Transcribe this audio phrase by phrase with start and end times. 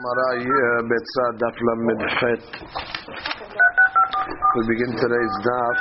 [0.00, 2.44] Gemara Betza Daf Lamed Chet.
[4.56, 5.76] We begin today's daf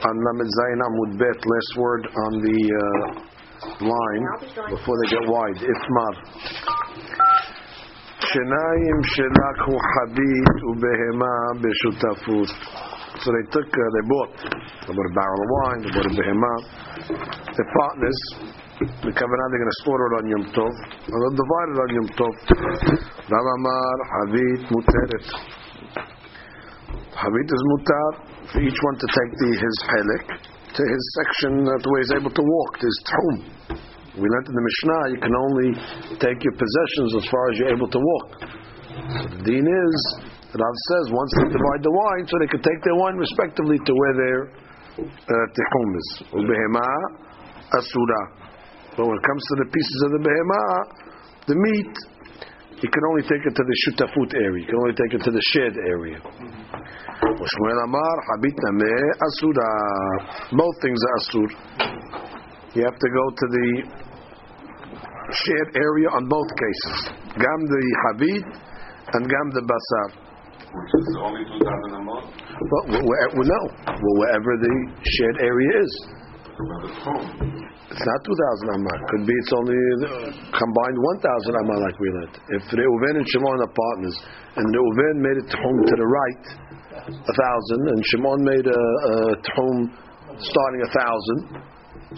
[0.00, 1.36] on Lamed Zayin Amud Bet.
[1.44, 4.24] Last word on the uh, line
[4.70, 5.60] before they get wide.
[5.60, 6.14] Ifmar.
[8.24, 12.48] Shenayim shelakhu habit ubehema beshutafut.
[13.20, 14.32] So they took, uh, they bought,
[14.88, 16.52] they bought a barrel of wine, they bought a behema.
[17.56, 18.65] They're partners.
[18.76, 20.74] The Kavanah, they're going to slaughter it on Yom Tov.
[21.08, 22.34] And they'll divide it on Yom Tov.
[23.24, 25.24] Rav Amar, Havit, Muteret.
[27.16, 28.10] Havit is mutar
[28.52, 30.28] for each one to take the, his helik
[30.76, 33.36] to his section the way he's able to walk, to his tchum.
[34.20, 35.68] We learned in the Mishnah, you can only
[36.20, 38.28] take your possessions as far as you're able to walk.
[38.92, 39.96] So the deen is,
[40.52, 43.92] Rav says, once they divide the wine, so they can take their wine respectively to
[43.96, 44.38] where their
[45.00, 46.08] uh, tichum is.
[47.72, 48.45] Asura.
[48.96, 50.62] But when it comes to the pieces of the behema,
[51.46, 51.94] the meat,
[52.80, 54.64] you can only take it to the shutafut area.
[54.64, 56.20] You can only take it to the shed area.
[57.20, 58.56] Shmuel Amar, Habit
[59.20, 59.70] Asura.
[60.52, 61.48] Both things are Asur.
[62.76, 63.68] You have to go to the
[65.32, 66.98] shed area on both cases.
[67.36, 68.44] Gam the Habit
[69.12, 70.08] and Gam the Basar.
[70.76, 72.28] Which is only 2,000 a month?
[72.68, 73.62] Well, well, no.
[73.88, 75.92] Well, wherever the shed area is.
[77.96, 78.96] It's not 2,000 Amar.
[79.08, 79.80] Could be it's only
[80.52, 82.36] combined 1,000 Amar like we learned.
[82.52, 84.16] If Reuven and Shimon are partners,
[84.60, 86.44] and Reuven made it home to the right,
[87.08, 89.16] a thousand, and Shimon made a, a
[90.44, 91.40] starting a thousand,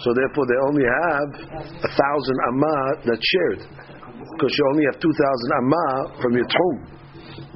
[0.03, 1.31] so therefore they only have
[1.71, 3.62] a thousand Amar that's shared.
[4.34, 6.97] Because you only have 2,000 Amar from your home.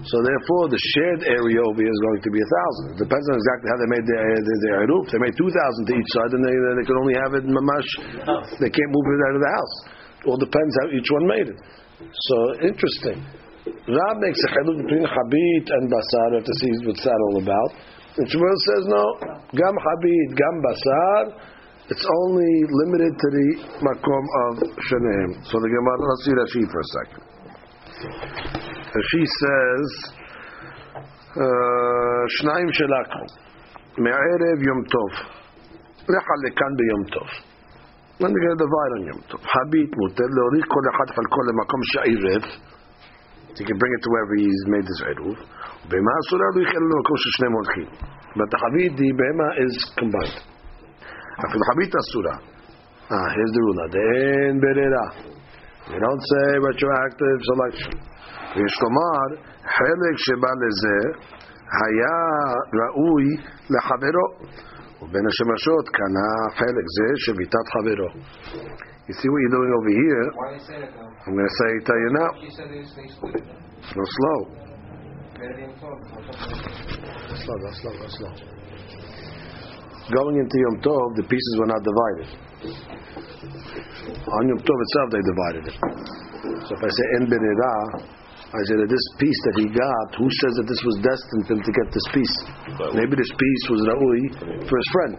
[0.07, 2.85] So therefore, the shared area over here is going to be a thousand.
[2.97, 5.05] It depends on exactly how they made their uh, their, their roof.
[5.11, 7.53] They made two thousand to each side, and they they could only have it in
[7.53, 7.91] mamash.
[8.59, 9.77] They can't move it out of the house.
[10.23, 11.59] It all depends how each one made it.
[12.11, 13.19] So interesting.
[13.87, 16.29] Rab makes a chiluk between habit and basar.
[16.35, 17.71] Have to see what's that all about.
[18.19, 19.05] And Shmuel says no.
[19.55, 21.23] Gam habit, gam basar.
[21.91, 23.49] It's only limited to the
[23.83, 24.55] makom of
[24.87, 25.31] sheneim.
[25.47, 25.99] So the Gemara.
[26.11, 28.72] Let's see Rashi for a second.
[29.10, 29.90] She says,
[32.38, 33.26] שניים שלקחו,
[34.04, 35.12] מערב יום טוב,
[36.14, 37.28] לחלקן ביום טוב.
[38.20, 39.42] When they're going to divide on יום טוב.
[39.54, 42.44] חבית מותר להוריד כל אחד חלקו למקום שעירב,
[43.58, 45.38] he can bring it to wherever he's made his עירוב,
[45.90, 47.88] בהמה אסורה לא יחל למקום ששניהם הולכים.
[48.38, 50.40] But the חבית, the בהמה is combined.
[51.46, 52.36] אפילו חבית אסורה.
[53.10, 53.82] Ah, here's the rule.
[53.96, 55.08] אין ברירה.
[55.92, 57.94] You don't say retroactive selection.
[58.53, 59.27] יש לומר,
[59.77, 60.99] חלק שבא לזה
[61.83, 62.19] היה
[62.81, 63.27] ראוי
[63.71, 64.27] לחברו,
[65.03, 67.07] ובין השמשות קנה חלק זה
[67.73, 68.11] חברו.
[69.09, 70.27] You see what you're doing over here?
[70.31, 71.27] Why they say that though?
[71.27, 71.35] I'm
[80.15, 82.29] going into Yom Tov, the pieces were not divided.
[84.37, 85.77] On Yom Tov itself, they divided it.
[86.67, 87.75] So if I say En Benira,
[88.53, 91.53] I say that this piece that he got, who says that this was destined for
[91.57, 92.37] him to get this piece?
[92.93, 94.23] Maybe this piece was Ra'ui
[94.69, 95.13] for his friend.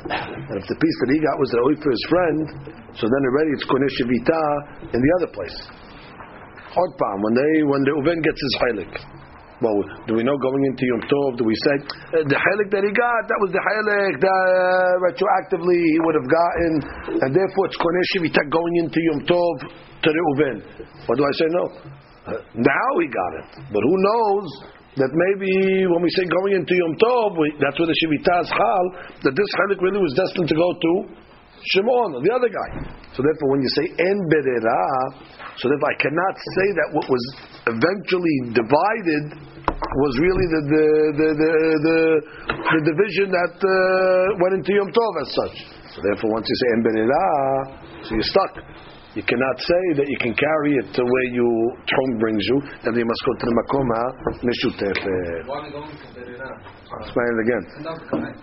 [0.53, 2.37] And if the piece that he got was Ra'ui for his friend,
[2.93, 4.43] so then already it's Koneh Shvita
[4.93, 5.57] in the other place.
[6.77, 8.93] Od when they when the Uven gets his Heilik.
[9.61, 12.83] Well, do we know going into Yom Tov, do we say uh, the Heilik that
[12.85, 16.71] he got, that was the Heilik that uh, retroactively he would have gotten,
[17.17, 20.57] and therefore it's Koneh Shvita going into Yom Tov to the Uven?
[21.09, 21.47] What do I say?
[21.49, 21.65] No.
[22.55, 23.49] Now he got it.
[23.67, 24.47] But who knows
[24.95, 28.49] that maybe when we say going into Yom Tov, we, that's where the Shivita is
[28.53, 28.85] Chal,
[29.25, 30.91] that this Chalik really was destined to go to
[31.73, 32.69] Shimon, the other guy.
[33.15, 34.83] So therefore, when you say En Berera,
[35.57, 37.23] so therefore I cannot say that what was
[37.71, 39.25] eventually divided
[39.73, 40.85] was really the the
[41.17, 41.51] the the,
[41.83, 41.99] the,
[42.51, 43.71] the division that uh,
[44.43, 45.57] went into Yom Tov as such.
[45.95, 47.25] So therefore, once you say En Berera,
[48.05, 48.53] so you're stuck.
[49.13, 51.45] You cannot say that you can carry it to where you
[51.85, 54.01] Tchum brings you, and you must go to the Makoma
[54.41, 54.97] Meshutef.
[55.45, 56.49] Why are they going to better?
[56.97, 57.63] Explain it again.
[57.85, 58.35] No, comment.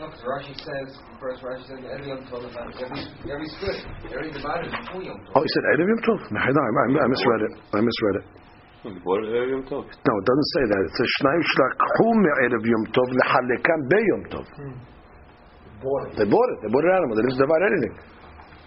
[0.00, 0.88] No, because Rashi says,
[1.20, 3.78] first Rashi says, every Yom Tov is not, every, every split,
[4.10, 5.46] every divided is two Yom Oh, Tov.
[5.46, 6.18] said Erev Yom Tov?
[6.32, 7.52] No, I, I, I misread it.
[7.76, 8.24] I misread it.
[9.04, 9.92] What are you talking?
[9.92, 10.80] No, it doesn't say that.
[10.88, 14.46] It says Shnayim shlakhu me'erev Yom Tov lehalekan be Yom Tov.
[14.56, 14.76] Hmm.
[16.16, 16.58] They bought it.
[16.64, 17.12] They bought an animal.
[17.14, 17.94] They didn't divide anything.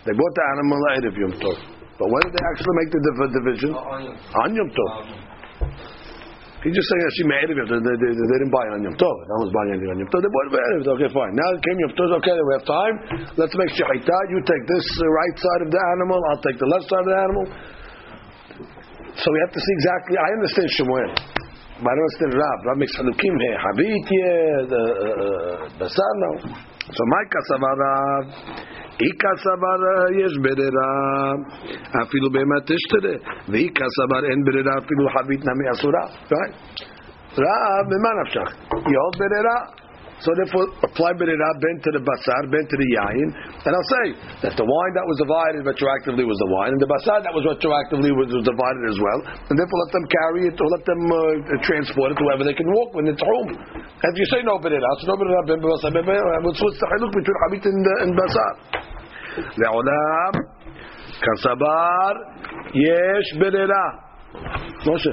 [0.06, 1.58] They bought the animal erev Yom Tov.
[1.98, 3.70] But when did they actually make the div- division?
[3.74, 4.94] Oh, On Yom Tov.
[6.66, 7.80] He's just saying actually me'erev Yom Tov.
[7.82, 9.16] They, they, they, didn't buy it on Yom Tov.
[9.30, 10.20] No one's buying anything on Yom Tov.
[10.22, 10.86] They bought it me'erev.
[10.98, 11.34] Okay, fine.
[11.34, 12.10] Now it came Yom Tov.
[12.22, 12.96] Okay, we have time.
[13.40, 14.18] Let's make shechita.
[14.30, 16.20] You take this uh, right side of the animal.
[16.30, 17.46] I'll take the left side of the animal.
[19.18, 20.16] So we have to see exactly.
[20.22, 21.10] I understand Shemuel,
[21.82, 22.58] but I don't understand Rav.
[22.70, 23.58] Rav makes halukim here.
[23.58, 24.84] Habit yeah, the
[25.82, 26.32] basar no.
[26.88, 27.94] So my kasavara,
[29.00, 30.88] i kasavara yesh berera,
[32.02, 33.20] afilu bematish tere,
[33.52, 36.54] vi kasavara en berera afilu habit nami asura, right?
[37.36, 38.52] Ra, bemanafshach,
[38.88, 39.56] yod berera,
[40.20, 43.28] so therefore, apply Berira ben to the Basar, ben to the Yain,
[43.66, 44.06] and I'll say
[44.50, 47.46] that the wine that was divided retroactively was the wine, and the Basar that was
[47.46, 49.20] retroactively was, was divided as well,
[49.50, 51.18] and therefore let them carry it or let them uh,
[51.62, 53.54] transport it wherever they can walk when it's home.
[53.54, 56.60] And if you say no Berira, so no Berira ben Basar ben Berira, uh, what's
[56.60, 58.54] the haluk between Habit and, uh, and Basar?
[59.38, 60.32] לעולם
[61.22, 62.12] כסבר
[62.74, 63.88] יש ברירה.
[64.88, 65.10] משה,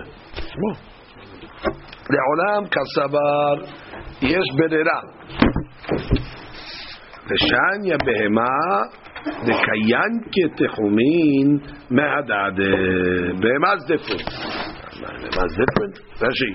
[2.11, 3.84] לעולם כסבר
[4.24, 5.00] יש ברירה.
[7.30, 8.82] ושניה בהמה
[9.46, 11.48] דקיין כתחומין
[11.92, 12.58] מהדד.
[13.42, 14.30] בהמה זה different.
[15.02, 15.96] בהמה זה different?
[16.22, 16.52] רש"י.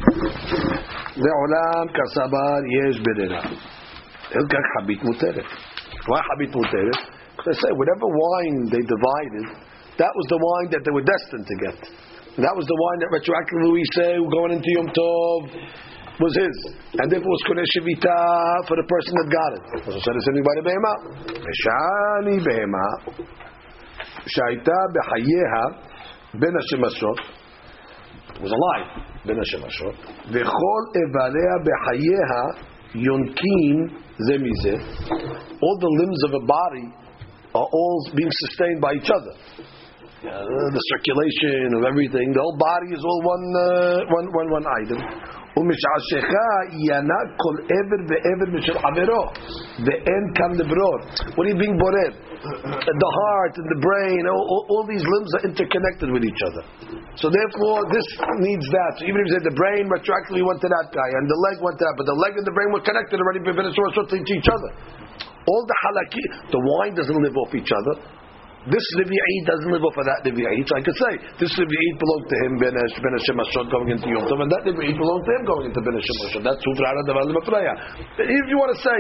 [1.17, 3.43] לעולם כסבר יש ברירה.
[4.31, 5.45] אין כך חבית מותרת.
[6.09, 7.15] Why חבית מותרת?
[7.45, 9.47] They say whatever wine they divided,
[10.01, 11.79] that was the wine that they were destined to get.
[12.45, 15.41] That was the wine that retroactively we say going into Yom Tov
[16.20, 16.58] was his,
[17.00, 19.64] and therefore was koneh shivita for the person that got it.
[19.88, 20.94] So said the same by the behema.
[21.48, 22.86] Meshani behema
[24.28, 25.64] shaita behayeha
[26.40, 27.20] ben hashemashot
[28.42, 28.88] was alive
[29.26, 29.96] ben hashemashot
[30.32, 32.44] v'chol evalea behayeha
[32.96, 33.78] yonkin
[34.28, 34.76] zemize.
[35.62, 36.88] All the limbs of a body
[37.56, 39.34] are all being sustained by each other.
[40.20, 44.66] Uh, the circulation of everything, the whole body is all one, uh, one, one, one
[44.84, 45.00] item.
[45.57, 46.51] ומשעשכה
[46.89, 49.23] ינק כל עבר ועבר משל חברו
[49.85, 50.99] ואין כאן לברור.
[51.35, 52.15] What are you being bored?
[53.05, 56.63] The heart and the brain, all, all, all, these limbs are interconnected with each other.
[57.17, 58.07] So therefore, this
[58.45, 58.93] needs that.
[58.99, 61.57] So even if you say the brain retroactively went to that guy and the leg
[61.65, 64.71] went to that, but the leg and the brain were connected already, to each other.
[65.45, 67.95] All the halaki, the wine doesn't live off each other.
[68.70, 70.62] This Levi'i doesn't live off of that Levi'i.
[70.70, 74.46] So I could say this Levi'i belonged to him Ben Hashem going into Yom Tov,
[74.46, 78.58] and that Levi'i belonged to him going into Ben Hashem That's Sufrara Davar If you
[78.62, 79.00] want to say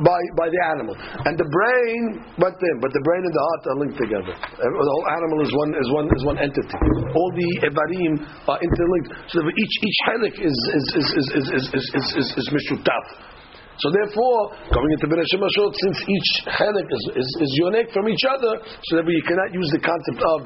[0.00, 2.02] by by the animal and the brain,
[2.38, 4.32] but them, but the brain and the heart are linked together.
[4.32, 6.78] The whole animal is one is one is one entity.
[7.12, 8.14] All the evarim
[8.48, 9.10] are interlinked.
[9.28, 13.29] So each each helik is is is is is is is is, is, is mishutaf.
[13.80, 18.24] So therefore, coming into Ben Shemashot, since each chelik is, is, is unique from each
[18.28, 20.38] other, so therefore you cannot use the concept of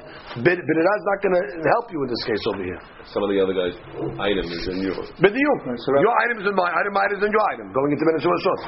[0.46, 1.42] Ben is not going to
[1.74, 2.78] help you in this case over here.
[3.10, 3.74] Some of the other guys'
[4.22, 5.10] item is in yours.
[5.18, 5.58] B'diyuk.
[5.66, 7.66] Your item is in my item, mine is in your item.
[7.74, 8.60] Going into Ben Shemashot.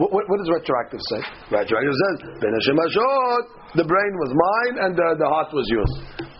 [0.00, 1.20] What, what, what, does retroactive say?
[1.52, 3.42] Retroactive says Ben Shemashot.
[3.76, 5.92] The brain was mine and the, the heart was yours.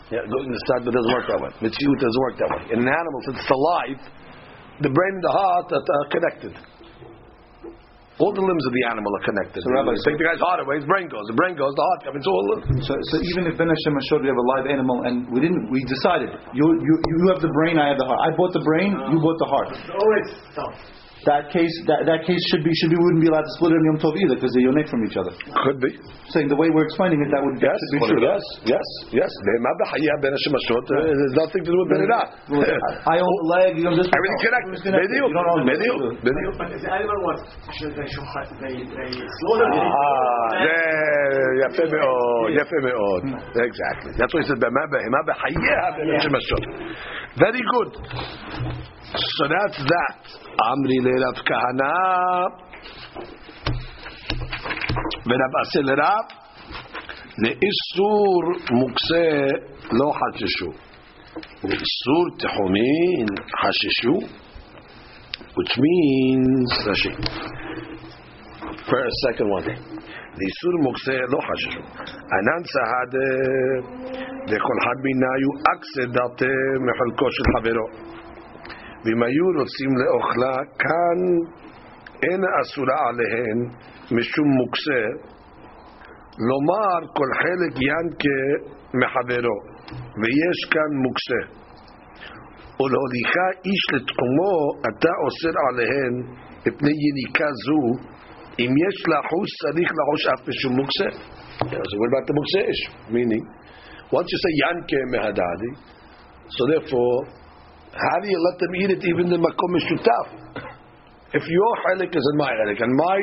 [0.08, 1.52] Yeah, going to start, but it doesn't work that way.
[1.60, 2.62] Mitzvah doesn't work that way.
[2.74, 4.00] In an animal, since it's alive,
[4.80, 6.56] the brain and the heart are connected.
[8.20, 9.64] All the limbs of the animal are connected.
[9.64, 11.24] So, Rabbi, take the guy's heart away, his brain goes.
[11.32, 12.20] The brain goes, the heart comes.
[12.20, 12.44] It's all.
[12.84, 15.72] So, so even if Ben Hashem showed we have a live animal, and we didn't,
[15.72, 18.20] we decided you you you have the brain, I have the heart.
[18.20, 19.72] I bought the brain, you bought the heart.
[19.72, 23.41] Oh, it's tough that case that, that case should be should be wouldn't be allowed
[23.49, 25.33] to split it in Yom Tov either because they're unique from each other.
[25.65, 25.89] Could be.
[26.29, 28.21] Saying the way we're explaining it, that would yes, be true.
[28.21, 29.31] Yes, yes, yes.
[29.41, 29.65] There's
[31.33, 32.21] nothing to do with Benida.
[33.09, 33.73] I own the leg.
[33.73, 34.85] You know, this Everything connected.
[34.85, 35.25] Mediu.
[35.65, 36.13] Mediu.
[36.21, 36.49] Mediu.
[36.77, 37.41] If the animal wants,
[37.73, 39.09] should they they they
[39.41, 39.81] slaughter it?
[39.81, 40.35] Ah,
[41.65, 43.23] יפה מאוד, יפה מאוד.
[43.55, 44.11] Exactly.
[44.17, 46.63] That's why he said, בהמה בחייה בין השמשות.
[47.37, 47.91] Very good.
[49.37, 50.21] So that's that.
[50.69, 51.95] Amri le'Rav Kahana
[55.27, 56.25] ורב אסי לרב
[57.43, 59.27] לאיסור מוקצה
[59.91, 60.71] לא חששו
[61.63, 63.27] לאיסור תחומין
[63.61, 64.17] חששו
[65.55, 67.13] which means Rashi
[68.89, 69.69] first second one
[70.37, 71.79] לאיסור מוקצה לא חששו
[72.35, 73.31] ענן סהדה
[74.49, 76.55] וכל אחד מיניו אקסה דלתה
[76.87, 77.87] מחלקו של חברו
[79.04, 81.18] ואם היו רוצים לאוכלה, כאן
[82.22, 83.58] אין אסורה עליהן
[84.16, 85.02] משום מוקצה,
[86.48, 88.42] לומר כל חלק ינקה
[89.00, 89.58] מחברו,
[90.20, 91.42] ויש כאן מוקצה.
[92.80, 94.56] ולהוליכה איש לתחומו,
[94.88, 96.14] אתה אוסר עליהן
[96.66, 97.82] מפני יניקה זו,
[98.58, 101.10] אם יש לחוש, צריך לחוש אף משום מוקצה.
[101.60, 102.34] So what about the
[102.72, 103.12] issue?
[103.12, 103.44] Meaning,
[104.10, 105.70] once you say yanke mehadadi,
[106.48, 107.39] so therefore
[107.92, 110.26] how do you let them eat it even in makom mishutaf?
[111.32, 113.18] If your chelik is in my chelik and my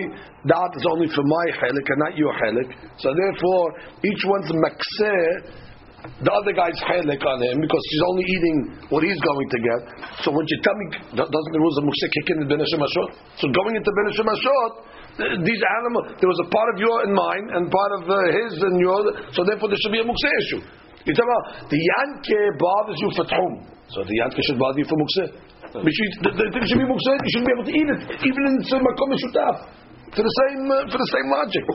[0.48, 3.66] da'at is only for my chelik and not your chelik, so therefore
[4.04, 5.68] each one's makseh
[6.08, 8.58] the other guy's chalik on him because he's only eating
[8.94, 9.82] what he's going to get.
[10.24, 10.86] So when you tell me,
[11.20, 13.10] do- doesn't the rules of Mukse kick in the Ben Hashemashot?
[13.42, 14.72] So going into Ben Hashemashot,
[15.44, 18.52] these animals, there was a part of your and mine and part of uh, his
[18.62, 19.00] and your,
[19.34, 20.62] so therefore there should be a Mukse issue.
[21.08, 23.54] You talk about the yanke bothers you for tchum,
[23.88, 25.48] so the yanke should bother you for mukseh.
[26.24, 28.56] The, the thing should be Mukse, You should be able to eat it, even in
[28.64, 29.56] the makom shutaf,
[30.16, 31.66] for the same uh, for the same logic.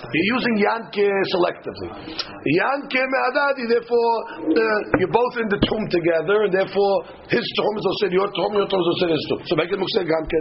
[0.00, 1.88] You're using yanke selectively.
[2.58, 4.12] Yanke me'adadi, therefore,
[4.50, 6.94] uh, you're both in the tchum together, and therefore,
[7.28, 9.38] his tchum is also your tchum, your tchum is also his tchum.
[9.46, 10.38] So make it mukseh gamke.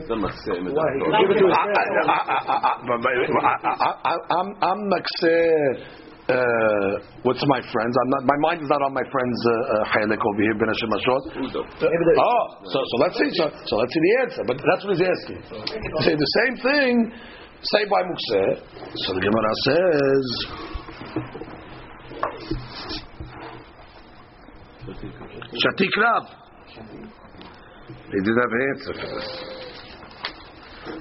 [4.65, 5.98] I'm makseh.
[6.29, 7.93] Uh, what's my friends?
[7.97, 8.21] I'm not.
[8.29, 11.25] My mind is not on my friend's uh, uh, over here, Ben Hashem Ashot.
[12.21, 13.29] Oh, so so let's see.
[13.33, 14.43] So, so let's see the answer.
[14.45, 15.41] But that's what he's asking.
[16.05, 17.11] Say the same thing.
[17.65, 18.61] Say by Mukseh.
[18.93, 20.25] So the Gemara says.
[25.57, 26.23] Shatik Rab.
[27.89, 29.29] They didn't have an answer for this.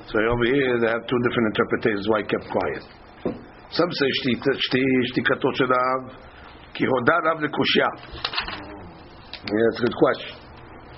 [0.09, 2.98] So over here they have two different interpretations why he kept quiet.
[3.78, 4.10] Some say
[5.08, 6.16] שתיקתו של רב,
[6.74, 7.88] כי הודה רב לקושייה.
[9.46, 10.44] Yeah, that's a good question.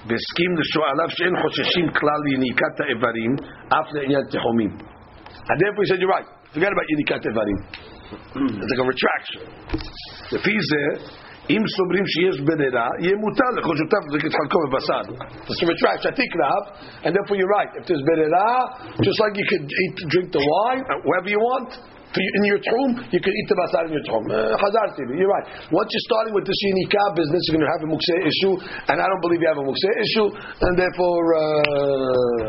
[0.08, 3.32] והסכים לשואליו שאין חוששים כלל ליניקת האיברים,
[3.78, 4.72] אף לעניין תחומים.
[5.50, 7.60] And therefore he said, you're right, forget about יניקת איברים.
[8.62, 9.42] It's like a retraction.
[10.32, 10.84] לפי זה,
[11.50, 15.04] אם סוברים שיש ברירה, יהיה מותר לכל שותף להחזיק את חלקו בבשר.
[15.50, 16.64] It's a retraction, עתיק רב,
[17.04, 17.72] and therefore you're right.
[17.80, 18.52] If there's ברירה,
[19.08, 22.59] just like you could eat, drink the wine, wherever you want, for you, in your
[22.59, 24.27] tchum, you can eat the basar in your tchum.
[24.27, 25.47] Chazar uh, you're right.
[25.71, 28.55] Once you're starting with this yinikah business, you're going to have a mukse issue,
[28.91, 31.23] and I don't believe you have a mukse issue, and therefore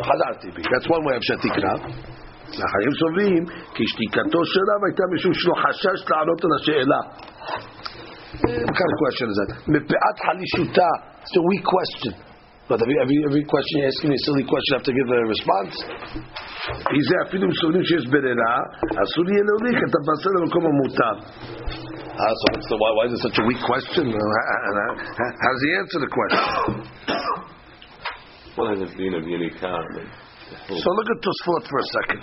[0.01, 1.73] chazar uh, That's one way of shatikra.
[2.51, 3.43] החיים סובלים
[3.75, 7.01] כי שתיקתו של רב הייתה משום שלא חשש לענות על השאלה.
[8.41, 9.51] kind of question is that?
[9.67, 10.89] מפאת חלישותה,
[11.23, 12.30] a weak question.
[12.70, 15.06] But every, every, every question you're asking me a silly question, I have to give
[15.06, 15.74] a response.
[16.90, 18.54] כי זה אפילו אם סוברים שיש ברירה,
[19.02, 21.14] אסור יהיה להוליך את הבשר למקום המותר.
[22.18, 24.04] Ah, so, so why, why is it such a weak question?
[24.08, 24.18] Uh,
[25.44, 26.42] How does he answer the question?
[28.58, 29.76] מה זה דין of יניקה?
[30.82, 32.22] So look at Tosfot for a second.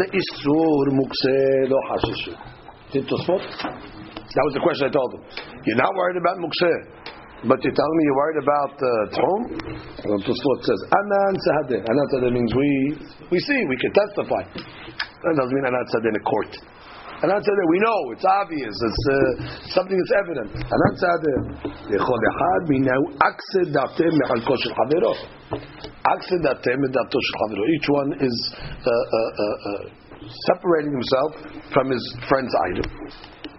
[0.00, 2.32] Le'isur mukseh lo hashishu.
[2.92, 3.42] Did Tosfot?
[4.34, 5.22] That was the question I told him.
[5.66, 6.78] You're not worried about mukseh,
[7.47, 9.15] But you're telling me you're worried about uh,
[10.03, 11.79] The Tosfot says, Anan Sahadeh.
[11.87, 12.99] Anan Sahadeh means we,
[13.31, 14.43] we see, we can testify.
[14.43, 16.51] That doesn't mean Anan Sahadeh in a court.
[17.23, 19.15] Anan Sahadeh, we know, it's obvious, it's uh,
[19.71, 20.51] something that's evident.
[20.67, 21.39] Anan Sahadeh,
[27.71, 29.83] Each one is uh uh, uh, uh,
[30.51, 31.31] separating himself
[31.71, 32.83] from his friend's idol.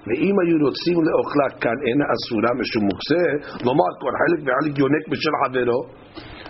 [0.07, 3.25] ואם היו רוצים לאוכלה כאן אינה אסורה משום מוקצה,
[3.67, 5.81] לומר כל חלק וחלק יונק בשל חברו,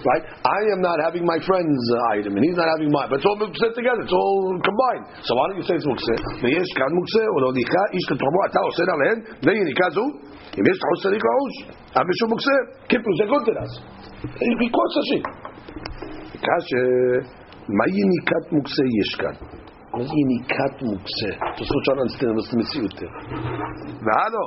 [0.08, 0.24] right?
[0.58, 3.38] I am not having my friend's item and he's not having mine, but it's all
[3.44, 4.38] muktzeh together, it's all
[4.68, 5.04] combined.
[5.26, 6.18] So why don't you say it's muktzeh?
[6.42, 10.06] ויש כאן מוקצה, ולהוליכה איש לתחומו, אתה אוסר עליהן, ויניקה זו,
[10.58, 11.54] אם יש צריך לעוש,
[11.96, 12.56] אבל משום מוקצה,
[12.88, 13.72] כיפרו זה גונטרס.
[14.76, 15.20] כל סשי.
[16.44, 16.86] כאשר,
[17.78, 19.59] מה יניקת מוקצה יש כאן?
[19.93, 21.31] מה זה יניקת מוקצה?
[21.57, 22.95] תוספות שלנו נסתר במציאות.
[24.05, 24.43] והלו,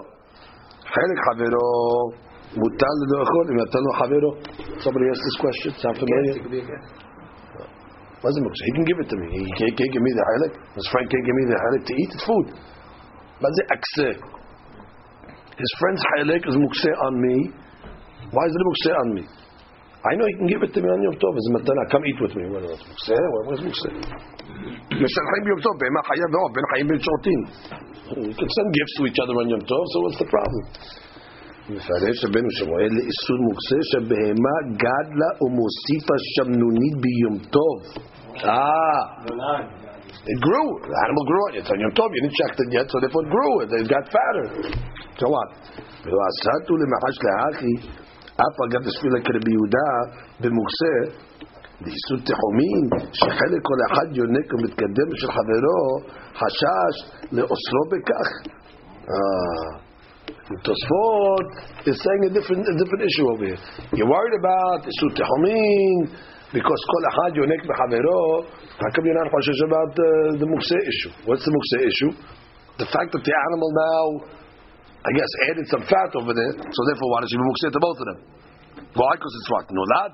[0.95, 1.69] חלק חברו
[2.57, 4.31] מותר לאכול אם נתן לו חברו.
[4.85, 6.37] Somebody asked this question, sound familiar?
[8.25, 8.63] מה זה מוקצה?
[8.69, 9.27] He can give it to me.
[9.47, 10.53] He can't, can't give me the חלק.
[10.79, 12.11] His friend can't give me the חלק to eat.
[12.15, 12.47] It's food.
[13.43, 14.11] מה זה אקסה?
[15.63, 17.37] His friend's חלק is מוקצה on me.
[18.35, 19.25] Why is it מוקצה on me?
[20.03, 21.35] I know he can give it to me on Yom Tov.
[21.35, 21.83] It's מתנה.
[21.91, 22.45] Come eat with me.
[22.55, 23.19] What is מוקצה?
[23.35, 23.91] What is מוקצה?
[25.05, 27.41] משלחים ביום טוב, בהמה חיה ועוף, בין חיים בין שוטים.
[28.09, 30.65] You can send gifts to each other on Yom Tov, so what's the problem?
[31.71, 37.77] מפרש רבנו שמואל לאיסור מוקצה שבהמה גדלה ומוסיפה שמנונית ביום טוב.
[38.39, 39.01] Ah,
[40.33, 40.69] it grew.
[40.91, 41.47] The animal grew.
[41.59, 42.09] It's on Yom Tov.
[42.15, 43.53] You didn't check it yet, so therefore it grew.
[43.63, 44.47] It got fatter.
[45.19, 45.49] So what?
[46.13, 47.75] ועשתו למחש לאחי,
[48.45, 49.91] אף אגב תפילה כרבי יהודה
[50.41, 50.95] במוקצה,
[51.83, 55.85] לאיסור תחומים, שחלק כל אחד יונק ומתקדם של חברו,
[56.41, 56.95] חשש
[57.33, 58.29] לאוסרו בכך.
[59.09, 59.89] Ah.
[60.65, 61.47] Tosfot
[61.89, 63.61] is saying a different, a different issue over here.
[63.93, 65.99] You're worried about Isur Tehomin
[66.53, 68.49] because Kol Achad Yonek B'Chavero.
[68.81, 71.13] How come you're not cautious about the, the Mukseh issue?
[71.25, 72.13] What's the Mukseh issue?
[72.79, 74.05] The fact that the animal now,
[75.04, 77.82] I guess, added some fat over there, so therefore why does she be Mukseh to
[77.84, 78.20] both of them?
[78.96, 79.12] Why?
[79.20, 79.66] Because it's what?
[79.68, 80.12] Nolad?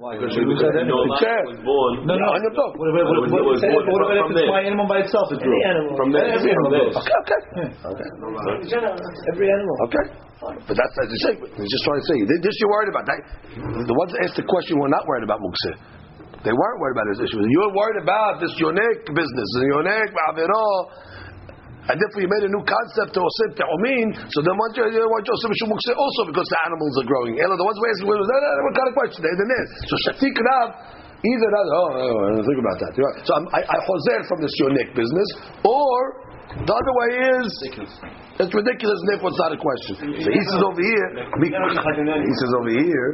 [0.00, 0.16] Why?
[0.16, 1.12] Because Did we lose that no animal?
[1.12, 1.40] life Chair.
[1.44, 1.92] was born.
[2.08, 2.24] No, no.
[2.32, 2.72] On your book.
[2.80, 4.40] What about, what, It was- what, it was what, born what about from if it's
[4.40, 4.56] this.
[4.56, 5.26] my animal by itself?
[5.28, 5.68] It's Any real.
[5.72, 5.92] animal.
[6.00, 6.24] From this.
[6.40, 6.84] Every animal From this.
[6.88, 7.04] goes.
[7.04, 7.40] Okay, okay.
[7.84, 8.08] Okay.
[8.64, 8.96] In general,
[9.28, 9.76] every animal.
[9.88, 10.04] Okay.
[10.40, 11.32] But that's as you say.
[11.52, 12.16] He's just trying to say.
[12.40, 13.04] This you're worried about.
[13.12, 13.18] That,
[13.84, 15.76] the ones that asked the question were not worried about mukseh.
[16.48, 17.44] They weren't worried about this issue.
[17.44, 20.64] You're worried about this yonik business, the yonik avero.
[21.90, 25.02] And if we made a new concept to osip te'omin, so then why don't you
[25.02, 27.34] you osip also because the animals are growing?
[27.42, 29.20] Ella, the ones we asked, what kind of question?
[29.26, 29.70] They didn't ask.
[29.90, 30.70] So shatik rav.
[31.20, 32.92] Either that, oh, oh, oh I didn't think about that.
[33.28, 35.28] So I'm, I, I choser from this yonik business,
[35.68, 37.10] or the other way
[37.44, 37.46] is
[38.40, 39.94] it's ridiculous and therefore it's not a question.
[40.00, 43.08] So he says over here, he says over here,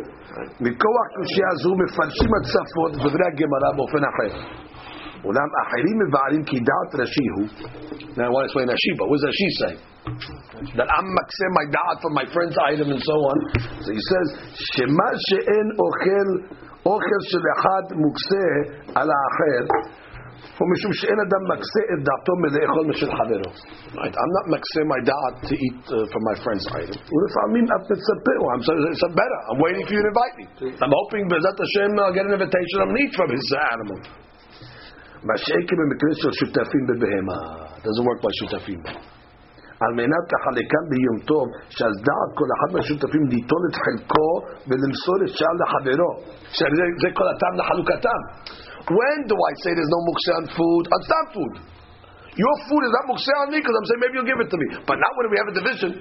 [5.25, 5.25] מכוח קושייה זו מפרשים הצפות את דברי הגמרא באופן אחר.
[5.25, 7.47] אולם אחרים מבארים כי דעת רש"י הוא,
[8.17, 9.73] now I want to explain Rashi, but what does Rashi say?
[10.77, 13.37] That I'm makseh my da'at for my friend's item and so on.
[13.83, 14.27] So he says,
[14.75, 16.27] שמה שאין אוכל,
[16.85, 18.47] אוכל של אחד מוקצה
[18.99, 19.63] על האחר,
[20.57, 23.49] הוא משום שאין אדם מקצה את דעתו מלאכול משל חברו.
[24.01, 24.15] Right?
[24.21, 26.97] I'm not מקצה my da'at to eat uh, from my friend's item.
[27.13, 29.39] ולפעמים אף מצפה, or I'm sorry, it's better.
[29.49, 30.45] I'm waiting for you to invite me.
[30.83, 33.99] I'm hoping בעזרת השם I'll get an invitation I'm eat from his uh, animal.
[37.85, 38.91] doesn't work by שותפים בה.
[39.83, 44.29] על מנת לחלקם ביום טוב, שעל דעת כל אחד מהשותפים ליטול את חלקו
[44.67, 46.11] ולמסור את שאר לחברו.
[46.57, 48.21] שזה זה כל הטעם לחלוקתם.
[48.97, 50.83] When do I say there's no mukse on food?
[50.95, 51.53] On some food.
[52.43, 54.57] Your food is not mukse on me because I'm saying maybe you'll give it to
[54.61, 54.67] me.
[54.87, 55.91] But not when we have a division.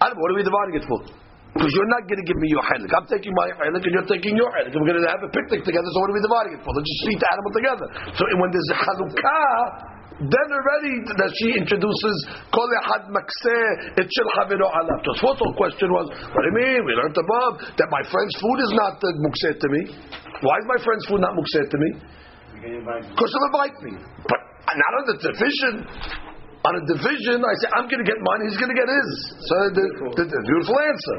[0.00, 1.00] I don't know, what are we dividing it for?
[1.49, 2.93] Because you're not going to give me your helik.
[2.93, 4.69] I'm taking my helik and you're taking your helik.
[4.69, 6.71] We're going to have a picnic together, so what are we dividing it for?
[6.77, 7.87] Let's just eat the animal together.
[8.13, 12.17] So when there's a chalukah, then already that she introduces
[12.51, 14.99] kol echad makseh et shel chavero alav.
[15.07, 16.79] Tosfotos question was, what do you mean?
[16.83, 19.81] We learned above that my friend's food is not uh, mukseh to me.
[20.43, 21.89] Why is my friend's food not mukseh to me?
[22.59, 23.93] Because he'll invite me.
[24.27, 24.39] But
[24.75, 25.87] not on the division
[26.68, 29.08] On a division, I say I'm going to get mine, he's going to get his.
[29.36, 29.84] So the,
[30.16, 31.16] the, the beautiful answer.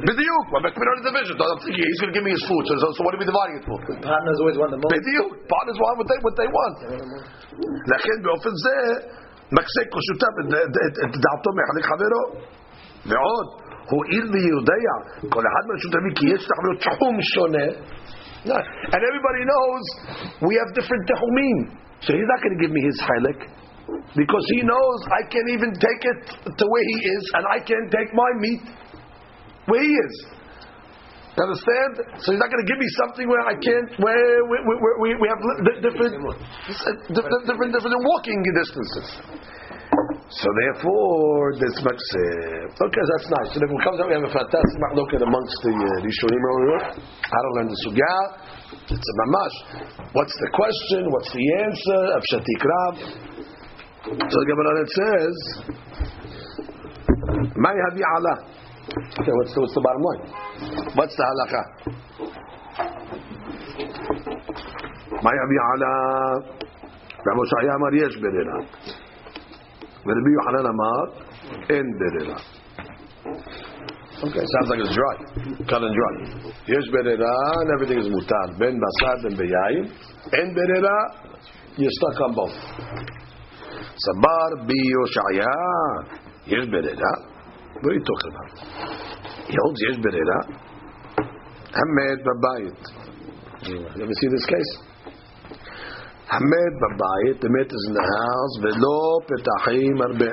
[0.00, 0.44] Bidiyuk.
[0.56, 1.36] I'm on a division.
[1.36, 2.64] I'm thinking he's going to give me his food.
[2.64, 3.76] So, so, so what are we dividing it for?
[4.00, 4.92] Partners always want the most.
[4.96, 6.76] בדיוק, partners want what they, what they want.
[7.92, 8.76] לכן באופן זה,
[9.58, 12.24] מקסק או שותף את- את- את- את דעתו מחלק חברו.
[13.10, 13.46] ועוד,
[13.92, 14.94] הואיל ויודע
[15.34, 17.66] כל אחד מהשותפים כי יש לחברו תחום שונה.
[18.94, 19.84] And everybody knows
[20.48, 21.58] we have different תחומים.
[22.04, 23.38] So he's not going to give me his חלק.
[24.15, 26.19] Because he knows I can't even take it
[26.57, 28.63] to where he is, and I can't take my meat
[29.65, 30.15] where he is.
[31.35, 31.91] You understand?
[32.23, 35.41] So he's not going to give me something where I can't, where we, have
[35.83, 36.15] different,
[37.11, 39.07] different, different, walking distances.
[40.31, 43.49] So therefore, this much uh, okay, that's nice.
[43.53, 46.63] So then it comes out, we have a fantastic mahloket amongst the uh, Rishonim over
[46.65, 46.83] here.
[47.29, 48.15] How to learn the sugya.
[48.89, 49.55] It's a mamash.
[50.15, 51.11] What's the question?
[51.11, 52.01] What's the answer?
[52.15, 53.34] Of Shatik Rab.
[54.05, 55.35] So the Gemara says,
[57.57, 58.35] "May havi ala."
[59.17, 60.21] Okay, what's the, what's the bottom line?
[60.93, 61.61] What's the halacha?
[65.25, 65.93] May havi ala.
[67.25, 68.57] Rabbi Shaya Amar Yesh Berera.
[70.05, 71.05] Rabbi Yohanan Amar
[71.71, 72.37] En Berera.
[74.21, 75.17] Okay, sounds like it's dry,
[75.67, 76.13] cut and dry.
[76.67, 78.53] Yesh Berera and everything is mutar.
[78.59, 79.89] Ben Basad and beyayim
[80.31, 80.97] En Berera,
[81.77, 83.24] you're stuck on both.
[83.95, 85.53] Sabar bi Yoshaya.
[86.47, 87.11] Yesh bereda.
[87.81, 88.51] What are you talking about?
[89.47, 90.39] He holds yesh berera.
[91.71, 92.79] Hamed babayit.
[93.67, 94.71] You ever see this case?
[96.27, 97.39] Hamed babayit.
[97.39, 98.53] The met is in the house.
[98.61, 100.31] Velo petachim arbe.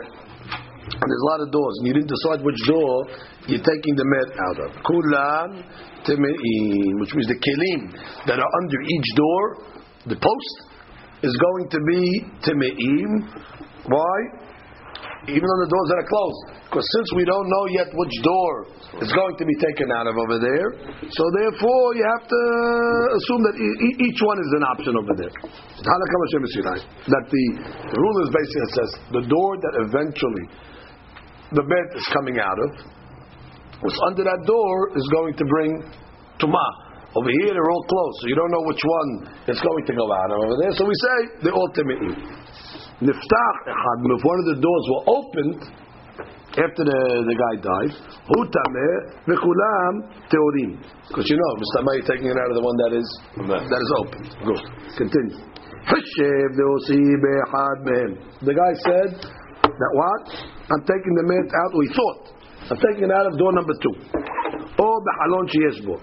[0.82, 3.06] And there's a lot of doors, and you didn't decide which door
[3.46, 4.70] you're taking the met out of.
[4.82, 5.64] Kulan
[6.02, 7.92] which means the kelim
[8.26, 9.42] that are under each door,
[10.06, 10.71] the post,
[11.22, 12.02] is going to be
[12.42, 13.10] teme'im.
[13.86, 14.16] Why?
[15.30, 16.42] Even on the doors that are closed.
[16.66, 18.66] Because since we don't know yet which door
[18.98, 20.68] is going to be taken out of over there,
[21.04, 22.42] so therefore you have to
[23.20, 23.54] assume that
[24.02, 25.30] each one is an option over there.
[27.06, 27.44] That the
[27.92, 30.48] rule is basically says the door that eventually
[31.52, 32.70] the bed is coming out of,
[33.84, 35.84] what's under that door is going to bring
[36.40, 36.72] tumah.
[37.12, 39.10] Over here they're all closed, so you don't know which one
[39.52, 40.72] is going to go out over there.
[40.72, 41.68] So we say they're all.
[43.02, 45.60] Niftach echad, if one of the doors were opened
[46.54, 47.92] after the, the guy died,
[48.30, 48.94] hu tameh
[49.26, 49.94] v'kulam
[50.30, 50.78] teorim.
[51.10, 51.82] Because you know, Mr.
[51.82, 53.08] you're taking it out of the one that is
[53.50, 54.22] that is open.
[54.46, 54.62] Good.
[55.02, 55.34] Continue.
[55.82, 58.12] Hishev deosi be'echad mehem.
[58.46, 59.10] The guy said
[59.66, 60.22] that what?
[60.70, 61.70] I'm taking the mat out.
[61.74, 62.22] We thought
[62.70, 63.98] I'm taking it out of door number two.
[64.79, 65.95] או בחלון שיש בו.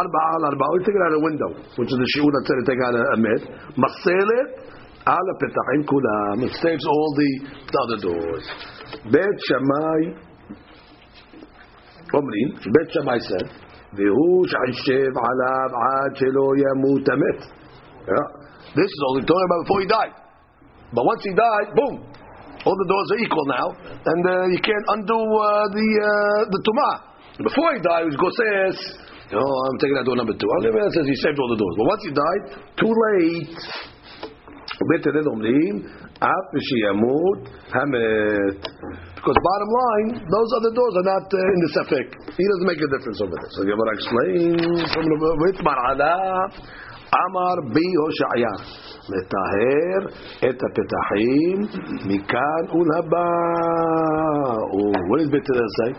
[0.00, 2.82] ארבעה על ארבעה, הוא take it out a window, which is the שיעור הצדק take
[2.86, 3.42] out a מת.
[3.84, 4.50] מסלת
[5.06, 6.34] על הפתחים כולם.
[6.46, 7.30] It saves all the,
[7.72, 8.44] the other doors.
[9.12, 10.02] בית שמאי
[12.14, 13.48] אומרים, בית שמאי said,
[13.96, 17.40] והוא שישב עליו עד שלא ימות המת.
[18.06, 18.42] Yeah.
[18.74, 20.14] This is only talking about before he died.
[20.94, 21.94] But once he died, boom,
[22.64, 23.66] all the doors are equal now,
[24.10, 26.94] and uh, you can't undo uh, the uh, the tumah.
[27.37, 28.75] Before he died, he was says,
[29.33, 30.49] "Oh, I'm taking out door number two.
[30.49, 32.43] Al says he saved all the doors, but once he died,
[32.81, 33.53] too late.
[39.17, 42.07] Because bottom line, those other doors are not uh, in the sefik.
[42.37, 43.51] He doesn't make a difference over this.
[43.57, 44.81] So Gemara explains.
[47.15, 48.55] Amar בי הושעיה,
[49.09, 50.01] לטהר
[50.49, 51.59] את הפתחים
[52.05, 53.27] מכאן ולהבא.
[54.77, 55.91] Oh, what does Beit Hillel say?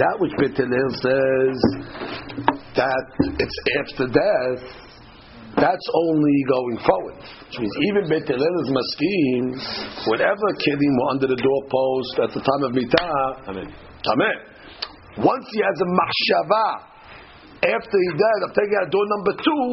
[0.00, 1.58] That which Beit Hillel says
[2.80, 3.04] that
[3.42, 4.62] it's after death,
[5.56, 7.16] that's only going forward.
[7.48, 9.44] Which means even Beit Hillel is masking,
[10.08, 13.68] whatever kelim were under the doorpost at the time of Mitah, Amen.
[14.12, 14.36] Amen.
[15.18, 16.97] Once he has a machshava,
[17.58, 19.64] after he died, I'm taking out door number two,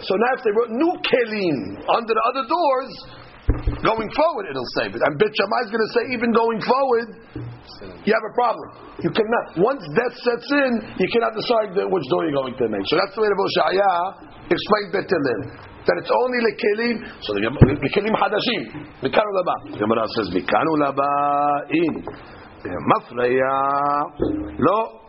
[0.00, 2.92] so now if they wrote new kelim under the other doors,
[3.84, 5.02] going forward it'll save it.
[5.04, 7.08] And Beit Shammai is going to say even going forward,
[8.00, 8.96] you have a problem.
[9.04, 12.88] You cannot, once death sets in, you cannot decide which door you're going to make.
[12.88, 13.92] So that's the way the Hoshaya
[14.48, 15.40] explained Beit Hillel.
[15.84, 18.72] That it's only the lekelim, so the lekelim hadashim,
[19.04, 19.68] mikanu laba.
[19.68, 22.08] The Gemara says mikanu laba in
[22.88, 23.52] mafreya
[24.64, 25.03] lo.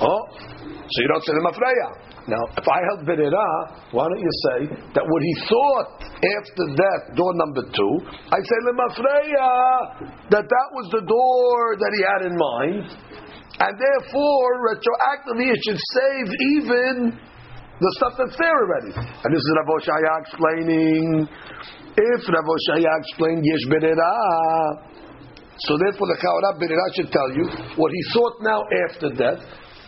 [0.00, 2.12] Oh, so you don't say the.
[2.28, 3.48] Now, if I held Berera,
[3.90, 4.58] why don't you say
[4.94, 7.94] that what he thought after that, door number two,
[8.30, 9.50] I say lemafreya,
[10.30, 12.86] that that was the door that he had in mind,
[13.58, 17.18] and therefore retroactively it should save even
[17.82, 18.94] the stuff that's there already.
[18.94, 21.26] And this is Rav Oshaya explaining.
[21.98, 24.91] If Rav Oshaya explained Yesh Berera,
[25.66, 27.46] so therefore the Chaura Berera should tell you
[27.78, 29.42] what he thought now after death.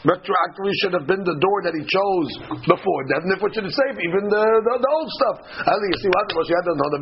[0.05, 2.29] Retroactively should have been the door that he chose
[2.69, 5.37] before death, and therefore should have saved even the, the, the old stuff.
[5.65, 7.01] I think you see what Rav Oshaya doesn't know the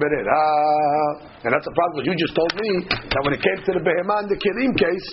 [1.43, 2.07] and that's the problem.
[2.07, 5.07] You just told me that when it came to the Beheman, the Kirim case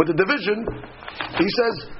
[0.00, 0.64] with the division,
[1.36, 1.92] he says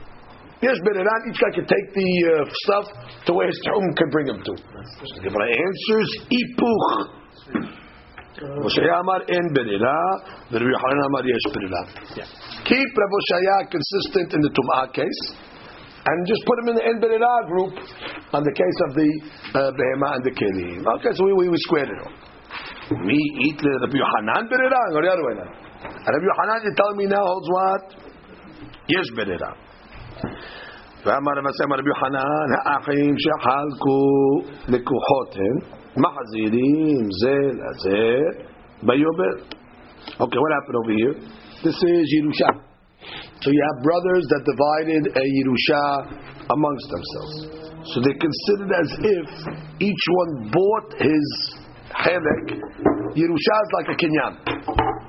[0.60, 2.84] Yes, Beneran, each guy can take the uh, stuff
[3.24, 4.52] to where his tchum can bring him to.
[4.52, 7.20] The Gemara answers, Ipuch.
[8.39, 9.95] Moshe Amar en Benera,
[10.51, 11.81] the Rabbi Yochanan Amar yesh Benera.
[12.67, 15.21] Keep Rav Oshaya consistent in the Tum'ah case,
[16.05, 17.73] and just put him in the En Benera group
[18.33, 19.09] on the case of the
[19.55, 20.83] uh, Behema and the Kelim.
[20.99, 22.13] Okay, so we, we, we squared it all.
[23.05, 23.17] Me
[23.47, 25.49] eat the Rabbi Yochanan Benera, go the other way now.
[25.87, 27.83] And Rabbi Yochanan, you tell me now holds what?
[28.87, 29.55] Yesh Benera.
[31.05, 34.01] ואמר למעשה רבי יוחנן, האחים שחלקו
[34.67, 35.35] לקוחות
[35.96, 38.46] Mahazirim Zel Azer
[38.84, 39.42] Bayomer.
[40.20, 41.14] Okay, what happened over here?
[41.64, 42.62] This is Yerusha.
[43.40, 45.82] So you have brothers that divided a Yerusha
[46.50, 47.60] amongst themselves.
[47.90, 49.26] So they considered as if
[49.80, 51.26] each one bought his
[51.90, 52.46] chedek.
[53.16, 54.34] Yerusha is like a kinyan,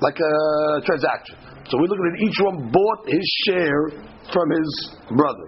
[0.00, 1.36] like a transaction.
[1.70, 3.88] So we look at it, each one bought his share
[4.32, 5.46] from his brother.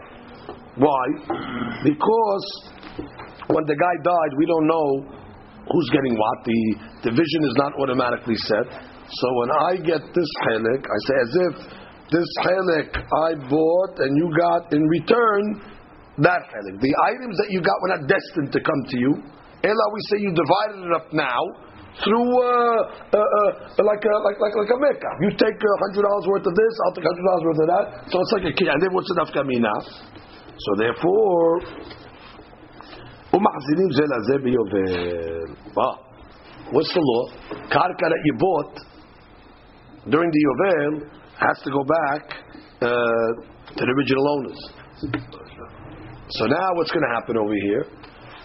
[0.76, 1.04] Why?
[1.82, 2.46] Because
[3.48, 5.23] when the guy died, we don't know
[5.70, 6.38] who's getting what.
[6.44, 8.68] The division is not automatically set.
[9.08, 11.54] So when I get this chelik, I say as if
[12.12, 15.42] this chelik I bought and you got in return
[16.24, 16.80] that chelik.
[16.80, 19.12] The items that you got were not destined to come to you.
[19.64, 21.40] Ella, we say you divided it up now
[22.02, 25.10] through uh, uh, uh, like a like like like a mecca.
[25.22, 27.84] You take hundred dollars worth of this, I'll take hundred dollars worth of that.
[28.10, 28.68] So it's like a kid.
[28.68, 29.74] And then what's enough kamina?
[30.54, 31.50] So therefore,
[33.40, 35.56] hazeh biyovel.
[35.78, 35.98] Ah,
[36.70, 37.28] what's the law?
[37.70, 38.78] Karka that you bought
[40.10, 42.22] during the yovel has to go back
[42.82, 43.30] uh,
[43.76, 44.60] to the original owners.
[46.28, 47.84] So now what's going to happen over here?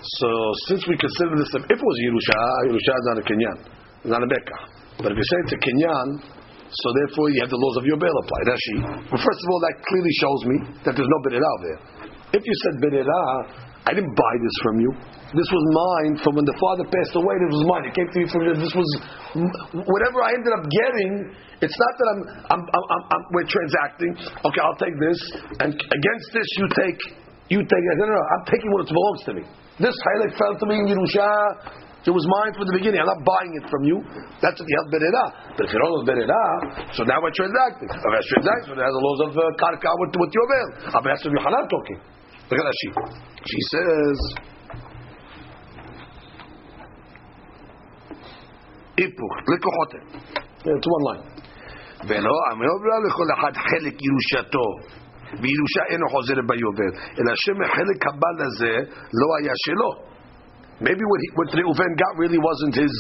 [0.02, 0.28] So
[0.68, 2.40] since we consider this, if it was Yerusha,
[2.72, 3.58] Yerusha is not a Kenyan,
[4.00, 4.60] it's not a Mecca.
[5.04, 6.08] But if you say it's a Kenyan,
[6.70, 8.40] so therefore you have the laws of Yobel apply.
[8.46, 8.76] That's she.
[9.10, 11.80] Well, first of all, that clearly shows me that there's no Berera there.
[12.40, 13.24] If you said Berera,
[13.88, 14.92] I didn't buy this from you.
[15.32, 17.36] This was mine from when the father passed away.
[17.38, 17.84] This was mine.
[17.86, 18.90] It came to me from this was
[19.78, 21.12] whatever I ended up getting.
[21.62, 24.12] It's not that I'm, I'm, I'm, I'm, we're transacting.
[24.20, 25.20] Okay, I'll take this,
[25.64, 27.00] and against this you take
[27.50, 27.84] you take.
[27.98, 28.24] No, no, no.
[28.38, 29.44] I'm taking what belongs to me.
[29.82, 31.90] This highlight fell to me in Yerusha.
[32.10, 33.04] It was mine from the beginning.
[33.04, 34.00] I'm not buying it from you.
[34.40, 35.26] That's what you have berera.
[35.60, 36.44] But if you don't have berera,
[36.96, 37.92] so now we're transacting.
[37.92, 40.68] If it's transacting, it has the laws of uh, karka with, with Yovel.
[40.96, 42.00] I'm asking you, Hanan talking.
[42.51, 42.89] Look at that she.
[43.51, 44.19] She says,
[48.97, 50.07] היפוך, לקוחותיהם.
[50.65, 51.35] It's one line.
[52.09, 54.67] ולא אמר לכל אחד חלק ירושתו,
[55.43, 58.75] וירושה אינו חוזר ביובל, אלא שמחלק הבא לזה
[59.21, 59.93] לא היה שלו.
[60.81, 62.95] Maybe what, he, what Reuven got really wasn't his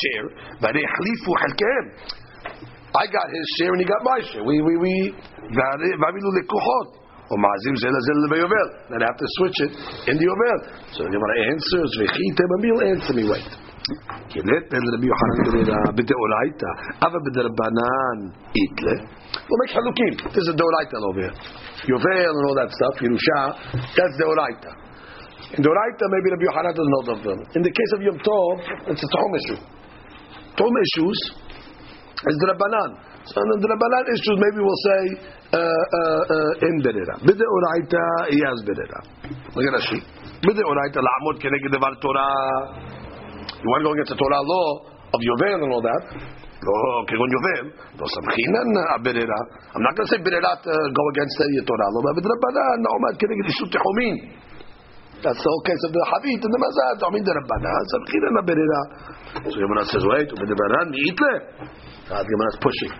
[0.00, 0.28] share,
[0.60, 1.86] but החליפו חלקיהם.
[2.96, 4.44] I got his share and he got my share.
[4.44, 4.94] We, we, we,
[6.00, 7.04] והעמידו לקוחות.
[7.30, 8.68] או מעזים זה לזה ביובל.
[8.90, 9.72] Then I have to switch it
[10.10, 10.58] in the yovel.
[10.94, 13.48] So the Gemara answers, וכי תממיל answer me, wait.
[14.28, 16.70] כי נטל רבי יוחנן בדירה בדאורייתא,
[17.06, 18.18] אבל בדרבנן
[18.58, 18.96] איתלה.
[19.46, 20.12] We'll make חלוקים.
[20.34, 21.36] This is דאורייתא over here.
[21.92, 23.40] יובל and all that stuff, ירושה,
[23.96, 24.72] that's דאורייתא.
[25.56, 27.38] In דאורייתא, maybe Rabbi Yochanan doesn't know of them.
[27.56, 28.54] In the case of Yom Tov,
[28.90, 29.60] it's a Tom issue.
[30.58, 31.18] Tom issues
[32.30, 32.90] is Drabanan.
[33.30, 35.00] So in the Drabanan issues, maybe we'll say
[35.54, 37.14] uh, uh, uh, in Berera.
[37.22, 39.00] B'deoraita, he has Berera.
[39.54, 39.98] Look at Rashi.
[40.42, 42.28] B'deoraita, la'amod keneged devar Torah.
[43.62, 44.68] You want to go against the Torah law
[45.14, 46.02] of Yovel and all that.
[46.64, 46.74] לא
[47.08, 47.64] כגון יובל,
[48.00, 49.40] לא סמכינן הבררה.
[49.74, 53.44] I'm not going to say בררה to go against the Torah, לא בדרבנן, עומד כנגד
[53.50, 54.16] אישות תחומין.
[55.22, 56.96] That's the whole case of the Havit and the Mazad.
[57.06, 58.82] עומד דרבנן, סמכינן הבררה.
[59.52, 61.34] So Yomana says, wait, ובדרבנן מאיתלה.
[62.08, 62.94] The Gemara is pushing.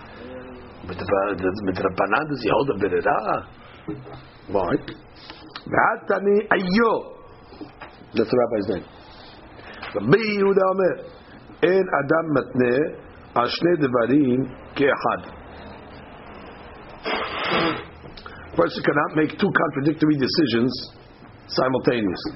[1.67, 3.35] מדרבנן does he hold a בררה?
[4.53, 4.75] Why?
[5.71, 7.15] ועתני איו.
[8.13, 8.85] That's the rabbi's name.
[9.95, 10.93] רבי יהודה אומר,
[11.63, 12.77] אין אדם מתנה
[13.35, 14.39] על שני דברים
[14.75, 15.31] כאחד.
[18.55, 20.71] Person cannot make two contradictory decisions
[21.47, 22.35] simultaneously.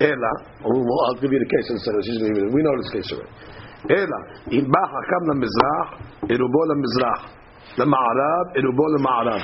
[0.00, 2.02] אלא, I'll give you the case instead of
[2.54, 3.32] we know this case already.
[3.90, 4.18] אלא,
[4.52, 5.86] אם בא חכם למזרח,
[6.28, 7.20] עירובו למזרח,
[7.77, 9.41] למערב, עירובו למערב.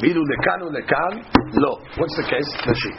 [0.00, 1.12] ואילו לכאן ולכאן,
[1.54, 1.72] לא.
[1.94, 2.70] What's the case?
[2.70, 2.92] נשי.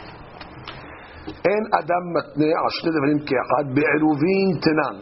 [1.26, 4.96] אין אדם מתנה על שני דברים כאחד בעירובין תנן.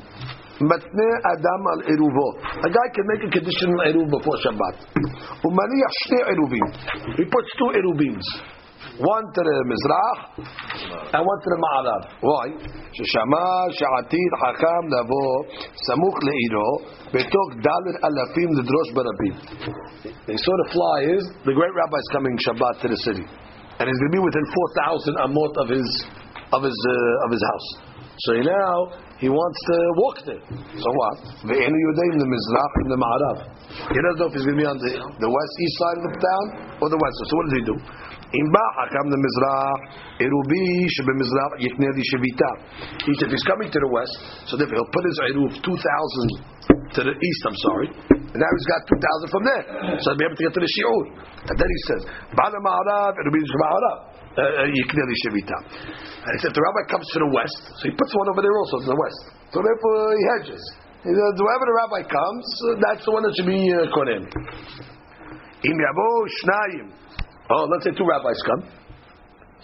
[0.70, 2.28] מתנה אדם על עירובו.
[2.66, 4.76] A guy can make a conditional עירוב before Shabbat.
[5.42, 6.66] הוא מניח שני עירובים.
[7.18, 8.53] He puts two עירובins.
[8.98, 10.14] one to the Mizrah
[11.10, 12.02] and one to the Ma'arab.
[12.22, 12.46] Why?
[12.94, 15.26] Sheshama, Sha'atid, Hakam, Navo,
[15.90, 16.68] Samuk Le'iro,
[17.10, 19.34] Betok Dalit Alafim, the Drosh Barabim.
[20.26, 23.24] They saw the fly is, the great rabbi is coming Shabbat to the city.
[23.78, 24.46] And he's going to be within
[24.78, 25.88] 4,000 amot of his,
[26.54, 27.94] of his, uh, of his house.
[28.30, 28.74] So now
[29.18, 30.42] he wants to walk there.
[30.78, 31.16] So what?
[31.50, 33.38] The end of your day in the Mizrah and the Ma'arab.
[33.90, 36.04] He doesn't know if he's going to be on the, the west, east side of
[36.06, 36.44] the town
[36.78, 37.14] or the west.
[37.26, 37.76] So what does he do?
[38.37, 39.77] אם בא חכם למזרח,
[40.21, 42.51] עירובי שבמזרח יקנה לי שביתה.
[43.25, 44.15] If he's coming to the west,
[44.47, 46.59] so therefore he'll put his עירוב 2,000
[46.95, 47.89] to the east, I'm sorry,
[48.31, 49.63] and now he's got 2,000 from there.
[50.01, 51.03] So he'll be able to get to the shi'ur.
[51.49, 52.01] And then he says,
[52.37, 53.99] בעל המערב, עירובי שבמערב.
[54.79, 55.59] יקנה לי שביתה.
[56.25, 58.75] And if the rabbi comes to the west, so he puts one over there also
[58.83, 59.21] to the west.
[59.53, 60.63] So therefore he hedges.
[61.03, 62.45] He says, wherever the rabbi comes,
[62.83, 64.23] that's the one that should be uh, kohen.
[65.67, 66.85] אם יבואו שניים
[67.50, 68.62] Oh, let's say two rabbis come.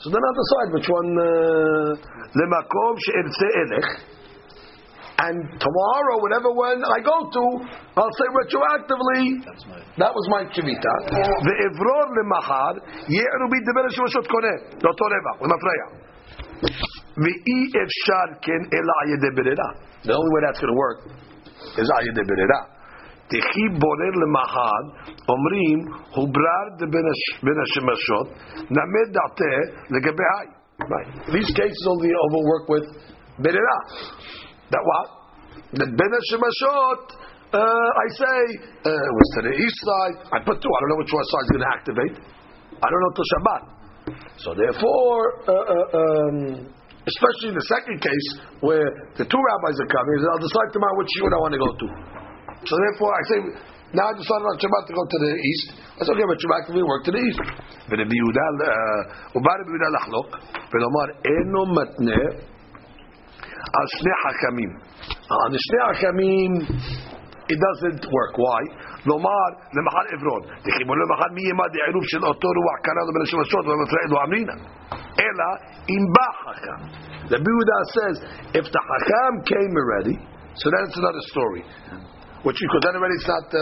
[0.01, 1.11] So then I'll decide which one.
[1.17, 1.97] Uh,
[2.37, 3.89] Lemakom she'irtze elech.
[5.21, 7.45] And tomorrow, whatever one I go to,
[7.93, 9.45] I'll say retroactively,
[10.01, 10.93] that was my shivita.
[11.45, 14.81] The evror lemachar ye'ru bi deber shvoshot koneh.
[14.81, 15.87] Doto reva, lemafreya.
[18.41, 19.69] Ken ela ayede berera.
[20.05, 20.99] The only way that's going to work
[21.77, 22.80] is ayede berera.
[23.30, 24.82] תחי בורר למחר,
[25.32, 25.80] אומרים,
[26.16, 26.68] הוברר
[27.44, 28.28] בין השמשות,
[28.78, 29.56] נמד דעתה
[29.90, 30.50] לגבי היי.
[31.36, 32.88] These cases only overwork with
[33.40, 33.80] בררה.
[34.72, 35.08] That what?
[35.80, 37.02] That בין השמשות,
[37.54, 38.42] uh, I say,
[38.90, 41.46] uh, was to the east side, I put two, I don't know which one side
[41.48, 42.16] is going to activate.
[42.84, 43.64] I don't know till Shabbat.
[44.44, 46.38] So therefore, uh, uh, um,
[47.08, 48.28] especially in the second case
[48.60, 51.72] where the two rabbis are coming, I'll decide tomorrow which shiur I want to go
[51.82, 51.88] to.
[52.66, 53.40] So therefore, I say,
[53.94, 55.68] now I decided on Shabbat to go to the east.
[55.96, 57.42] I said, okay, but Shabbat can we work to the east.
[57.90, 58.48] ורבי יהודה,
[59.36, 60.30] ובא רבי יהודה לחלוק,
[60.72, 62.24] ולומר, אינו מתנה
[63.78, 64.72] על שני חכמים.
[65.30, 66.52] על שני חכמים,
[67.52, 68.34] it doesn't work.
[68.46, 68.64] Why?
[69.06, 70.42] לומר, למחר עברון.
[70.66, 74.56] דחיבור למחר מי ימד העירוב של אותו רוח קרא לו בין השמשות ומפריע לו אמרינא.
[75.24, 75.50] אלא,
[75.94, 76.80] אם בא חכם.
[77.34, 78.16] The Buddha says,
[78.60, 80.16] if the Hakam came already,
[80.62, 81.64] so that's another story.
[82.46, 83.50] Which because then already it's not.
[83.50, 83.62] Uh,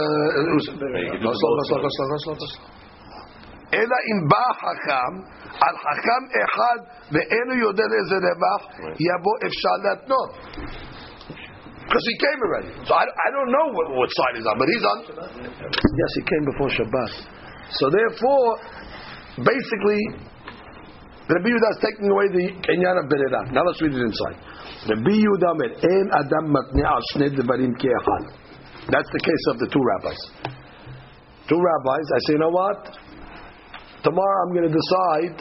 [3.74, 5.12] אלא אם בא חכם,
[5.66, 6.78] על חכם אחד
[7.12, 8.62] ואינו יודע לאיזה רווח,
[9.08, 10.30] יבוא אפשר להתנות.
[11.84, 12.72] Because he came already.
[12.88, 14.98] So I, I don't know what, what side he's on, but he's on.
[16.00, 17.12] Yes, he came before Shabbat.
[17.78, 18.46] So therefore,
[19.36, 20.00] basically,
[21.28, 23.52] Rabbi Yehuda is taking away the Kenyan of Berera.
[23.52, 24.36] Now let's read it inside.
[24.92, 28.24] Rabbi Yehuda said, "En adam matne al shnei devarim ke'echad."
[28.91, 30.19] that's the case of the two rabbis.
[31.47, 32.05] Two rabbis.
[32.13, 32.79] I say, you know what?
[34.03, 35.37] Tomorrow I'm going to decide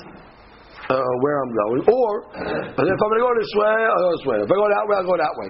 [0.91, 1.81] uh, where I'm going.
[1.89, 4.39] Or if I'm going to go this way, I'll go this way.
[4.45, 5.49] If I go that way, I'll go that way.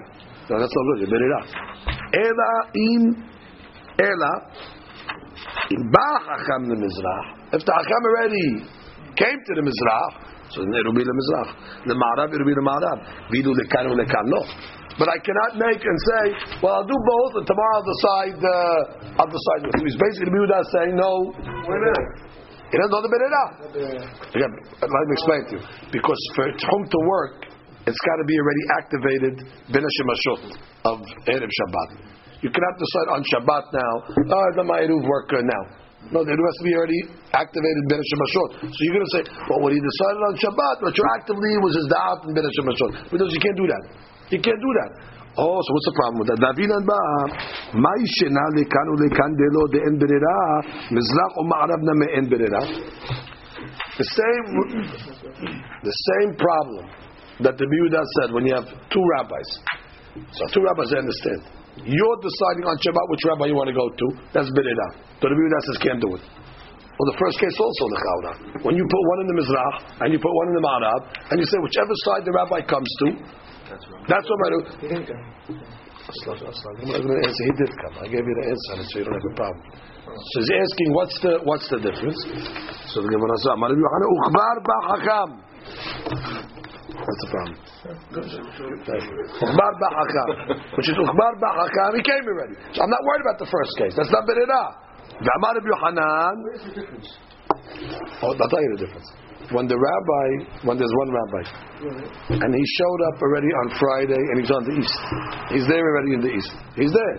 [0.49, 0.99] No, that's not good.
[1.03, 1.45] You beat it up.
[2.09, 3.01] Ela in
[3.99, 4.33] Ela
[5.69, 7.53] in Ba Chacham the Mizrach.
[7.53, 8.47] If the Chacham already
[9.15, 10.11] came to the Mizrach,
[10.49, 11.85] so then it'll be the Mizrach.
[11.85, 13.29] The Ma'arab, it'll be the Ma'arab.
[13.29, 14.25] Vidu lekan lekan.
[14.25, 14.41] No.
[14.99, 16.23] But I cannot make and say,
[16.59, 18.35] well, I'll do both, and tomorrow I'll decide.
[18.35, 19.59] Uh, I'll decide.
[19.79, 22.29] He's basically Yehuda saying, no, Why not?
[22.67, 23.43] he doesn't know the Berera.
[24.35, 25.61] Again, let me explain to you.
[25.95, 27.47] Because for Tchum to work,
[27.87, 29.33] it's got to be already activated
[29.71, 30.41] bin Shemashot
[30.85, 30.99] of
[31.31, 31.89] Erev Shabbat.
[32.43, 33.93] You cannot decide on Shabbat now,
[34.35, 35.63] oh, the Ma'eruv work uh, now.
[36.11, 38.49] No, the Eruv has to be already activated bin Shemashot.
[38.67, 42.19] So you're going to say, well, when he decided on Shabbat, retroactively was his da'at
[42.27, 43.11] and bin Shemashot.
[43.15, 43.83] Because you can't do that.
[44.29, 44.91] You can't do that.
[45.37, 46.41] Oh, so what's the problem with that?
[47.73, 50.37] Mai shena lekan ulekan delo de en berera,
[50.91, 51.81] mizrach o ma'arab
[52.17, 52.61] en berera.
[53.97, 54.47] The same,
[55.83, 56.85] the same problem
[57.41, 59.49] that the Yehuda said when you have two rabbis.
[60.33, 61.43] So two rabbis, I understand.
[61.87, 64.07] You're deciding on Shabbat which rabbi you want to go to.
[64.33, 64.87] That's berera.
[65.21, 66.23] So the Yehuda says can't do it.
[66.99, 68.33] Well, the first case also the chawra.
[68.67, 71.39] When you put one in the mizrach and you put one in the ma'arab, and
[71.39, 73.15] you say whichever side the rabbi comes to,
[73.69, 74.59] that's what I do.
[74.81, 75.13] He didn't go.
[76.09, 76.73] Aslan, Aslan.
[76.81, 77.43] I'm going to answer.
[77.45, 77.93] He did come.
[78.01, 79.61] I gave you the answer, so you don't have a problem.
[80.09, 82.17] So he's asking, what's the what's the difference?
[82.89, 85.29] So the Gemara says, "Amar Rabbi Yochanan, Uchbar ba hakam."
[86.97, 87.53] What's the problem?
[89.37, 90.27] Uchbar ba hakam,
[90.81, 91.89] which is Uchbar ba hakam.
[91.93, 93.93] He came already, so I'm not worried about the first case.
[93.93, 94.81] That's not berera.
[95.13, 96.41] Amar Yochanan.
[96.41, 97.09] Where's the difference?
[98.25, 99.13] Oh, I'll tell you the difference.
[99.49, 100.25] When the rabbi,
[100.61, 101.43] when there's one rabbi,
[102.37, 104.99] and he showed up already on Friday, and he's on the east.
[105.49, 106.51] He's there already in the east.
[106.77, 107.17] He's there.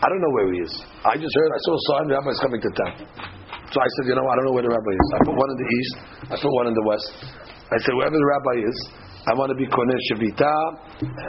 [0.00, 0.72] I don't know where he is.
[1.04, 1.50] I just heard.
[1.52, 2.04] I saw a sign.
[2.08, 2.94] The rabbi's coming to town.
[3.72, 5.06] So I said, you know, I don't know where the rabbi is.
[5.14, 5.94] I put one in the east.
[6.28, 7.08] I put one in the west.
[7.70, 8.76] I said, wherever the rabbi is,
[9.28, 10.48] I want to be koneh shvita,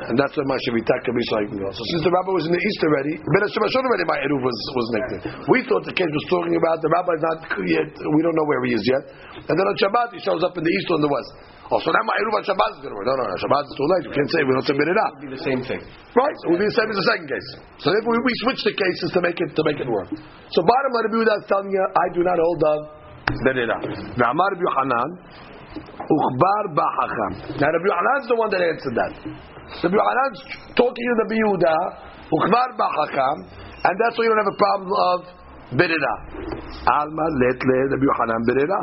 [0.08, 1.67] and that's where my shvita can be so I can go.
[1.75, 4.58] So since the rabbi was in the east already, Ben Shemashon already my eruv was
[4.80, 5.23] was nicknamed.
[5.51, 7.91] We thought the case was talking about the rabbi is not yet.
[7.91, 9.04] We don't know where he is yet.
[9.43, 11.32] And then on Shabbat he shows up in the east or in the west.
[11.67, 13.08] Oh, so now my eruv on Shabbat is going to work.
[13.12, 13.36] No, no, no.
[13.36, 14.04] Shabbat is too late.
[14.08, 15.12] You can't say we don't submit it up.
[15.19, 15.82] Be the same thing.
[16.15, 17.47] Right, it would be the same as the second case.
[17.84, 20.08] So if we, we switch the cases to make it to make it work.
[20.56, 22.80] So bottom line, Rabbi Yehuda is telling you, I do not hold of
[23.43, 23.77] Berera.
[24.15, 24.63] Now, Amar Rabbi
[25.71, 27.31] Yochanan, Uchbar Ba'acham.
[27.60, 29.13] Now, Rabbi Yochanan is the one that answered that.
[29.84, 30.41] Rabbi Yochanan is
[30.75, 31.75] talking to Rabbi Yehuda,
[32.31, 33.36] Uchbar Ba'acham,
[33.84, 35.19] and that's why you don't have a problem of
[35.79, 36.13] Berera.
[36.88, 38.79] Alma letle Rabbi Yochanan Berera.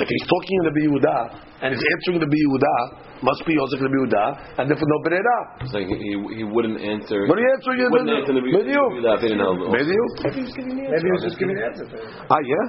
[0.00, 1.16] If he's talking to Rabbi Yehuda
[1.62, 4.24] and he's answering Rabbi Yehuda, must be Yosef Rabbi Yehuda,
[4.58, 5.68] and therefore no Berera.
[5.68, 7.28] So like he, he wouldn't answer.
[7.28, 7.84] What are you answering?
[7.92, 8.84] Wouldn't answer the With you.
[9.04, 9.54] That didn't know.
[9.68, 11.84] Maybe he was just giving an answer.
[11.84, 12.26] to him.
[12.32, 12.64] Ah, yeah?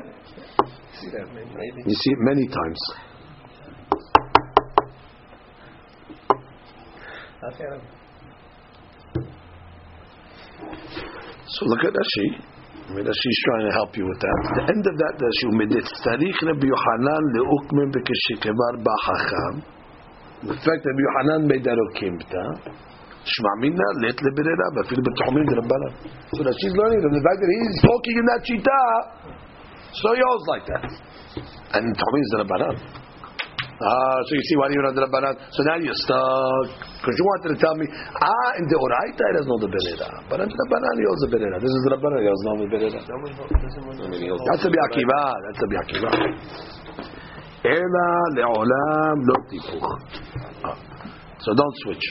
[1.01, 1.25] See that?
[1.33, 1.81] Maybe.
[1.87, 2.79] You see it many times.
[11.49, 12.27] So look at Rashi.
[12.85, 14.37] I mean, Rashi's trying to help you with that.
[14.61, 19.53] The end of that, Rashi, umedit tzarich Rabbi Yohanan leukmim b'keshikevar b'chacham.
[20.45, 22.43] The fact that Rabbi Yohanan made that okimta,
[23.25, 25.93] shma mina let leberera, b'afil b'tchumim d'Rabbanan.
[26.29, 28.81] So Rashi's learning from the fact that he's talking in that shita,
[29.93, 30.84] so holds like that.
[31.73, 33.01] And tchumim is d'Rabbanan.
[33.82, 35.34] Ah, so you see why you're not the Rabbanan.
[35.49, 36.69] So now you're stuck.
[37.01, 40.21] Because you wanted to tell me, ah, in the Oraita it has no the Berera.
[40.30, 41.58] But in the Rabbanan holds the Berera.
[41.58, 42.77] This is the Rabbanan, he has no the.
[42.77, 43.17] I
[44.21, 45.21] he'll- That's a Biakiva.
[45.49, 46.12] That's a Biakiva.
[47.65, 50.13] Ela le'olam lo tipuch.
[50.62, 50.77] Ah.
[51.41, 52.06] So don't switch.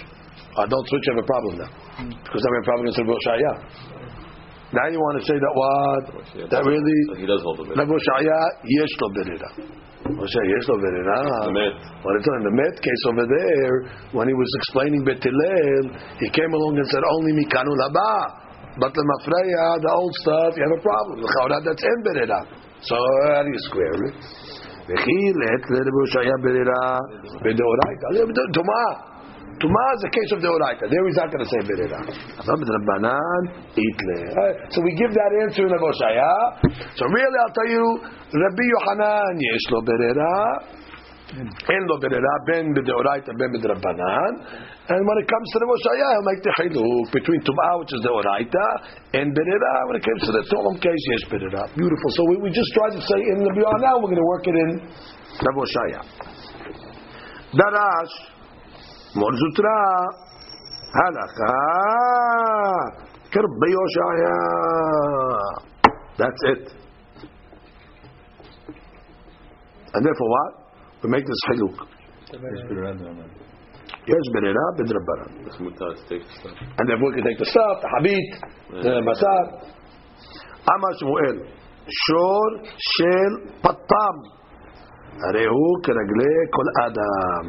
[0.58, 1.70] Uh, don't switch, you have a problem now.
[2.02, 3.52] Because have a problem against Rabbi Shaya.
[4.73, 6.03] Now you want to say that what?
[6.51, 7.77] That really, So he does hold the bit.
[7.79, 9.49] Rabbi Shaya, yesh lo berera.
[10.09, 11.47] Moshe, yesh lo berera.
[11.47, 11.75] The met.
[12.03, 13.75] What it's in the Met case over there,
[14.11, 15.83] when he was explaining Betilel,
[16.19, 18.43] he came along and said, only mikanu laba.
[18.75, 21.23] But the mafreya, the old stuff, you have a problem.
[21.23, 22.39] The chawra, that's in berera.
[22.83, 22.97] So
[23.31, 24.17] how do you square it?
[24.85, 26.83] וכי לעת לרבו שהיה ברירה
[27.43, 28.07] בדאורייתא.
[28.53, 28.91] תאמר,
[29.59, 30.91] Tuma is a case of the Oraita.
[30.91, 32.03] There he's not going to say Berera.
[32.43, 33.41] Aval B'Drabanan,
[33.71, 34.17] Itle.
[34.35, 36.59] Alright, So we give that answer in Avoshaya.
[36.99, 37.85] So really, I'll tell you,
[38.35, 40.83] Rabbi Yohanan, Yesh lo Berera.
[41.69, 44.33] אין לו ברירה בין בדאורייתא בין בדרבנן
[44.87, 48.01] and when it comes to the Moshaya he'll make the chiluk between Tum'ah which is
[48.05, 48.67] the Oraita
[49.17, 52.49] and Berera when it comes to the Tolom case yes Berera beautiful so we, we
[52.51, 54.69] just tried to say in the Biyah now we're going to work it in
[55.43, 56.01] the Moshaya
[57.57, 58.15] Darash
[59.15, 59.77] Mor Zutra
[60.97, 61.55] Halakha
[63.33, 64.35] Kerbe Yoshaya
[66.17, 66.63] that's it
[69.93, 70.51] and therefore what?
[71.03, 71.77] We make this chiluk
[74.07, 76.57] Yes, Berera, Bedrabanan It's mutar to take the stuff.
[76.77, 78.27] and therefore we can take the stuff, the habit,
[78.83, 79.43] the basar.
[80.73, 81.37] Amar Shmuel,
[81.87, 82.47] shor
[82.91, 83.33] shel
[83.63, 84.15] patam,
[85.27, 87.45] הרי הוא כרגלי כל אדם.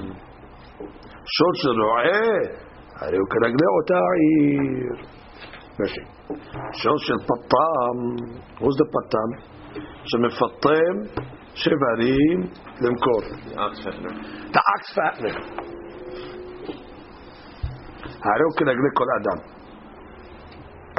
[1.25, 2.61] שור של רועה,
[2.99, 5.11] הרי הוא כרגלי אותה עיר.
[5.79, 6.01] משי.
[6.73, 7.97] שור של פטם,
[8.57, 9.51] who's the פטם?
[10.03, 11.21] שמפטם
[11.53, 12.39] שברים
[12.81, 13.21] למכור.
[14.53, 15.61] Ox fattener.
[18.23, 19.39] הרי הוא כנגדי כל אדם.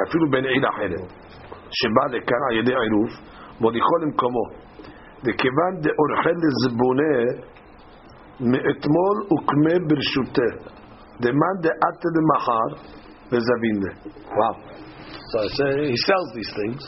[0.07, 1.09] אפילו בן עיל אחרת,
[1.71, 3.09] שבא לכאן על ידי עירוב,
[3.61, 4.45] מוליכו למקומו.
[5.25, 7.13] וכיוון דאורחי לזבונה,
[8.40, 10.50] מאתמול וקמה ברשותה.
[11.20, 12.68] דמאן דעתה למחר,
[13.30, 13.92] וזבינה.
[14.38, 14.54] Wow.
[15.30, 16.80] So I say, he sells these things.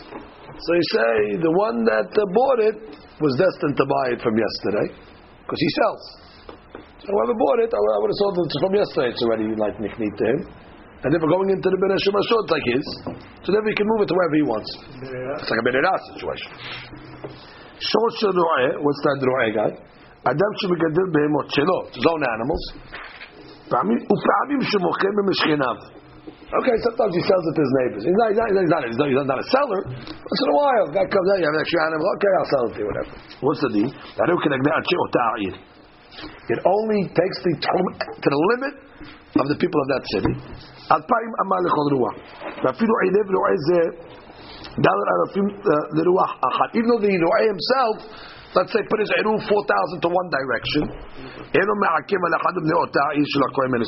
[0.65, 1.13] So you say,
[1.47, 2.77] the one that uh, bought it
[3.21, 4.87] was destined to buy it from yesterday,
[5.43, 6.03] because he sells.
[7.01, 9.09] So whoever bought it, I would I would have sold it from yesterday.
[9.13, 10.41] It's already like nickname to him.
[11.01, 12.87] And if we're going into the Ben Shemashot, it's like his.
[13.41, 14.71] So then we can move it to wherever he wants.
[15.41, 15.81] It's like a Ben
[16.13, 16.51] situation.
[17.81, 19.73] Short של רועה, what's that רועה guy?
[20.33, 22.65] אדם שמגדל בהמות שלו, his own animals,
[23.73, 25.77] פעמים- ופעמים שמוכר במשכניו.
[26.51, 28.03] Okay, sometimes he sells it to his neighbors.
[28.09, 29.81] He's not, he's not, he's not, he's not, he's not a seller.
[29.87, 32.65] Once in a while, guy comes out, you have an extra animal, okay, I'll sell
[32.67, 33.13] it to you, whatever.
[33.47, 33.91] What's the deal?
[34.21, 35.55] הרי כנגדי אנשי אותה העיר.
[36.53, 37.85] It only takes the tchum
[38.23, 38.75] to the limit
[39.41, 40.35] of the people of that city.
[40.97, 42.15] אלפיים אמה לכל רוח.
[42.65, 43.81] ואפילו עינב רועה זה
[44.85, 46.69] דלת אלפים uh, לרוח אחת.
[46.77, 47.97] Even though the רועה himself,
[48.56, 50.88] let's say put his Eruv 4,000 to one direction.
[51.52, 51.68] It's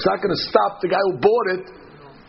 [0.06, 1.64] not going to stop the guy who bought it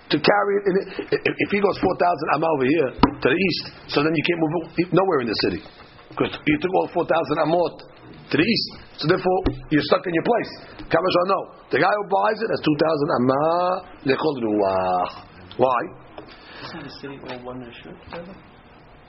[0.08, 0.64] to carry it.
[1.12, 1.84] If he goes 4,000,
[2.32, 4.54] I'm over here to the east, so then you can't move
[4.94, 5.60] nowhere in the city.
[6.08, 7.84] Because you took all 4,000 amot
[8.30, 10.50] to the east, so therefore you're stuck in your place.
[10.88, 11.40] Kamashah, no.
[11.70, 13.84] The guy who buys it has 2,000 amah.
[15.58, 15.80] Why?
[16.64, 17.94] Isn't the city all one rishut?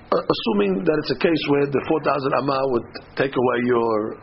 [0.09, 2.81] Uh, assuming that it's a case where the 4,000 amah would
[3.13, 4.17] take away your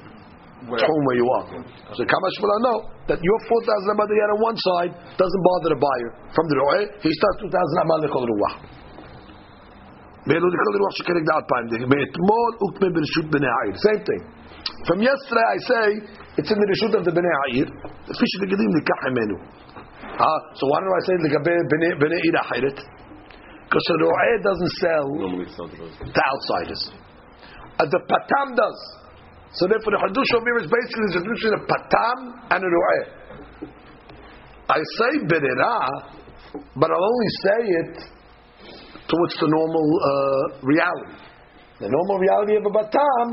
[0.67, 0.83] where?
[0.83, 1.47] home where you are.
[1.95, 5.43] So Kamash will know that your 4,000 amah that you had on one side doesn't
[5.47, 6.11] bother the buyer.
[6.35, 7.55] From the ro'eh, he starts 2,000
[7.87, 8.67] amah lechol ruwah.
[10.27, 10.43] Same
[14.03, 14.27] thing.
[14.91, 16.03] From yesterday I say
[16.35, 17.71] it's in the reshut of the bnei ha'ir.
[18.11, 18.15] The
[20.19, 22.43] ah, so why do I say the bnei bnei ira?
[23.67, 25.07] Because the ro'eh doesn't sell
[26.07, 26.83] to outsiders.
[27.77, 28.79] Uh, the patam does.
[29.59, 32.19] So therefore the hadush over is basically the difference of patam
[32.55, 33.05] and the ro'eh.
[34.71, 35.75] I say berera,
[36.79, 37.95] but I'll only say it
[39.11, 40.13] towards the normal uh,
[40.63, 41.27] reality.
[41.83, 43.27] The normal reality of a patam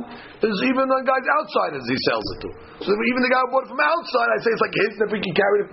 [0.43, 2.49] is even the guys outsiders he sells it to.
[2.83, 5.09] So even the guy who bought it from outside, I say it's like his, if
[5.13, 5.71] we can carry it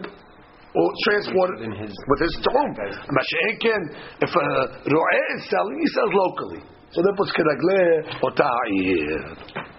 [0.76, 2.74] or transport it with his home.
[2.76, 3.82] Masha'ekin,
[4.22, 4.46] if a
[4.92, 6.62] ro'eh is selling, he sells locally.
[6.92, 9.24] So therefore it's kedagle or ta'ir.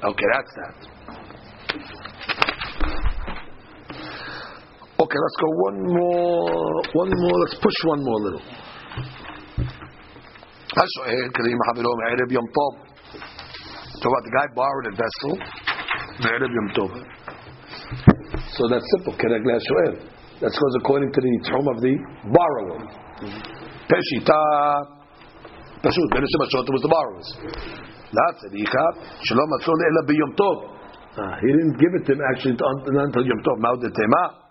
[0.05, 0.77] Okay, that's that.
[4.99, 8.43] Okay, let's go one more, one more, let's push one more little.
[10.77, 12.73] השואל, כדי מחברו מערב יום טוב.
[14.01, 15.33] So what, the guy borrowed a vessel,
[16.21, 16.91] מערב יום טוב.
[18.57, 19.95] So that's simple, כרגע השואל.
[20.42, 21.94] That's because according to the term of the
[22.34, 22.82] borrower.
[23.86, 24.42] Peshita,
[25.86, 27.30] Peshut, Menusha Mashot was the borrowers.
[28.10, 28.86] Not Tzadicha,
[29.22, 30.58] Shalom Matzon Ela B'Yom Tov.
[31.22, 33.60] Ah, he didn't give it to him actually until Yom Tov.
[33.60, 34.42] Mao Tema.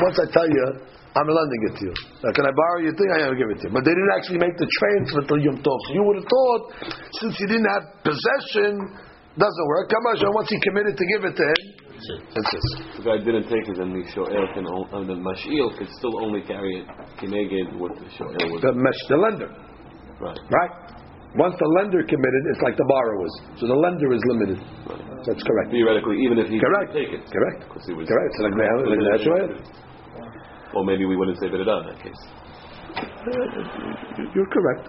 [0.00, 0.66] Once I tell you,
[1.14, 1.94] I'm lending it to you.
[2.24, 3.08] Now, can I borrow your thing?
[3.12, 3.72] I will give it to you.
[3.74, 5.78] But they didn't actually make the transfer to Yom Tov.
[5.88, 6.72] So you would have thought,
[7.20, 8.80] since you didn't have possession,
[9.38, 9.86] doesn't work.
[9.88, 12.64] Kamashon, once he committed to give it to him, that's it.
[12.98, 16.14] The guy didn't take it, and uh, the shoel can and the mashiel could still
[16.22, 16.86] only carry it
[17.18, 18.62] kineged what the shoel was.
[18.62, 19.50] The mesh, the lender,
[20.22, 20.38] right?
[20.50, 20.74] Right.
[21.36, 23.34] Once the lender committed, it's like the borrowers.
[23.60, 24.58] So the lender is limited.
[24.88, 25.08] Right.
[25.26, 25.74] That's correct.
[25.74, 26.94] Theoretically, even if he correct.
[26.94, 28.30] take it, correct, because he was correct.
[28.32, 28.54] It's like
[30.74, 32.22] Or maybe we wouldn't say that in that case.
[34.34, 34.86] You're correct.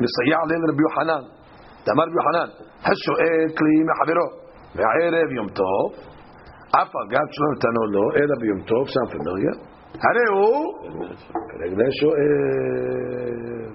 [0.00, 0.20] Mr.
[0.32, 1.39] Ya'alil Rabbi Hanan.
[1.85, 2.49] דאמר רבי יוחנן,
[2.89, 4.27] השואל כלי מחברו,
[4.75, 5.85] בערב יום טוב,
[6.81, 9.55] אף על גב שלא נתנו לו, אלא ביום טוב, sound familiar,
[10.05, 10.73] הרי הוא
[11.49, 13.73] כרגע שואל.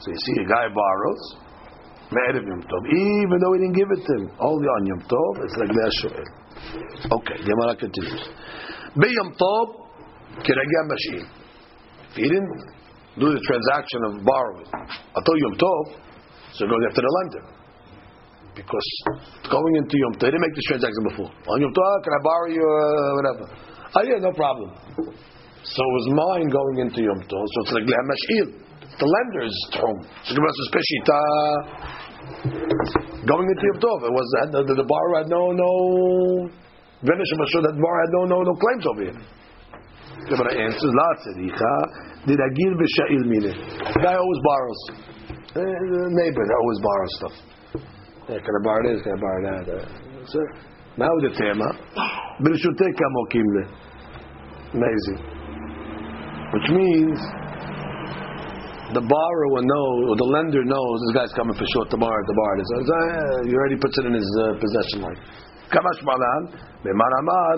[0.00, 1.24] So you see a guy borrows,
[2.12, 5.30] מערב יום טוב, even though he didn't give it to him, only on יום טוב,
[5.44, 6.24] it's like that שואל.
[7.16, 8.24] Okay, Gemara continues.
[8.96, 9.64] ביום טוב,
[10.44, 11.26] כרגע משאיל.
[12.10, 12.80] If he didn't
[13.18, 14.70] do the transaction of borrowing
[15.14, 15.84] until Yom Tov,
[16.55, 17.43] so it after the lender.
[18.55, 18.87] Because
[19.51, 21.27] going into Yom Tov, they didn't make this transaction before.
[21.27, 23.45] On Yom Tov, can I borrow you uh, whatever?
[23.99, 24.71] Oh yeah, no problem.
[24.95, 28.47] So it was mine going into Yom Tov, so it's like Lehem Mash'il.
[28.95, 30.07] The lender's home.
[30.23, 31.19] So it was Peshita
[33.27, 33.99] going into Yom Tov.
[34.07, 35.71] It was the, the, the borrower had no no
[37.03, 39.19] Venish that the borrower had no no no claims over here.
[40.31, 41.73] Gemara answers, La tzedicha,
[42.25, 43.51] diragir b'sha'il mine.
[43.93, 44.81] The guy always borrows.
[45.55, 47.35] Uh, neighbor that always borrows stuff.
[48.27, 48.99] Yeah, can I borrow this?
[49.07, 49.63] Can I borrow that?
[49.71, 49.87] Uh,
[50.27, 50.39] so,
[50.99, 51.71] now the tema,
[52.43, 53.63] b'rishuteka mokim le.
[54.75, 55.19] Amazing.
[56.51, 57.15] Which means
[58.99, 62.35] the borrower knows, or the lender knows this guy's coming for short tomorrow at the
[62.35, 62.51] bar.
[62.59, 65.19] So uh, he already puts it in his uh, possession line.
[65.71, 66.51] Kamash malan,
[66.83, 67.55] b'mar amar,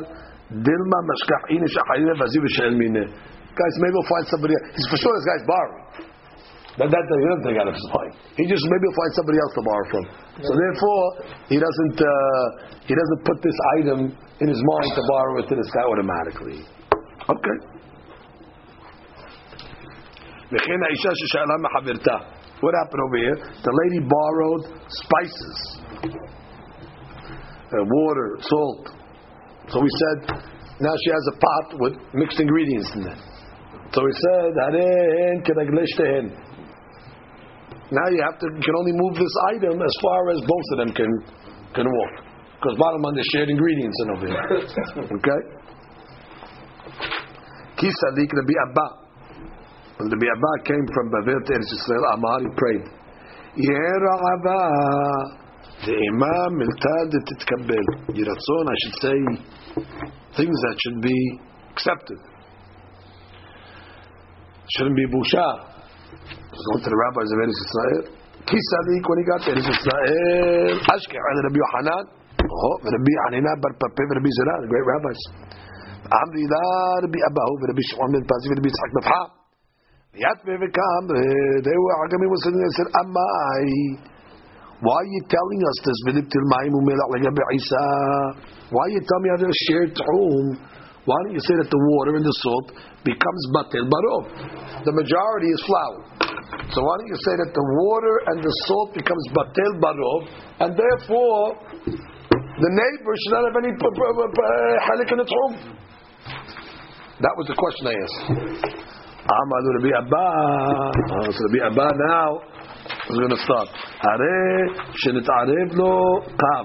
[0.53, 3.09] dilma mashkach inish achayre vaziv b'she'el mine.
[3.09, 4.53] Guys, maybe we'll find somebody.
[4.77, 6.13] He's for sure this guy's borrowing.
[6.77, 8.13] That, that he doesn't take out of his mind.
[8.37, 10.03] He just maybe will find somebody else to borrow from.
[10.45, 11.03] So therefore,
[11.49, 12.45] he doesn't uh,
[12.85, 16.61] he doesn't put this item in his mind to borrow it to this guy automatically.
[17.33, 17.57] Okay.
[22.61, 23.35] What happened over here?
[23.65, 25.57] The lady borrowed spices,
[27.73, 28.93] uh, water, salt.
[29.67, 30.39] So we said,
[30.79, 33.19] now she has a pot with mixed ingredients in it.
[33.91, 34.53] So we said,
[37.91, 40.77] now you have to you can only move this item as far as both of
[40.83, 41.11] them can
[41.73, 42.27] can walk.
[42.59, 44.45] Because bottom line, there's shared ingredients in over here.
[45.17, 45.41] Okay?
[47.77, 48.87] Kisalik Rabbi Abba.
[49.97, 52.85] When Rabbi Abba came from Bavel to Eretz Yisrael, Amar, he prayed.
[53.57, 54.61] Yera Abba,
[55.85, 57.85] the Imam Miltad Titkabel.
[58.09, 59.17] Yiratzon, I should say,
[60.35, 61.39] things that should be
[61.71, 62.17] accepted.
[64.75, 65.76] Shouldn't be busha.
[66.07, 68.01] Going to the rabbis of Eretz Yisrael.
[68.47, 72.03] Kisalik, when he got to Eretz Yisrael, Ashkeh, and Rabbi Yohanan,
[72.47, 75.19] oh, Rabbi Hanina, Bar Pape, Rabbi Zerah, the great rabbis.
[76.07, 79.21] Amri la Rabbi Abahu, Rabbi Shimon ben Pazi, Rabbi Yitzchak Nafha.
[80.17, 84.01] Yatve v'kam, eh, they were, Hagamim was sitting there and said, Amai,
[84.81, 85.97] why are you telling us this?
[86.05, 86.21] Why
[88.81, 89.85] are you telling me how to share?
[91.07, 92.67] Why don't you say that the water and the salt
[93.06, 94.22] becomes batel barov?
[94.84, 95.98] The majority is flour.
[96.72, 100.20] So why don't you say that the water and the salt becomes batel barov,
[100.60, 105.56] and therefore the neighbor should not have any halik in its home?
[107.20, 108.20] That was the question I asked.
[109.22, 110.28] Amar Rabbi Abba.
[111.14, 112.30] Oh, so Rabbi Abba now
[113.08, 113.68] is going to start.
[114.02, 114.38] הרי
[114.94, 115.96] שנתערב לו
[116.40, 116.62] קו.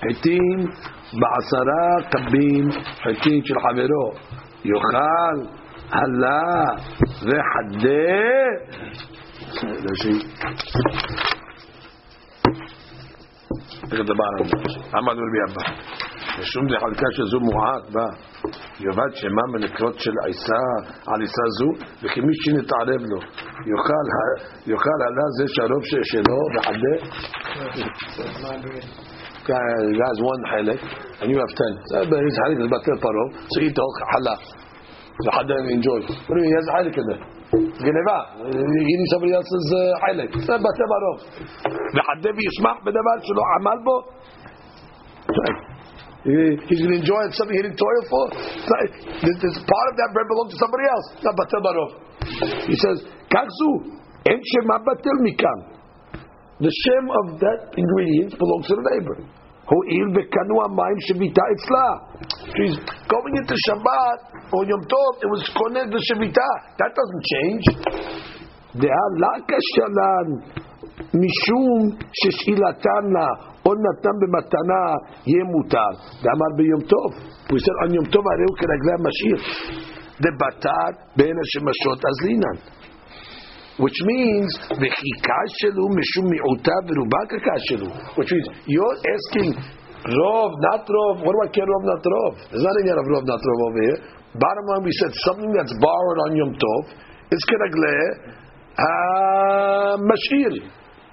[0.00, 0.58] חיטים
[1.20, 2.64] בעשרה קבים,
[3.02, 4.12] חיטים של חברו.
[4.65, 5.35] יאכל,
[5.89, 6.63] הלה
[7.21, 8.13] וחדה.
[13.91, 13.99] איך
[14.39, 14.79] הזה?
[14.97, 15.63] אמרנו רבי אבא.
[16.39, 18.05] משום דחלקה שזו מועט בה.
[18.79, 20.63] יאבד שמה מנקרות של עיסה
[21.07, 21.69] על עיסה זו,
[22.03, 23.19] וכי מי שנתערב לו
[24.67, 26.95] יאכל עלה זה שהרוב שלו וחדה.
[29.48, 30.80] Guys, one חלק,
[31.20, 31.72] and you have ten.
[32.28, 34.36] His חלק is בטל פרעה, so eat the whole חלה.
[35.26, 36.00] וחדה enjoy.
[36.28, 36.50] What do you mean?
[36.50, 37.22] He has a חלק in there.
[37.86, 38.18] גנבה,
[38.90, 39.66] eating somebody else's
[40.02, 40.30] חלק.
[40.46, 41.14] זה בטל פרעה.
[41.96, 43.96] וחדה וישמח בדבר שלא עמל בו.
[46.68, 48.24] He's going to enjoy something he didn't toil for.
[49.24, 51.06] This, this part of that bread belongs to somebody else.
[51.24, 51.90] Not batel barov.
[52.68, 52.98] He says,
[53.32, 53.70] "Kakzu
[54.26, 55.71] en shema batel mikam."
[56.58, 59.16] The shem of that ingredient belongs to the neighbor.
[59.68, 61.86] Ho'il bekanu amayim shevita itzla.
[62.56, 62.76] She's
[63.06, 64.18] going into Shabbat
[64.50, 65.12] or Yom Tov.
[65.22, 66.48] It was connected to shevita.
[66.80, 67.64] That doesn't change.
[68.74, 70.26] דהלקה שלן
[71.22, 71.80] משום
[72.18, 73.28] ששאילתן לה
[73.66, 74.82] או נתן במתנה
[75.26, 75.90] יהיה מותר.
[76.22, 77.10] דאמר ביום טוב.
[77.50, 79.40] הוא said on יום טוב הרי הוא כרגלי המשאיר.
[80.24, 82.56] דבתר בין השמשות אז לינן.
[83.81, 84.93] which means which
[88.29, 89.49] means you're asking
[90.05, 91.25] rov, not rov.
[91.25, 92.33] What do I care rov, not rov?
[92.51, 93.97] There's not any of rov, not rov over here.
[94.37, 96.83] Bottom line, we said something that's borrowed on Yom Tov
[97.33, 97.97] is kenagle
[98.77, 100.53] uh, mashir,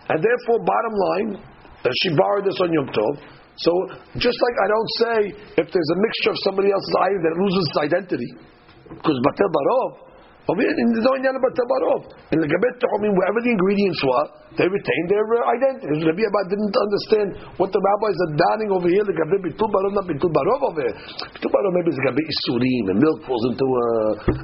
[0.09, 1.41] and therefore, bottom line,
[1.85, 3.25] uh, she borrowed this on Yom Tov.
[3.57, 3.73] So
[4.17, 5.17] just like I don't say
[5.65, 8.31] if there's a mixture of somebody else's item that loses its identity,
[8.89, 10.10] because batel barov.
[10.49, 12.01] Over here, there's no inyan about tabarov.
[12.33, 14.27] In the gabet tahomim, wherever the ingredients were,
[14.57, 16.01] they retained their uh, identity.
[16.01, 17.29] Rabbi Abba didn't understand
[17.61, 19.05] what the rabbis are donning over here.
[19.05, 20.97] The gabet bitul barov, not bitul barov over here.
[21.37, 23.87] Bitul barov maybe the gabet isurim, and milk falls into a,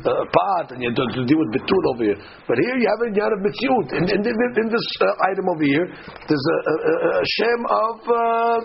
[0.05, 2.19] a pot, and you have to deal with bitul over here.
[2.45, 3.89] But here you have a inyan of mitziut.
[3.97, 5.87] In, in, in, in this uh, item over here,
[6.29, 7.97] there's a, a, a, shem of.
[8.05, 8.59] Uh,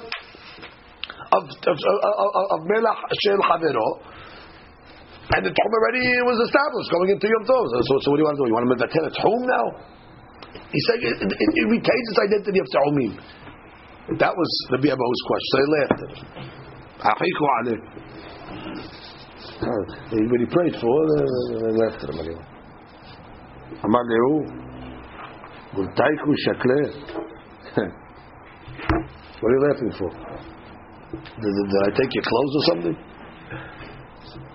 [1.32, 3.88] of of, of, of melach shel chavero,
[5.35, 7.67] and the tchum already was established going into Yom Tov.
[7.67, 8.49] So, so what do you want to do?
[8.51, 9.67] You want to make that ten a tchum now?
[10.71, 13.13] He said it, it, it retains its identity of tchumim.
[14.23, 15.51] That was the Abahu's question.
[15.51, 16.23] So they laughed at him.
[17.03, 17.79] Achiku aleh.
[20.15, 22.43] When he prayed for, they laughed at him again.
[23.85, 24.35] אמר לו,
[25.75, 26.81] גולתייקו שקלה.
[29.41, 30.11] What are you laughing for?
[31.43, 32.97] Did, did I take your clothes or something?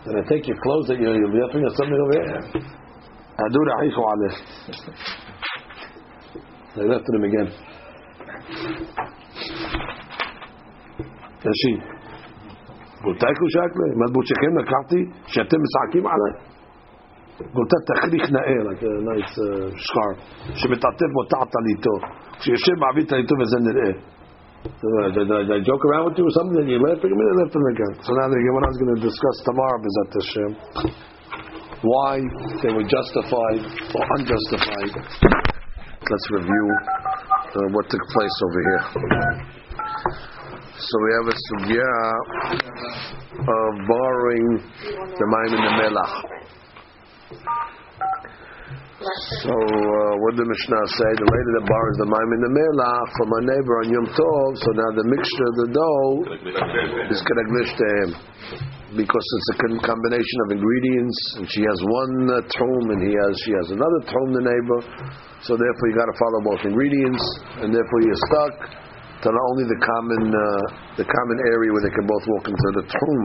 [0.05, 2.41] Did I take your clothes that you're, you're laughing at something over here?
[3.43, 4.33] Adu ra'ifu aleh.
[6.75, 7.49] They left him again.
[11.43, 11.73] תשי,
[13.03, 16.33] גולתייקו שקלה, מדבוצ'כם לקחתי שאתם משחקים עליי?
[17.53, 20.17] גולתה תכריך נאה, like a nice uh, scarf,
[20.55, 21.95] שמתעטף באותה טליתו,
[22.39, 23.91] כשיושב מעביר טליתו וזה נראה.
[24.66, 26.58] did I joke around with you or something?
[26.62, 27.10] And you at me?
[27.10, 27.94] They left him again.
[28.02, 30.50] So now the Gemara is going to discuss tomorrow, Bezat Hashem,
[31.86, 32.18] why
[32.62, 33.62] they were justified
[33.94, 34.92] or unjustified.
[36.06, 38.82] Let's review uh, what took place over here.
[40.78, 41.90] So we have a sugya
[43.40, 44.46] of borrowing
[45.18, 46.35] the mine in the melach.
[49.06, 51.10] So uh, what did the Mishnah say?
[51.14, 54.50] The lady that borrows the mime in the melach from her neighbor on Yom Tov,
[54.58, 56.10] so now the mixture of the dough
[57.14, 58.10] is karaglish to him.
[58.98, 63.52] Because it's a combination of ingredients, and she has one uh, and he has she
[63.54, 64.80] has another trom, the neighbor.
[65.42, 67.22] So therefore you got to follow both ingredients,
[67.62, 68.54] and therefore you're stuck
[69.22, 70.62] to not only the common uh,
[70.98, 73.22] the common area where they can both walk into the trom.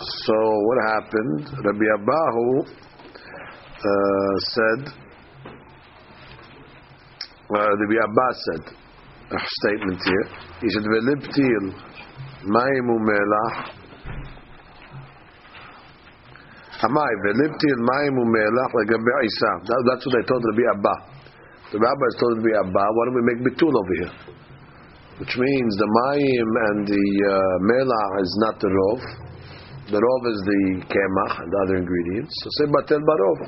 [0.00, 1.40] So what happened?
[1.60, 2.46] Rabbi Abahu
[4.54, 4.82] said,
[7.52, 8.64] uh, the Abbas said,
[9.32, 10.26] a statement here.
[10.60, 11.64] He said, "Veliptil
[12.44, 13.56] mayim umelach."
[16.84, 19.50] Amai veliptil mayim umelach legabe Isa.
[19.64, 20.94] That- That's what they told Rabbi Abba.
[21.72, 24.14] The rabbis told Rabbi Abba, "Why don't we make bitul over here?"
[25.18, 27.32] Which means the mayim and the uh,
[27.70, 29.21] melach is not the rov.
[29.92, 32.32] The rov is the kemach and the other ingredients.
[32.40, 33.38] So say batel barov.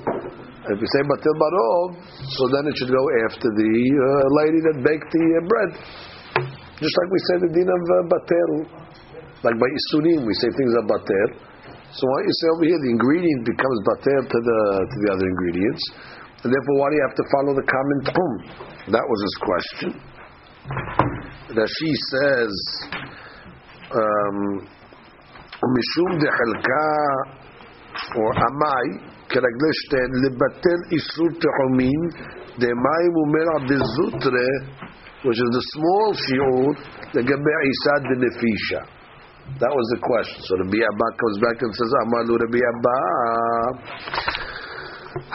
[0.69, 4.77] If you say batel barov, so then it should go after the uh, lady that
[4.85, 5.71] baked the uh, bread.
[6.85, 8.51] Just like we say the din of uh, batel,
[9.41, 11.29] like by isurim, we say things are batel.
[11.97, 15.25] So why you say over here the ingredient becomes batel to the to the other
[15.25, 15.85] ingredients,
[16.45, 18.33] and therefore why do you have to follow the common tchum?
[18.93, 19.91] That was his question.
[21.57, 22.53] That she says.
[23.97, 24.69] Um,
[25.76, 26.90] משום דחלקה
[28.16, 28.90] או עמאי
[29.30, 32.02] כרגלי שתיהן לבטל איסור תחומין
[32.62, 34.52] דמים ומלח דזוטרה
[35.26, 36.68] which is the small שיעור
[37.14, 38.82] לגבי עיסא דנפישה
[39.62, 43.00] that was the question so Rabbi Abba comes back and says אמר לו רבי אבא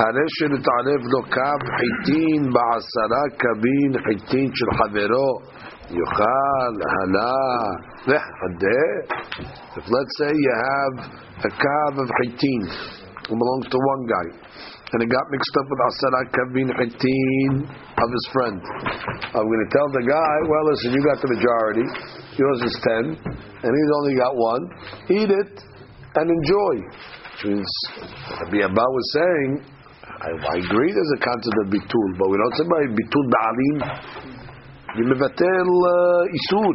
[0.02, 5.30] הרי שנתערב לו קו חיטין בעשרה קבין חיטין של חברו
[5.89, 7.33] Yochal, Hana,
[9.77, 10.93] If let's say you have
[11.45, 14.49] a kav of chitin, it belongs to one guy
[14.91, 18.57] and it got mixed up with Asara Kavin chitin of his friend.
[19.37, 21.85] I'm going to tell the guy, well, listen, you got the majority.
[22.37, 23.17] Yours is 10,
[23.61, 24.63] and he's only got one.
[25.13, 25.53] Eat it
[26.15, 26.73] and enjoy.
[27.37, 27.69] Which means,
[28.41, 29.49] Rabbi Abba was saying,
[30.09, 33.77] I, I agree there's a concept of bitul, but we don't say by bitul ba'alim.
[34.97, 36.73] You mevatel uh.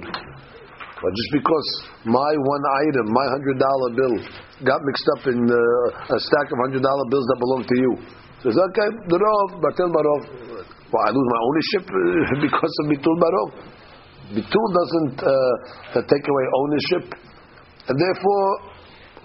[1.03, 1.69] But just because
[2.07, 4.17] my one item, my hundred dollar bill,
[4.63, 7.93] got mixed up in uh, a stack of hundred dollar bills that belong to you,
[8.39, 10.23] says okay, the rov, batel barov.
[10.95, 11.99] Well, I lose my ownership uh,
[12.47, 13.49] because of bitul barov.
[14.31, 17.05] Bitul doesn't uh, take away ownership,
[17.89, 18.75] and therefore.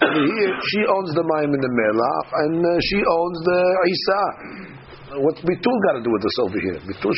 [0.00, 3.60] Here, she owns the ma'im in the melach, and uh, she owns the
[3.92, 4.79] isa.
[5.18, 6.78] What's bitul got to do with this over here?
[6.86, 7.10] Bitul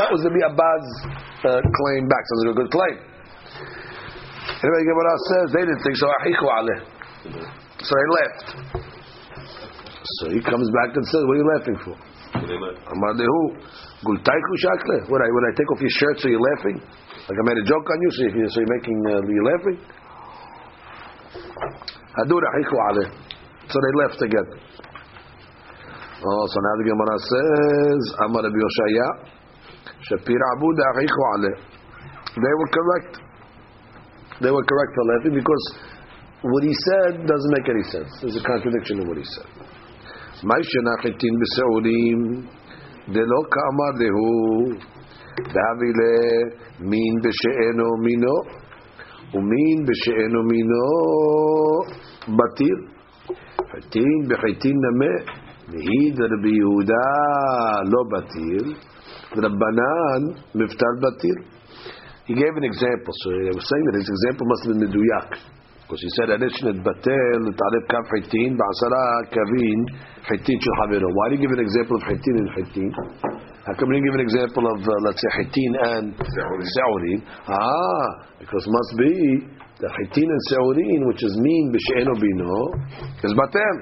[0.00, 0.90] That was the Abad's
[1.44, 2.22] uh, claim back.
[2.24, 2.96] Sounds like a good claim.
[4.64, 6.08] Anyway, Gemara says they didn't think so.
[7.84, 8.46] So they left.
[10.20, 11.96] So he comes back and says, "What are you laughing for?"
[15.08, 16.80] What I when I take off your shirt, so you're laughing?
[16.80, 19.78] Like I made a joke on you, so you're, so you're making uh, you laughing?
[23.68, 24.46] So they left again.
[26.26, 29.08] Oh, so now the Gemara says, Amar Rabbi Yoshaya,
[30.08, 31.56] Shapir Abud ahichu aleh.
[32.32, 33.20] They were correct.
[34.40, 35.64] They were correct for laughing because
[36.40, 38.08] what he said doesn't make any sense.
[38.22, 39.44] There's a contradiction in what he said.
[40.48, 42.48] Ma'ishana chitin b'seurim
[43.12, 44.80] delo ka'amar dehu
[45.52, 48.34] davile min b'she'eno mino
[49.36, 50.88] umin b'she'eno mino
[52.32, 52.76] batir
[53.92, 57.07] chitin b'chitin name מעיד רבי יהודה
[57.93, 58.63] לא בטיר,
[59.37, 60.21] רבנן
[60.55, 61.59] מבטל בטיר.
[62.29, 65.29] He gave an example, so I was saying that his example must have been meduyak.
[65.81, 69.79] Because he said, "Anishnet batel tarif kaf hitin ba'asara kavin
[70.29, 72.93] hitin shel havero." Why did he give an example of hitin and hitin?
[73.65, 77.25] How come he didn't give an example of uh, let's say hitin and seurin?
[77.49, 78.07] Ah,
[78.37, 79.13] because must be
[79.81, 82.53] the hitin and seurin, which is mean b'she'eno bino,
[83.23, 83.75] is batel.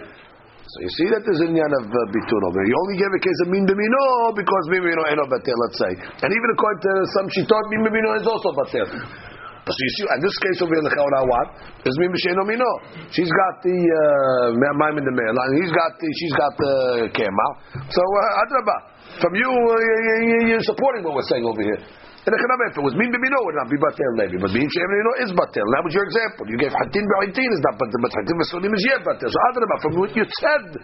[0.72, 2.60] So you see that there's a yan of uh, bitun over.
[2.64, 5.92] He only gave a case of min b'mino because min b'mino eno batel, let's say.
[6.24, 8.88] And even according to some she shittot, min b'mino is also batel.
[8.88, 11.60] So you see, in this case over here, the chaura what?
[11.84, 12.70] Is min b'sheno mino.
[13.12, 16.74] She's got the uh, maim in the mail, and he's got the, she's got the
[17.20, 17.46] kema.
[17.92, 18.76] So uh, adraba,
[19.20, 21.84] from you, uh, you're supporting what we're saying over here.
[22.27, 24.35] And if it was min b'mino, it would not be batel maybe.
[24.35, 25.63] But min b'mino is batel.
[25.63, 26.43] That was your example.
[26.51, 29.31] You gave hatin b'hatin is not batel, but hatin b'sulim is yet batel.
[29.31, 30.75] So adraba, from what you said,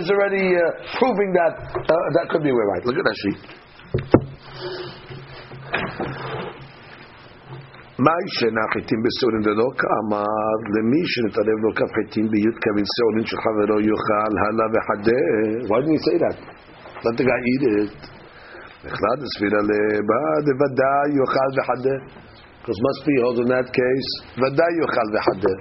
[0.00, 0.64] is already uh,
[0.96, 2.82] proving that uh, that could be right.
[2.88, 3.40] Look at that sheet.
[8.06, 13.78] מאי שאינה חיטים בסעורין ולא כאמר למי שנתערב לו כף חיטים בי"ת כבין שעורין שחברו
[13.88, 15.22] יאכל הלאה וחדה
[15.68, 16.36] why didn't he say that?
[17.04, 18.11] let the guy eat it
[18.84, 21.96] נחלד הספירה לבא דוודאי יאכל וחדה
[22.60, 25.54] because must be hold in that case ודאי יאכל וחדה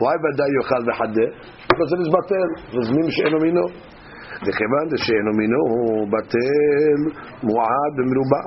[0.00, 1.26] why ודאי יאכל וחדה?
[1.70, 3.66] because it is בטל רזמים שאינו מינו
[4.46, 7.00] וכיוון שאינו מינו הוא בטל
[7.42, 8.42] מועד במרובע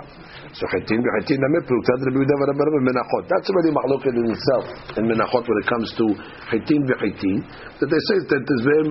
[0.58, 4.66] so חיטין וחיטין נמי פלוגתת רבי יהודה ורבי רבי מנחות that's already מחלוקת in itself
[4.98, 6.06] in מנחות when it comes to
[6.50, 7.40] חיטין וחיטין
[7.80, 8.88] that they say that there's very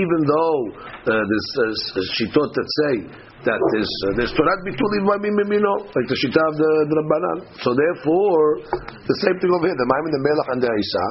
[0.00, 2.94] even though uh, there's uh, shitot that say
[3.47, 7.71] that there's uh, there's Torah bitulim mimino like the shita of the, the Rabbanan so
[7.71, 8.63] therefore
[9.07, 11.05] the same thing over here the Maim and the Melech and the Isa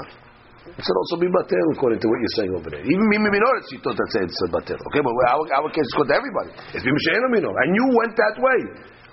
[0.79, 2.85] it should also be batel according to what you're saying over there.
[2.87, 4.79] Even mimi minor, it's yitot that says it's uh, batel.
[4.79, 6.55] Okay, but our, our case is good to everybody.
[6.71, 8.61] It's b'mishayin minor, and you went that way.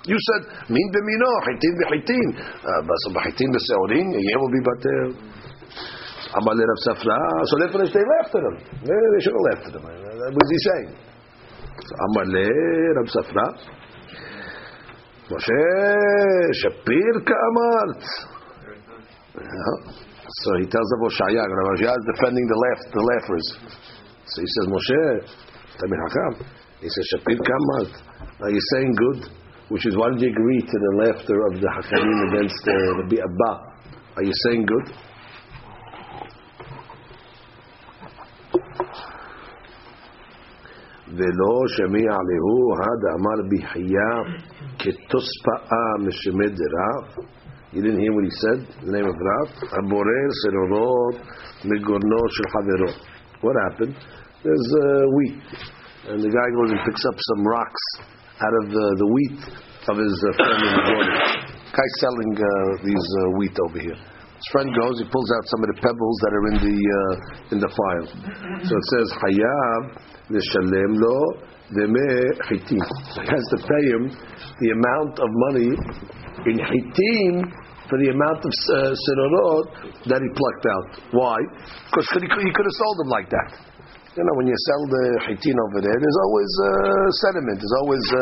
[0.05, 5.09] You said min b'mino, chitin b'chitin, uh, but so b'chitin b'seurin, yeah, will be batel.
[6.37, 7.17] Amal Rav Safra,
[7.49, 8.55] so therefore they left them.
[8.85, 9.81] They should have left them.
[9.81, 10.89] Uh, what was he saying?
[11.75, 13.47] Rav Safra,
[15.29, 15.61] Moshe
[16.63, 18.03] Shapir ka'amart.
[19.35, 19.95] Yeah.
[20.27, 23.47] So he tells Rav Oshaya, Rav Oshaya is defending the left, the laughers.
[24.25, 25.03] So he says, Moshe,
[25.77, 26.33] Tamir Hakam.
[26.81, 27.91] He says, Shapir Kamat.
[28.41, 29.29] Are you saying good?
[29.69, 33.17] Which is why did you agree to the laughter of the Hakanim against uh, Rabbi
[33.17, 33.51] Abba?
[34.17, 34.95] Are you saying good?
[41.14, 44.14] ולא שמיע להו הד אמר בחייה
[44.78, 47.24] כתוספאה משמי דרב
[47.72, 48.58] you didn't hear what he said?
[48.82, 49.48] The name of Rav?
[49.78, 51.22] Aborer serorot
[51.62, 52.90] megorno shel havero.
[53.42, 53.94] What happened?
[54.42, 55.38] There's uh, wheat.
[56.10, 57.84] And the guy goes and picks up some rocks
[58.42, 59.38] out of the, the wheat
[59.86, 61.18] of his uh, friend in the morning.
[61.70, 62.50] Guy's selling uh,
[62.82, 64.00] these uh, wheat over here.
[64.51, 67.57] Friend goes, he pulls out some of the pebbles that are in the uh, in
[67.57, 68.07] the file.
[68.61, 69.81] So it says Hayav
[70.29, 71.17] nishalem lo
[71.73, 72.09] deme
[72.45, 72.77] chitim.
[72.77, 74.03] He has to pay him
[74.61, 75.71] the amount of money
[76.45, 77.33] in chitim
[77.89, 78.93] for the amount of uh,
[80.13, 80.87] that he plucked out.
[81.13, 81.37] Why?
[81.89, 83.49] Because he, he could have sold them like that.
[84.13, 86.69] You know, when you sell the chitin over there, there's always uh,
[87.27, 87.57] sediment.
[87.59, 88.21] There's always uh,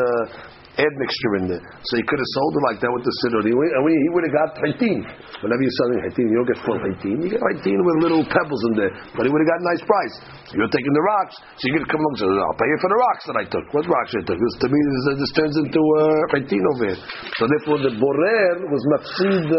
[0.74, 1.62] admixture in there.
[1.86, 3.42] So he could have sold it like that with the siddur.
[3.46, 5.06] He, he would have got hitin.
[5.38, 7.16] Whenever you're selling hitin, you don't get full hitin.
[7.22, 8.92] You get hitin with little pebbles in there.
[9.14, 10.14] But he would have got a nice price.
[10.50, 12.90] You're taking the rocks, so going to come along and say, I'll pay you for
[12.90, 13.64] the rocks that I took.
[13.70, 14.38] What rocks I took?
[14.38, 17.00] This, to me, this, this turns into uh, hitin over here.
[17.38, 19.58] So therefore, the borer was mafsid uh,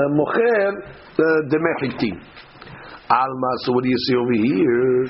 [0.00, 2.16] uh, mocher uh, demeh hitin.
[3.08, 5.00] Alma, so what do you see over here?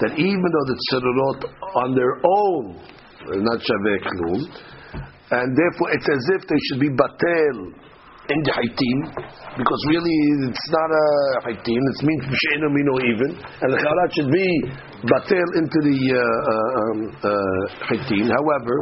[0.00, 1.40] That even though the tzedorot
[1.76, 2.76] on their own
[3.36, 4.40] not shaveh klum,
[5.30, 7.74] and therefore it's as if they should be batel
[8.28, 8.98] in the haitim,
[9.56, 10.16] because really
[10.52, 11.06] it's not a
[11.48, 14.48] haitim, it means b'she'enu mino even, and the chalat should be
[15.08, 17.64] batel into the uh, uh, um, uh.
[17.88, 18.76] However,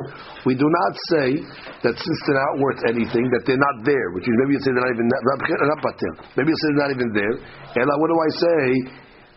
[0.51, 1.39] we do not say
[1.87, 4.75] that since they're not worth anything, that they're not there, which is maybe you say
[4.75, 7.35] they're not even, not, batel, maybe you say they're not even there,
[7.79, 8.63] and what do I say?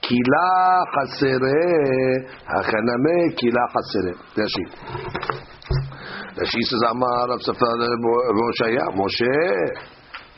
[0.09, 0.49] Kila
[0.95, 4.13] chasere, hachaname kila chasere.
[6.39, 9.27] Rashi says, Amar Rav Safra Moshaya, Moshe.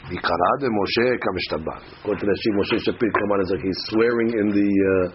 [0.09, 1.77] Bikara de Moshe kamishtabah.
[2.01, 5.07] According to Rashi, Moshe Shapir on as like he's swearing in the uh,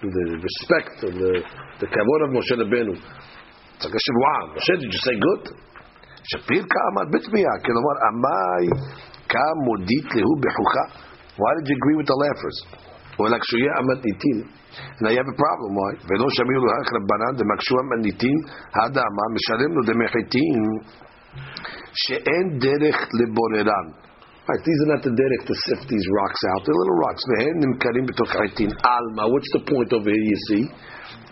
[0.00, 1.44] the respect of the
[1.80, 2.96] the kavod of Moshe Rabbeinu.
[2.96, 4.56] It's like a shivua.
[4.56, 5.52] Moshe, did you say good?
[6.32, 7.52] Shapir kamar bitmiya.
[7.60, 8.64] Kelomar amai
[9.28, 11.04] kam modit lehu bechucha.
[11.36, 12.64] Why did you agree with the laughers?
[13.18, 14.48] Or like shuya amat nitin.
[15.01, 15.71] Now you have a problem.
[15.79, 15.91] Why?
[16.07, 18.37] ולא שמיעו לך רבנן דמקשו המניטין,
[18.79, 20.61] הדה מה משלם לו דמחיתין
[22.01, 23.87] שאין דרך לבוררן.
[24.47, 26.61] Right, these are not the derek to sift these rocks out.
[26.61, 27.23] They're little rocks.
[27.33, 28.69] Vehen nimkarim b'toch haitin.
[28.85, 29.25] Alma.
[29.33, 30.21] What's the point over here?
[30.21, 30.63] You see,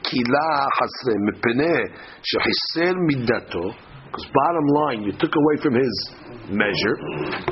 [0.02, 1.94] kila hasre mipnei
[2.26, 3.70] shehisel midato.
[4.10, 5.96] Because bottom line, you took away from his
[6.50, 6.98] measure.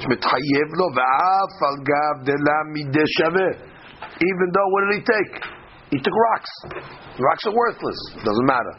[0.01, 3.53] Shmitchayev lo v'af al gav de la mideh shaveh.
[4.18, 5.34] Even though, what did he take?
[5.95, 6.51] He took rocks.
[7.20, 7.99] Rocks are worthless.
[8.24, 8.76] Doesn't matter.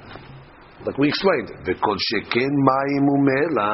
[0.85, 3.72] Like we explained, v'kol sheken mayim umela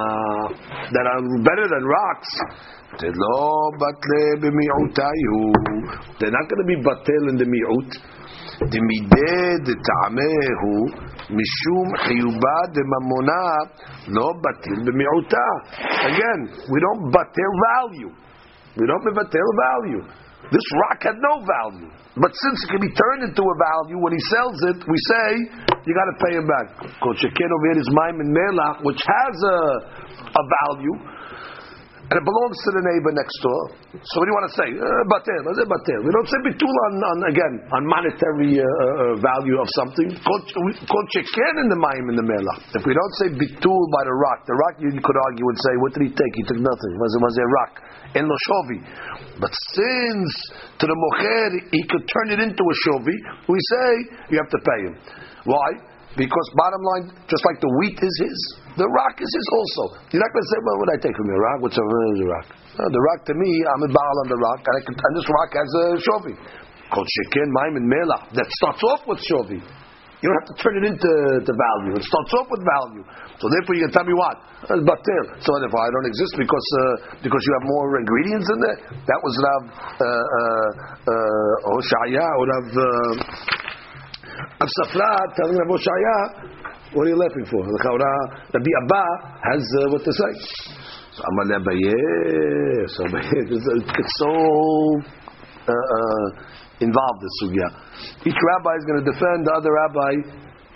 [0.93, 2.29] that are better than rocks.
[3.01, 3.13] They're
[6.31, 7.91] not going to be batel in the mi'ut.
[8.59, 10.77] דמידי דטעמהו
[11.39, 13.47] משום חיובה דממונה
[14.09, 15.49] לא בטל במיעוטה.
[16.11, 16.41] Again,
[16.73, 18.11] we don't batel value.
[18.77, 20.03] We don't batel value.
[20.52, 21.90] This rock had no value.
[22.20, 25.28] But since it can be turned into a value, when he sells it, we say,
[25.86, 26.68] you got to pay him back.
[27.02, 29.58] Kochekin over here is Maimon Melach, which has a,
[30.22, 30.96] a value,
[32.14, 33.74] and it belongs to the neighbor next door.
[33.98, 34.70] So what do you want to say?
[34.70, 36.00] Uh, batel, uh, batel.
[36.06, 40.14] We don't say bitul on, on again on monetary uh, uh, value of something.
[40.22, 42.54] Called chicken in the mayim in the mela.
[42.78, 45.74] If we don't say bitul by the rock, the rock you could argue and say,
[45.82, 46.34] what did he take?
[46.38, 46.94] He took nothing.
[47.02, 47.74] Was it was a rock?
[48.14, 48.78] In lo shovi.
[49.42, 50.30] But since
[50.78, 53.18] to the mocher he could turn it into a shovi,
[53.50, 53.90] we say
[54.30, 54.96] you have to pay him.
[55.50, 55.93] Why?
[56.14, 58.38] Because bottom line, just like the wheat is his,
[58.78, 59.84] the rock is his also.
[60.14, 61.58] You're not going to say, well, what I take from your rock?
[61.66, 62.48] What's a the rock?
[62.78, 65.14] No, the rock to me, I'm a baal on the rock, and, I can, and
[65.18, 66.36] this rock has a shovi.
[66.94, 68.30] Called shekin, and melach.
[68.38, 69.58] That starts off with shovi.
[70.24, 71.12] You don't have to turn it into
[71.44, 72.00] the value.
[72.00, 73.04] It starts off with value.
[73.42, 74.40] So therefore, you can tell me what?
[74.72, 75.26] Batil.
[75.44, 78.80] So therefore, I don't exist because uh, because you have more ingredients in there.
[79.04, 80.70] That was Rav uh, uh,
[81.12, 82.68] uh, Hoshaya or Rav.
[82.72, 83.73] Uh,
[84.34, 86.18] of Safra telling Rabbi Shaya,
[86.94, 87.62] what are you laughing for?
[87.66, 88.14] The Chaura,
[88.54, 89.06] Rabbi Abba
[89.50, 90.34] has uh, what to say.
[91.14, 94.34] So Amal Abaye, so uh, it's so
[95.66, 96.28] uh, uh,
[96.82, 97.68] involved, The sugya.
[98.26, 100.14] Each rabbi is going to defend the other rabbi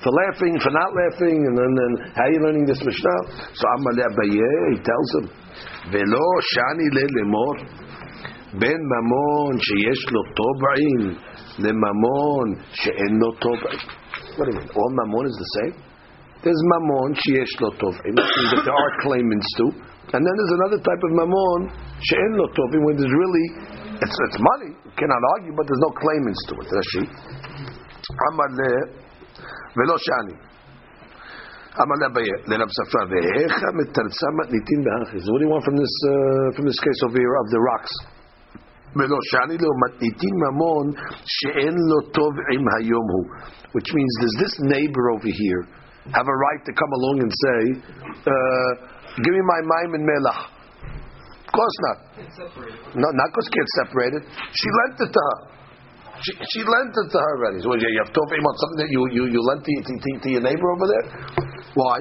[0.02, 3.20] for laughing, for not laughing, and then, then how are you learning this Mishnah?
[3.54, 5.26] So Amal Abaye, he tells him,
[5.90, 7.56] Velo Shani Le Lemor,
[8.62, 11.27] Ben Mamon Sheyesh Lo Toba'in
[11.59, 13.81] לממון שאין לו טובעים.
[14.37, 14.71] What do you mean?
[14.79, 15.75] All mamon is the same?
[16.43, 18.15] There's mamon שיש לו טובעים,
[18.51, 19.67] that there are claimants to,
[20.15, 21.61] and then there's another type of mamon
[22.09, 23.47] שאין לו טובעים, when there's really,
[24.05, 26.69] it's, it's money, you cannot argue, but there's no claimants to it.
[26.79, 27.05] Rashi.
[28.33, 28.61] אמר ל...
[29.77, 30.37] ולא שאני.
[31.83, 35.19] אמר לאביי, לרב ספרא, ואיך מתרצה מתניתין באחי?
[35.25, 37.61] So what do you want from this, uh, from this case over here of the
[37.71, 37.93] rocks?
[38.97, 40.87] ולא שאני לא מתניתין ממון
[41.37, 43.27] שאין לו טוב עם היום הוא.
[43.75, 45.63] Which means, does this neighbor over here
[46.17, 47.61] have a right to come along and say,
[48.33, 48.71] uh,
[49.23, 50.43] give me my maim and melach?
[51.47, 51.99] Of course not.
[53.03, 54.23] No, not because kids separated.
[54.61, 55.39] She lent it to her.
[56.25, 57.59] She, she lent it to her already.
[57.65, 59.93] So you have tovim on something that you, you, you lent to, to,
[60.25, 61.07] to your neighbor over there?
[61.75, 61.99] Why?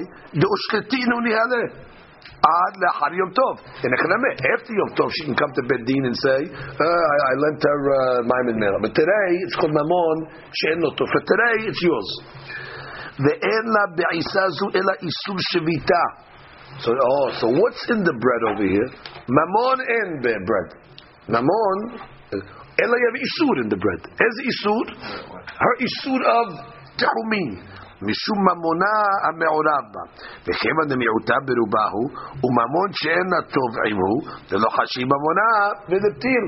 [2.37, 3.55] Ad lehar Yom Tov.
[3.83, 7.59] In after Yom Tov, she can come to Bedin and say, uh, I, I lent
[7.65, 8.61] her uh, Maimon.
[8.81, 10.17] But today, it's called Mamon,
[10.53, 11.07] she'en tov.
[11.09, 12.09] For today, it's yours.
[13.17, 16.03] Ve'en la be'isazu ela isur shevita.
[16.79, 18.89] So, oh, so what's in the bread over here?
[19.25, 20.69] Mamon and bread.
[21.27, 21.77] Mamon,
[22.31, 24.01] ela yav isur in the bread.
[24.13, 24.85] As isur,
[25.57, 26.47] her isur of
[27.01, 27.76] tehumin.
[28.08, 28.94] משום ממונה
[29.26, 30.02] המעורב בה.
[30.46, 32.08] וכיוון דמיעוטה ברובה הוא,
[32.44, 34.18] וממון שאין לה תובעים הוא,
[34.50, 35.48] דלא חשיב ממונה
[35.88, 36.44] ודפתיל.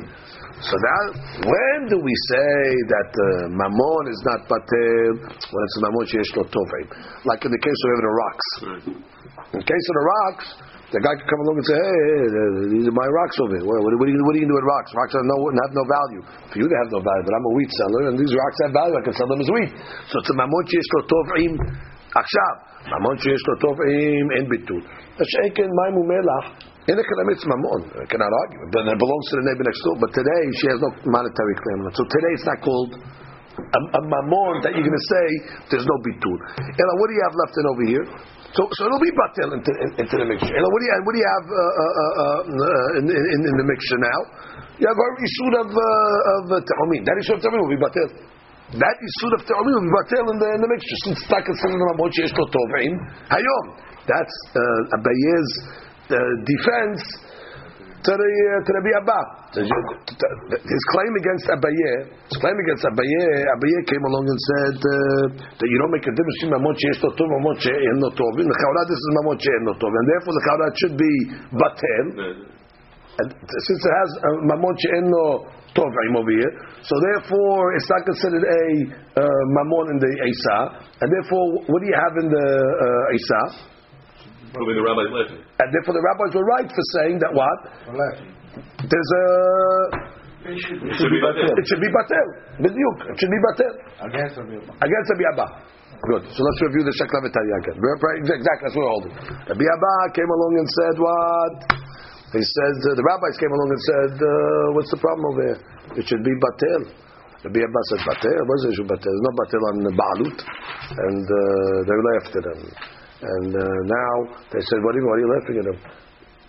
[0.62, 1.06] So that,
[1.50, 2.54] when do we say
[2.94, 3.26] that uh,
[3.60, 5.12] mammon is not batel?
[5.50, 6.86] When it's a mammon sheyesh lo tovim.
[7.26, 8.48] Like in the case of the rocks.
[9.52, 10.46] In the case of the rocks,
[10.92, 13.66] the guy can come along and say, hey, hey, these are my rocks over here.
[13.66, 14.90] What, what, what, are you, what are you going to do with rocks?
[14.94, 16.22] Rocks have no, have no value.
[16.52, 18.72] For you, they have no value, but I'm a wheat seller, and these rocks have
[18.72, 18.94] value.
[18.94, 19.72] I can sell them as wheat.
[20.12, 21.54] So it's a mamon sheyesh lo tovim
[22.20, 22.54] עכשיו,
[22.92, 24.82] ממון שיש לו תובעים אין ביטול.
[25.20, 26.44] השקן מים ומלח,
[26.88, 27.80] אין economics mamon.
[28.02, 28.62] I cannot argue.
[28.72, 29.96] But it belongs to the neighbor next door.
[30.02, 31.94] But today she has no monetary claim on it.
[31.98, 32.92] So today it's not called
[33.78, 35.26] a, a mamon that you're going to say
[35.70, 36.38] there's no bitul.
[36.60, 38.06] Ella, what do you have left in over here?
[38.49, 39.71] So, so it'll be batel into,
[40.01, 40.53] into the mixture.
[40.57, 43.55] Ella, what do you, what do you have uh, uh, uh, uh in, in, in,
[43.61, 44.19] the mixture now?
[44.81, 47.05] You have a issue of uh, of ta'amin.
[47.05, 48.09] That issue of ta'amin will be batel.
[48.73, 50.97] That issue of ta'amin will be batel in the, in the mixture.
[51.05, 52.93] Since not considered a sheyesh lo tovim,
[53.29, 53.65] hayom.
[54.09, 55.51] That's uh, Abaye's
[56.09, 57.28] uh, defense
[57.99, 59.19] to the uh, to Rabbi Abba.
[59.59, 61.91] His claim against Abaye,
[62.31, 63.23] his claim against Abaye,
[63.59, 64.93] Abaye came along and said uh,
[65.57, 68.33] that you don't make a difference between mamon sheyesh lo tov, mamon she'en lo tov.
[68.39, 68.55] In the
[68.87, 71.13] this is mamon she'en tov, and therefore the chaura should be
[71.59, 72.05] batel.
[73.19, 76.53] And since it has uh, mamon she'en lo tovim over here,
[76.85, 78.63] so therefore it's not considered a
[79.19, 80.59] uh, mamon in the Isa,
[81.03, 83.75] and therefore what do you have in the uh, Isa?
[84.53, 85.41] Proving the rabbi's laughing.
[85.45, 87.57] And therefore the rabbis were right for saying that what?
[88.81, 89.25] There's a.
[90.49, 91.51] It should be batel.
[91.53, 92.27] It should be batel.
[92.63, 92.97] B'diuk.
[93.11, 93.73] It should be batel.
[94.09, 94.73] Against Rabbi Abba.
[94.81, 95.47] Against Rabbi Abba.
[95.99, 96.23] Good.
[96.31, 97.77] So let's review the Shakla V'Tarya again.
[97.77, 98.63] Exactly.
[98.65, 99.13] That's what we're holding.
[99.51, 101.55] Rabbi Abba came along and said what?
[102.29, 104.29] He said uh, the rabbis came along and said, uh,
[104.77, 105.59] "What's the problem over here?
[105.97, 106.81] It should be batel."
[107.41, 108.39] Rabbi Abba said, "Batel?
[108.45, 108.85] What is it?
[108.85, 109.01] Batel?
[109.01, 110.37] There's no batel on the baalut,"
[110.93, 111.37] and uh,
[111.89, 112.61] they laughed at him.
[113.19, 114.13] And uh, now
[114.51, 115.79] they said, what are, you, what are you laughing at him?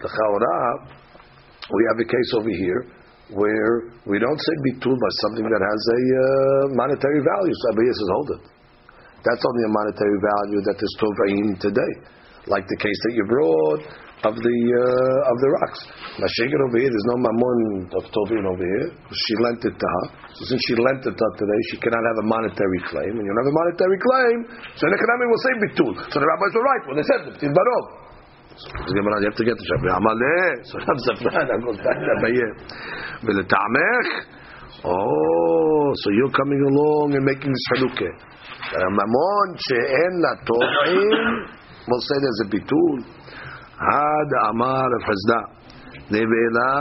[0.00, 0.58] The Chaura,
[1.66, 2.86] we have a case over here
[3.34, 6.24] where we don't say bitul by something that has a uh,
[6.74, 7.54] monetary value.
[7.54, 8.42] So Abayas says, hold it.
[9.22, 11.92] That's only a monetary value that is tova'in today.
[12.46, 13.82] Like the case that you brought
[14.20, 15.80] of the uh, of the rocks.
[16.20, 18.88] Mashiach over here, there's no mamon of tovin over here.
[19.08, 20.04] She lent it to her.
[20.36, 23.12] So since she lent it to her today, she cannot have a monetary claim.
[23.16, 24.38] And you don't have a monetary claim,
[24.76, 25.94] so the economic will say bitul.
[26.12, 27.84] So the rabbis were right when they said bitul barov.
[28.60, 30.52] So you have to get the Shabbat Amaleh.
[30.68, 32.50] So Rav Zafran goes back to Abayeh.
[33.24, 34.08] V'letamech.
[34.84, 38.12] Oh, so you're coming along and making this halukah.
[38.84, 41.56] Mamon she'en la tovin.
[41.88, 43.20] We'll say there's a bitul.
[43.79, 45.41] עד אמר רב חסדה,
[46.11, 46.73] נבלה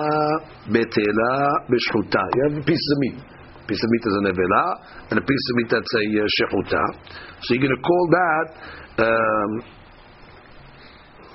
[0.72, 1.36] בטלה
[1.70, 2.24] בשחוטה.
[2.34, 3.18] You have a piece of meat.
[3.62, 4.64] A piece of meat is a nevela,
[5.10, 6.84] and a piece of meat that's a uh, shechuta.
[7.42, 8.46] So you're going to call that,
[9.06, 9.50] um,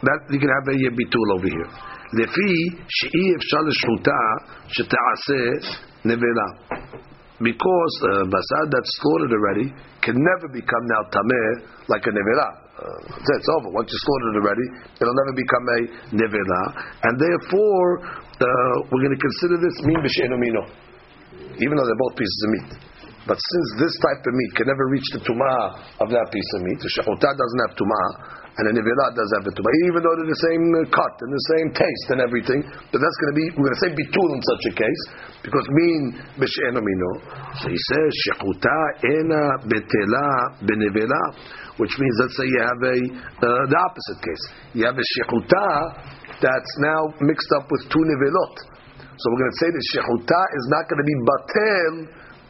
[0.07, 1.71] that you can have a bitul over here.
[2.13, 2.51] לפי
[2.87, 4.21] שאי אפשר לשחוטה
[4.67, 5.41] שתעשה
[6.05, 6.49] נבלה.
[7.39, 9.67] Because uh, basad that's slaughtered already
[10.01, 11.51] can never become now tameh
[11.87, 13.70] like a nevela uh, it's over.
[13.70, 14.66] Once you slaughtered it already,
[14.98, 15.78] it'll never become a
[16.10, 16.62] nevela,
[17.06, 20.62] and therefore uh, we're going to consider this min b'shenomino,
[21.62, 22.94] even though they're both pieces of meat.
[23.24, 26.60] But since this type of meat can never reach the tumah of that piece of
[26.68, 28.08] meat, the shechutah doesn't have tumah,
[28.58, 30.62] and the nevela does have the tumah, even though they're the same
[30.92, 32.60] cut and the same taste and everything.
[32.92, 35.02] But that's going to be we're going to say bitul in such a case
[35.40, 36.02] because min
[36.36, 37.10] b'shenomino.
[37.64, 40.28] So he says shechutah ena betela
[40.60, 41.22] benevela
[41.76, 42.96] which means let's say you have a
[43.42, 44.44] uh, the opposite case.
[44.74, 45.68] You have a shechuta
[46.40, 48.54] that's now mixed up with two nevelot.
[49.14, 51.94] So we're going to say the shechuta is not going to be batel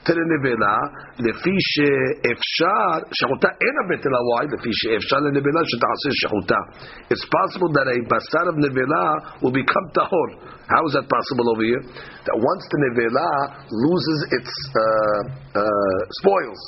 [0.05, 0.77] to the nivela
[1.17, 6.63] lefi she'efshar shechuta ena betela why lefi she'efshar le nivela shetachase shechutah.
[7.09, 10.29] It's possible that a basar of nivela will become tahor.
[10.69, 11.81] How is that possible over here?
[12.29, 13.29] That once the nivela
[13.73, 16.61] loses its uh, uh, spoils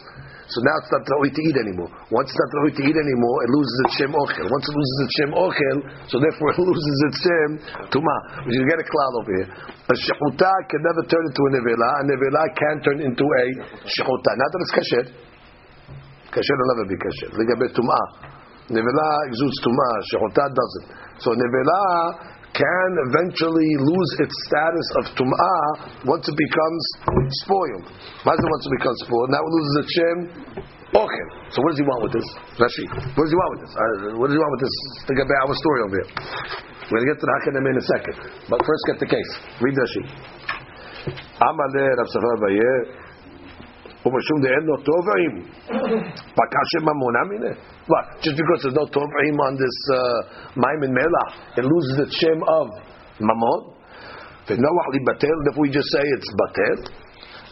[0.57, 1.93] so now it's not rawi to eat anymore.
[2.09, 4.47] Once it's not rawi to eat anymore, it loses its shem ochel.
[4.49, 5.79] Once it loses its shem ochel,
[6.09, 7.51] so therefore it loses its shem
[7.93, 8.17] tuma.
[8.49, 9.49] You get a cloud over here.
[9.53, 11.89] A shechuta can never turn into a nevela.
[12.01, 13.43] A nevela can turn into a
[13.85, 14.31] shechuta.
[14.33, 15.05] Not that it's kasher.
[16.33, 17.29] Kasher will never be kasher.
[17.37, 18.01] Ligabe tuma.
[18.73, 19.89] Nevela exudes tuma.
[20.09, 20.87] Shechuta doesn't.
[21.21, 22.17] So nevela
[22.57, 26.83] can eventually lose its status of tum'ah once it becomes
[27.45, 27.85] spoiled.
[27.85, 29.29] It once it becomes spoiled?
[29.29, 30.19] Now it loses its shem.
[30.97, 31.25] Okay.
[31.53, 32.29] So what does he want with this?
[32.57, 32.85] Rashi.
[33.13, 33.73] What does he want with this?
[33.77, 34.77] Uh, what does he want with this?
[35.05, 36.11] Think about our story over here.
[36.89, 38.17] We're going to get to the Hakamim in a second.
[38.49, 39.31] But first get the case.
[39.61, 40.03] Read Rashi.
[44.06, 45.34] ומשום דאין לו תובעים,
[46.38, 47.54] פקע שם ממונה מיניה.
[47.92, 48.06] What?
[48.24, 50.00] Just because there's no תובעים on this uh,
[50.64, 52.68] מים and melach, it loses its shem of
[53.22, 53.62] ממון?
[54.50, 56.78] ונוח לבטל, if we just say it's בטל,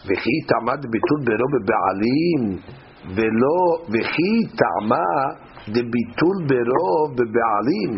[0.06, 2.42] וכי טעמה דביטול בינו בבעלים,
[3.16, 3.60] ולא,
[3.92, 5.10] וכי טעמה
[5.68, 7.90] דביטול ברוב בבעלים,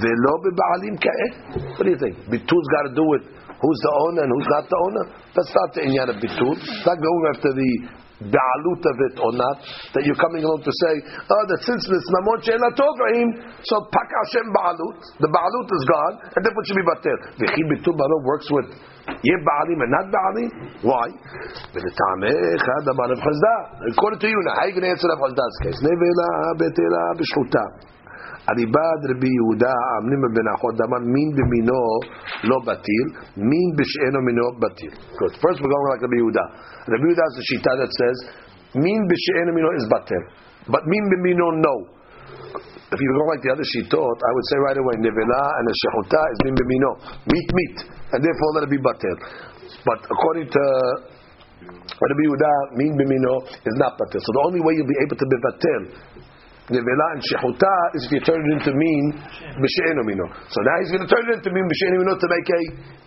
[0.00, 1.34] ולא בבעלים כעת?
[1.76, 2.30] What do you think?
[2.30, 3.24] ביטול's got to do with
[3.61, 5.05] who's the owner and who's not the owner?
[5.37, 6.57] That's not the inyan of bitul.
[6.57, 7.71] It's not going after the
[8.21, 9.65] ba'alut of it or not.
[9.97, 10.93] That you're coming along to say,
[11.25, 13.33] oh, that since this mamon she'ela tovraim,
[13.65, 14.97] so pak Hashem ba'alut.
[15.17, 17.17] The ba'alut is gone, and therefore it should be batel.
[17.41, 18.69] V'chi bitul baro works with
[19.09, 20.49] yeh ba'alim and not ba'alim.
[20.85, 21.07] Why?
[23.89, 25.81] According to you now, how are you going to answer Rav Chazda's case?
[25.81, 26.29] Nevela
[26.61, 27.89] betela b'shchuta.
[28.48, 31.82] הריבד רבי יהודה אמנים בן אחות אמר מין במינו
[32.50, 33.06] לא בטיל,
[33.50, 34.92] מין בשאינו מינו בטיל.
[35.18, 35.32] Good.
[35.42, 36.44] First we're going like רבי יהודה.
[36.92, 38.18] רבי יהודה is the שיטה that says
[38.84, 40.22] מין בשאינו מינו is בטל,
[40.72, 41.96] but מין במינו no.
[42.86, 45.74] If you go like the other shitot, I would say right away, nevela and a
[45.74, 46.90] shechuta is min b'mino,
[47.26, 47.76] meat meat,
[48.14, 49.16] and therefore let it be batel.
[49.82, 50.62] But according to
[51.98, 54.22] Rabbi Yehuda, min b'mino is not batel.
[54.22, 55.82] So the only way you'll be able to be batel
[56.71, 59.05] nevela and shechuta is if you turn it into mean
[59.59, 60.25] b'she'enu mino.
[60.47, 62.61] So now he's going to turn it into mean b'she'enu mino to make a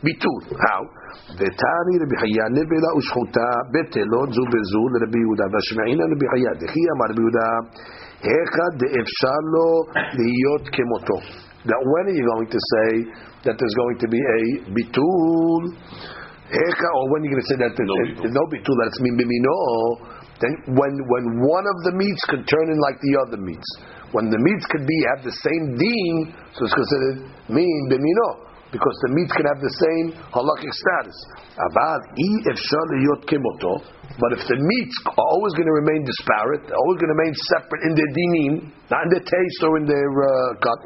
[0.05, 0.39] bitul.
[0.53, 0.83] How?
[1.41, 7.09] V'tani Rabbi Chaya nevela u'shechuta betelot zu bezu l'Rabbi Yehuda v'shme'ina Rabbi Chaya dechi amar
[7.11, 7.49] Rabbi Yehuda
[8.29, 9.69] hecha de'efshar lo
[10.21, 11.19] liyot kemoto.
[11.65, 12.91] That when are you going to say
[13.49, 15.62] that there's going to be a bitul?
[16.45, 19.01] Hecha, or when are you going to say that there's no, no bitul, that it's
[19.01, 20.14] min b'mino?
[20.45, 23.64] Then when when one of the meats could turn in like the other meats,
[24.12, 28.97] when the meats could be have the same deen, so it's considered mean b'mino because
[29.07, 31.16] the meats can have the same halachic status.
[34.20, 37.34] But if the meats are always going to remain disparate, they're always going to remain
[37.55, 40.80] separate in their dinim, not in their taste or in their uh, cut,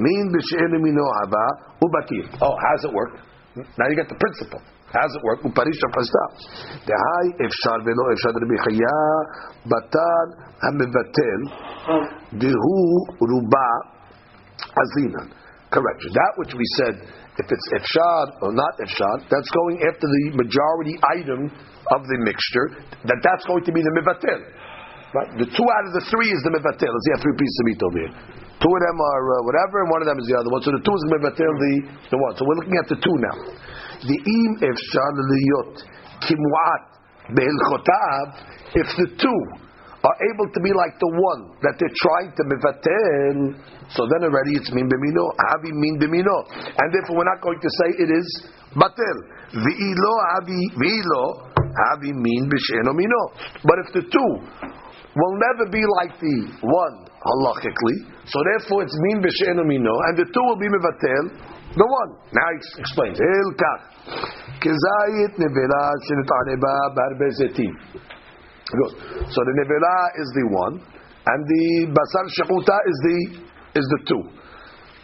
[0.00, 2.26] mean b'she'enu mino haba ubatir.
[2.42, 3.20] Oh, how does it work?
[3.54, 4.64] Now you get the principle.
[4.90, 5.38] How does it work?
[5.46, 6.24] Uparish Pashta.
[6.82, 8.98] Dehai efshar velo efshar Rabbi Chaya
[9.70, 10.26] batan
[10.66, 11.40] hamivatel
[12.34, 12.78] dehu
[13.22, 13.68] ruba
[14.58, 15.30] azinan.
[15.70, 16.10] Correction.
[16.10, 16.94] That which we said,
[17.38, 21.46] if it's efshar or not efshar, that's going after the majority item
[21.94, 22.82] of the mixture.
[23.06, 24.42] That that's going to be the mivatel.
[25.14, 25.30] Right?
[25.38, 26.90] The two out of the three is the mivatel.
[26.90, 28.14] Let's see, have three pieces of meat over here.
[28.58, 30.60] Two of them are uh, whatever, and one of them is the other one.
[30.66, 31.74] So the two is the mivatel, the
[32.10, 32.34] the one.
[32.34, 33.36] So we're looking at the two now.
[34.00, 35.74] The im efshar liyot
[36.24, 36.84] kimwat
[37.36, 38.26] be'ilchotav.
[38.72, 39.40] If the two
[40.00, 43.36] are able to be like the one that they're trying to mivatel,
[43.92, 47.70] so then already it's min b'mino, havi min b'mino, and therefore we're not going to
[47.84, 48.28] say it is
[48.72, 49.16] batel.
[49.52, 53.22] V'ilo havi v'ilo havi min b'sheno mino.
[53.68, 54.32] But if the two
[55.12, 60.24] will never be like the one halachically, so therefore it's min b'sheno mino, and the
[60.32, 61.59] two will be mivatel.
[61.70, 62.10] The one.
[62.34, 63.18] Now he explains.
[63.18, 63.82] Hilkach.
[64.58, 67.72] Kezayit nevela shenit'aneba barbe zetim.
[69.30, 70.74] So the nevela is the one,
[71.26, 73.18] and the basar shechuta is the
[73.78, 74.39] is the two.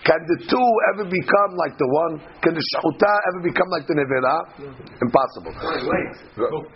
[0.07, 2.23] Can the two ever become like the one?
[2.39, 4.37] Can the shechuta ever become like the nevela?
[5.03, 5.51] Impossible.
[5.51, 6.07] Wait,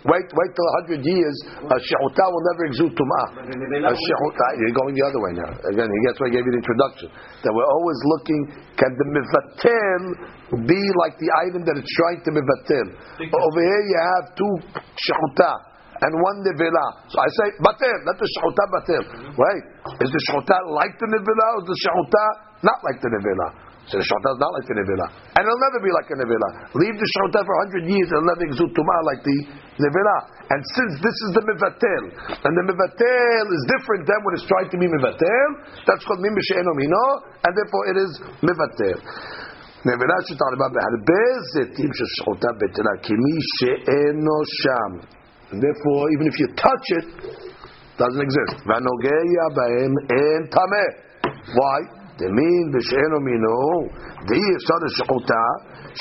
[0.02, 1.36] Wait, wait till a hundred years.
[1.62, 3.46] A shechuta will never exude tumah.
[3.86, 5.50] A shechuta, you're going the other way now.
[5.62, 7.08] Again, that's why I gave you the introduction.
[7.46, 8.42] That we're always looking.
[8.74, 10.02] Can the mivatel
[10.66, 12.86] be like the item that it's trying to mivatel?
[13.30, 14.54] Over here, you have two
[14.98, 15.69] shechuta
[16.01, 16.85] and one nevela.
[17.07, 19.03] So I say batel, not the shechuta batel.
[19.31, 19.63] Wait,
[20.03, 22.23] is the shechuta like the nevela or is the shechuta
[22.67, 23.47] not like the nevela?
[23.85, 25.07] So the shechuta is not like the nevela,
[25.37, 26.49] and it'll never be like a nevela.
[26.73, 29.37] Leave the shechuta for hundred years, it'll never exude tumah like the
[29.77, 30.17] nevela.
[30.49, 32.03] And since this is the mivatel,
[32.33, 35.47] and the mivatel is different than what is trying to be mivatel,
[35.85, 37.05] that's called mim b'she'eno mino,
[37.45, 38.11] and therefore it is
[38.41, 38.99] mivatel.
[39.85, 44.91] נבלה שתערבה בהרבה זיתים של שחוטה בטלה, כמי שאינו שם.
[45.51, 47.05] And therefore, even if you touch it,
[47.97, 48.65] doesn't exist.
[48.65, 50.89] Vanogeya ba'em en tameh.
[51.53, 52.05] Why?
[52.19, 53.61] דמין ושאינו מינו,
[54.27, 55.45] דאי אפשר לשחותה,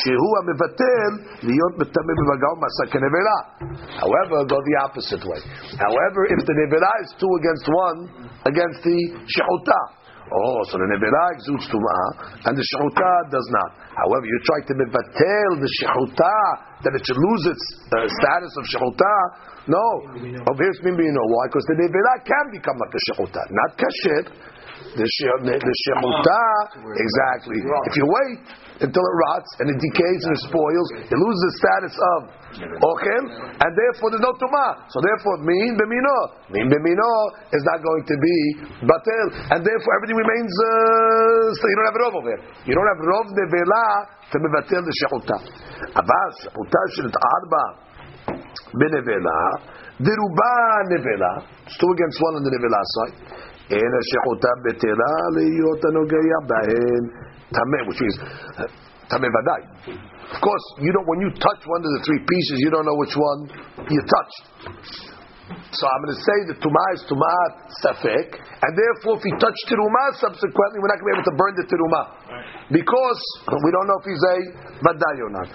[0.01, 1.11] שהוא המבטל
[1.49, 3.39] להיות מטמא במגע ומסע כנבלה.
[4.03, 5.41] However, go the opposite way.
[5.85, 7.99] However, if the nevela is two against one,
[8.51, 8.99] against the
[9.32, 9.81] shechuta,
[10.30, 13.69] Oh, so the nevela exudes tumah, and the shechuta does not.
[13.97, 16.38] However, you try to mevatel the shechuta
[16.85, 19.15] that it should lose its uh, status of shechuta.
[19.65, 19.85] No,
[20.45, 21.23] over here it's min b'ino.
[21.34, 21.43] Why?
[21.49, 24.22] Because the nevela can become like a shechuta, not kasher.
[24.95, 26.41] the she- the shechuta
[26.93, 27.57] exactly.
[27.89, 28.39] If you wait
[28.80, 30.88] until it rots and it decays and it spoils.
[31.11, 32.19] It loses the status of
[32.80, 33.23] ochel,
[33.60, 34.88] and therefore there's no tuma.
[34.88, 36.18] So therefore, mean bemino,
[36.51, 37.11] mean bemino
[37.51, 38.38] is not going to be
[38.88, 40.51] batel, and therefore everything remains.
[40.51, 42.41] Uh, so you don't have rov over here.
[42.72, 43.85] You don't have rov nevela
[44.31, 45.38] to batel the shechuta.
[45.99, 47.64] Abbas shechuta shel arba
[48.80, 49.39] benevela
[49.99, 50.53] deruba
[50.88, 51.31] nevela.
[51.68, 53.49] It's two against one on the nevela side.
[53.70, 57.03] אין השחותה בטלה להיות הנוגע בהן
[57.57, 58.16] טמא, which means
[59.11, 59.62] טמא ודאי.
[60.35, 62.99] Of course, you don't, when you touch one of the three pieces, you don't know
[63.05, 63.41] which one
[63.93, 64.45] you touched.
[65.77, 67.45] So I'm going to say the tumah is tumah
[67.85, 68.28] safek,
[68.65, 71.55] and therefore if he touched terumah subsequently, we're not going to be able to burn
[71.61, 72.07] the terumah
[72.73, 73.20] because
[73.53, 74.36] we don't know if he's a
[74.81, 75.51] vadai or not.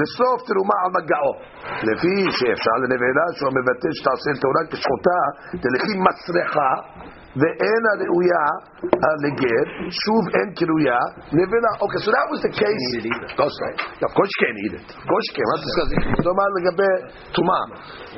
[0.00, 1.32] לשרוף תרומה על מגעו.
[1.88, 5.20] לפי שאפשר לנבלה שהוא מבטא שתעשה תורה כשחוטה,
[5.62, 6.72] תלכי מסרחה
[7.40, 8.44] ואין הראויה
[9.24, 9.64] לגר,
[10.02, 11.00] שוב אין קרויה,
[11.38, 11.70] נבלה.
[11.84, 12.86] Okay, so that was the case.
[13.30, 13.56] Of course,
[14.08, 14.86] of course you can't eat it.
[15.02, 15.46] Of course you can't.
[15.46, 16.00] We're not discussing.
[16.26, 16.90] לא מה לגבי
[17.36, 17.62] טומאה.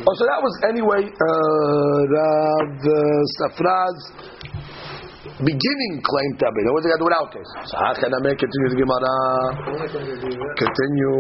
[0.08, 2.98] Oh, so that was anyway, uh, Rav uh,
[3.36, 3.98] Safraz
[5.50, 6.64] beginning claim tabit.
[6.72, 7.48] What they got to do without this?
[7.70, 9.14] So how can I make it to the Gemara?
[10.62, 11.16] Continue.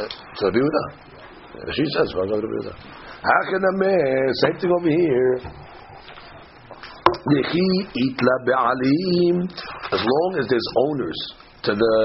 [0.00, 0.08] Uh,
[0.40, 0.90] So do that.
[1.76, 2.72] She says, "Well, go to Yehuda."
[3.28, 5.34] How can I make same thing over here?
[8.45, 9.49] Be'alim.
[9.91, 11.19] As long as there's owners
[11.63, 11.95] to the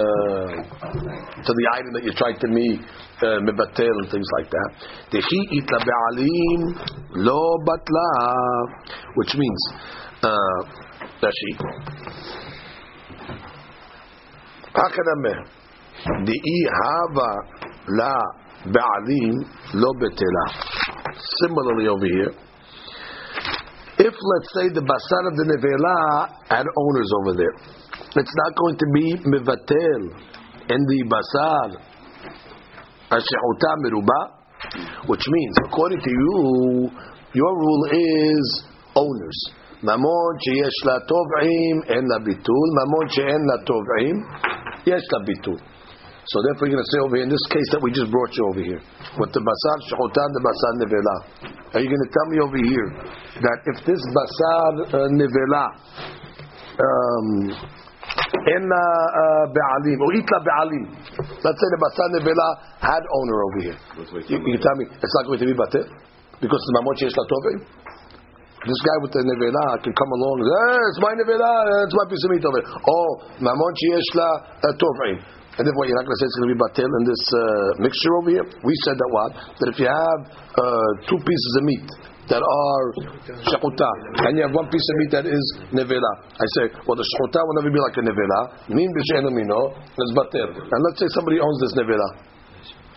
[1.44, 2.80] to the item that you're trying to meet,
[3.22, 4.70] uh, mebatel and things like that.
[5.10, 6.60] Yehi itla be'alim
[7.16, 8.08] lo batla,
[9.16, 9.72] which means.
[10.22, 10.88] Uh,
[11.22, 11.52] Rashi.
[16.26, 17.30] Di'i hava
[17.88, 18.14] la
[18.66, 19.34] ba'alim
[19.74, 20.44] lo betela.
[21.40, 22.32] Similarly over here,
[23.97, 27.55] if let's say the basar of the nevela had owners over there,
[28.15, 30.01] it's not going to be mevatel
[30.69, 31.77] in the basar
[33.11, 34.19] ashehuta meruba,
[35.07, 36.89] which means according to you,
[37.33, 38.63] your rule is
[38.95, 39.39] owners.
[39.83, 44.15] ממון שיש לה תובעים, אין לה ביטול, ממון שאין לה תובעים,
[44.85, 45.59] יש לה ביטול.
[46.28, 48.28] So therefore you're going to say over here, in this case that we just brought
[48.36, 48.80] you over here,
[49.16, 51.16] with the basar shechutan, the basar nevela.
[51.72, 52.88] Are you going to tell me over here
[53.48, 55.64] that if this basar uh, nevela,
[56.76, 57.28] um,
[58.44, 60.84] in uh, be'alim, or itla be'alim,
[61.16, 63.78] let's say the basar nevela had owner over here.
[64.28, 65.88] You, you tell me, it's not going to be batel?
[66.44, 67.58] Because the mamon sheyesh la tovim?
[68.68, 70.44] This guy with the nevela can come along.
[70.44, 71.52] and say, Hey, it's my nevela.
[71.88, 72.60] It's my piece of meat over.
[72.68, 73.10] Oh,
[73.40, 74.28] mamon sheyesh la
[74.76, 75.37] tovim.
[75.58, 77.42] And therefore, you're not going to say it's going to be batil in this uh,
[77.82, 78.46] mixture over here.
[78.62, 80.20] We said that what that if you have
[80.54, 81.88] uh, two pieces of meat
[82.30, 82.84] that are
[83.42, 83.90] shakuta,
[84.22, 85.44] and you have one piece of meat that is
[85.74, 86.12] nevela.
[86.30, 88.40] I say, well, the shakuta will never be like a nevela.
[88.70, 90.46] Min b'she'enu mino is batil.
[90.46, 92.08] And let's say somebody owns this nevela.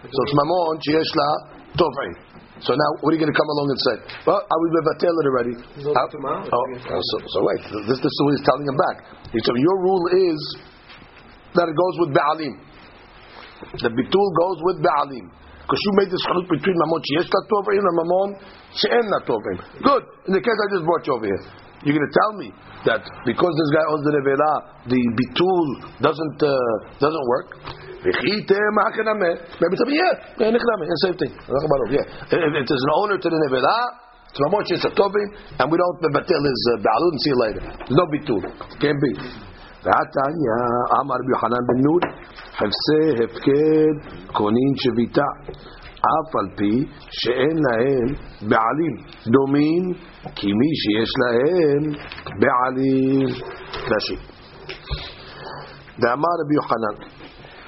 [0.06, 1.30] So it's mamon sheyesh la.
[2.62, 3.96] So now, what are you going to come along and say?
[4.28, 5.56] Well, I will mevatel it already.
[5.82, 8.98] Uh, oh, so, so wait, this, this is what he's telling him back.
[9.34, 10.40] He said, your rule is
[11.56, 12.54] that it goes with ba'alim.
[13.80, 15.26] The bitul goes with ba'alim.
[15.62, 18.30] Because you made this chiluk between mamon sheyesh la tovim and mamon
[18.76, 19.58] she'en la tovim.
[19.80, 20.04] Good.
[20.28, 21.44] In the case I just brought you over here.
[21.88, 22.54] You're going to tell me
[22.86, 24.52] that because this guy owns the nevela,
[24.86, 25.68] the bitul
[26.04, 26.52] doesn't uh,
[27.02, 27.58] doesn't work.
[28.02, 30.50] Maybe me, yeah, yeah,
[31.06, 31.32] same thing.
[31.32, 31.54] If,
[32.84, 33.78] an owner to the nevela,
[34.30, 37.62] it's mamon sheyesh and we don't mebatel his uh, ba'alun, see you later.
[37.64, 38.42] There's no bitul.
[38.82, 39.12] Can't be.
[39.84, 40.56] ועתניא,
[41.00, 42.04] אמר רבי יוחנן בן נון,
[42.58, 43.94] חפשי הפקד
[44.34, 45.30] קונין שביתה,
[46.12, 46.74] אף על פי
[47.10, 48.08] שאין להם
[48.50, 48.96] בעלים
[49.34, 49.84] דומים,
[50.36, 51.82] כי מי שיש להם
[52.42, 53.28] בעלים.
[53.92, 54.18] רש"י.
[56.02, 56.96] דאמר רבי יוחנן,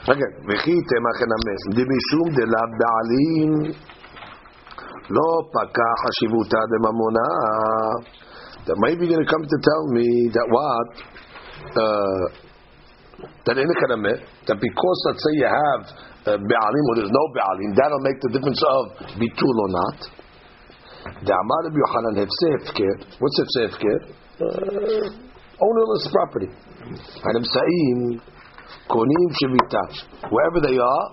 [0.09, 3.51] רגע, וכי תמך נמס, דמשום דלה בעלים
[5.09, 7.29] לא פקע חשיבותה דממונה.
[8.65, 10.87] That maybe you're going to come to tell me that what?
[11.71, 12.43] Uh,
[13.45, 14.15] that in the
[14.47, 15.81] that because let's say you have
[16.23, 18.83] uh, be'alim or there's no be'alim, that'll make the difference of
[19.19, 19.99] bitul or not.
[21.23, 22.93] The Amar of Yohanan hefse hefker.
[23.19, 23.97] What's hefse hefker?
[24.39, 25.07] Uh,
[25.59, 26.49] ownerless property.
[26.51, 27.99] And I'm saying
[28.87, 29.83] konim shivita.
[30.31, 31.05] Wherever they are,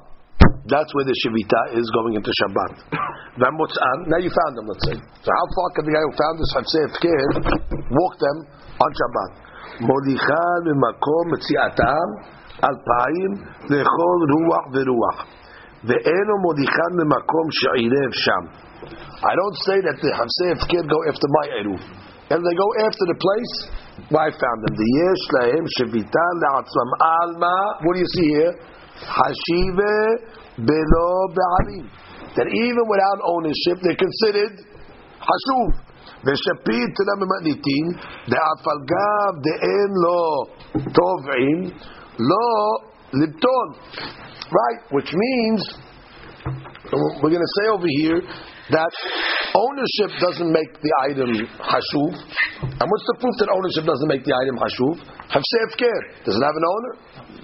[0.66, 2.72] that's where the shivita is going into Shabbat.
[3.40, 4.96] Now you found them, let's say.
[4.98, 7.18] So how far can the guy who found this hefse hefker
[7.90, 8.36] walk them
[8.78, 9.49] on Shabbat?
[9.81, 12.07] מוליכה ממקום מציאתם
[12.67, 13.31] אלפיים
[13.69, 15.17] לכל רוח ורוח
[15.87, 18.43] ואינו מוליכה ממקום שעירב שם
[19.31, 21.81] I don't say that the Hamsei Hefker go after my Eruv.
[22.29, 23.55] and they go after the place.
[24.09, 24.73] Well, I found them.
[24.73, 27.57] The yesh lahem shevita le'atzlam alma.
[27.85, 28.53] What do you see here?
[28.97, 29.93] Hashive
[30.65, 31.85] belo be'alim.
[32.35, 34.53] That even without ownership, they're considered
[35.21, 35.69] hashuv.
[36.25, 37.85] ושפיד תנא ממניתין,
[38.29, 40.45] דאף על גב דאין לו
[40.97, 41.59] תובעים,
[42.19, 42.49] לא
[43.13, 43.67] libton.
[44.45, 44.79] Right?
[44.91, 45.61] Which means,
[47.21, 48.21] we're going to say over here,
[48.69, 48.93] that
[49.53, 51.29] ownership doesn't make the item
[51.61, 52.13] hashuv.
[52.61, 55.01] And what's the proof that ownership doesn't make the item hashuv?
[55.29, 56.25] Hafseh Efker.
[56.25, 56.93] Does it have an owner?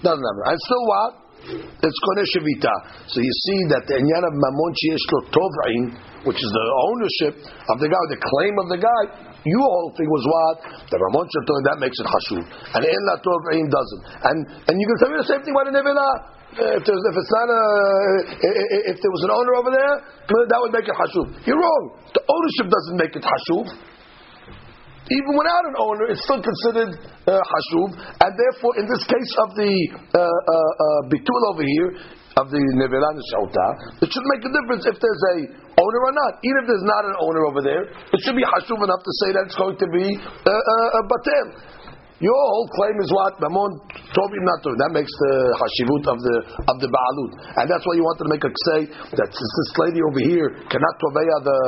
[0.02, 1.12] Doesn't have an And still what?
[1.47, 2.75] It's koneh shevita.
[3.07, 5.83] So you see that the inyan of mamon sheyesh lo tov'in,
[6.27, 9.03] which is the ownership of the guy, the claim of the guy,
[9.47, 10.57] you all think was what?
[10.91, 12.43] The mamon sheyesh that makes it hashuv.
[12.75, 14.03] And in la tov'in doesn't.
[14.27, 16.37] And and you can tell me the same thing about the nevela.
[16.57, 17.63] If, there's, if it's not a,
[18.89, 19.95] if there was an owner over there,
[20.25, 21.45] that would make it hashuv.
[21.45, 21.85] You're wrong.
[22.17, 23.77] The ownership doesn't make it hashuv.
[25.07, 26.99] Even without an owner, it's still considered
[27.31, 29.73] uh, hashuv, and therefore, in this case of the
[30.15, 31.91] uh, uh, uh bitul over here,
[32.37, 33.69] of the nevelan shauta,
[34.05, 35.37] it should make a difference if there's a
[35.81, 36.37] owner or not.
[36.45, 39.33] Even if there's not an owner over there, it should be hashuv enough to say
[39.33, 41.47] that it's going to be uh, uh, batel.
[42.17, 43.37] Your whole claim is what?
[43.45, 43.77] Mamon
[44.17, 44.81] Tovim not Tovim.
[44.81, 47.33] That makes the hashivut of the of the Baalut.
[47.61, 50.49] And that's why you wanted to make a say that since this lady over here
[50.73, 51.59] cannot Toveya the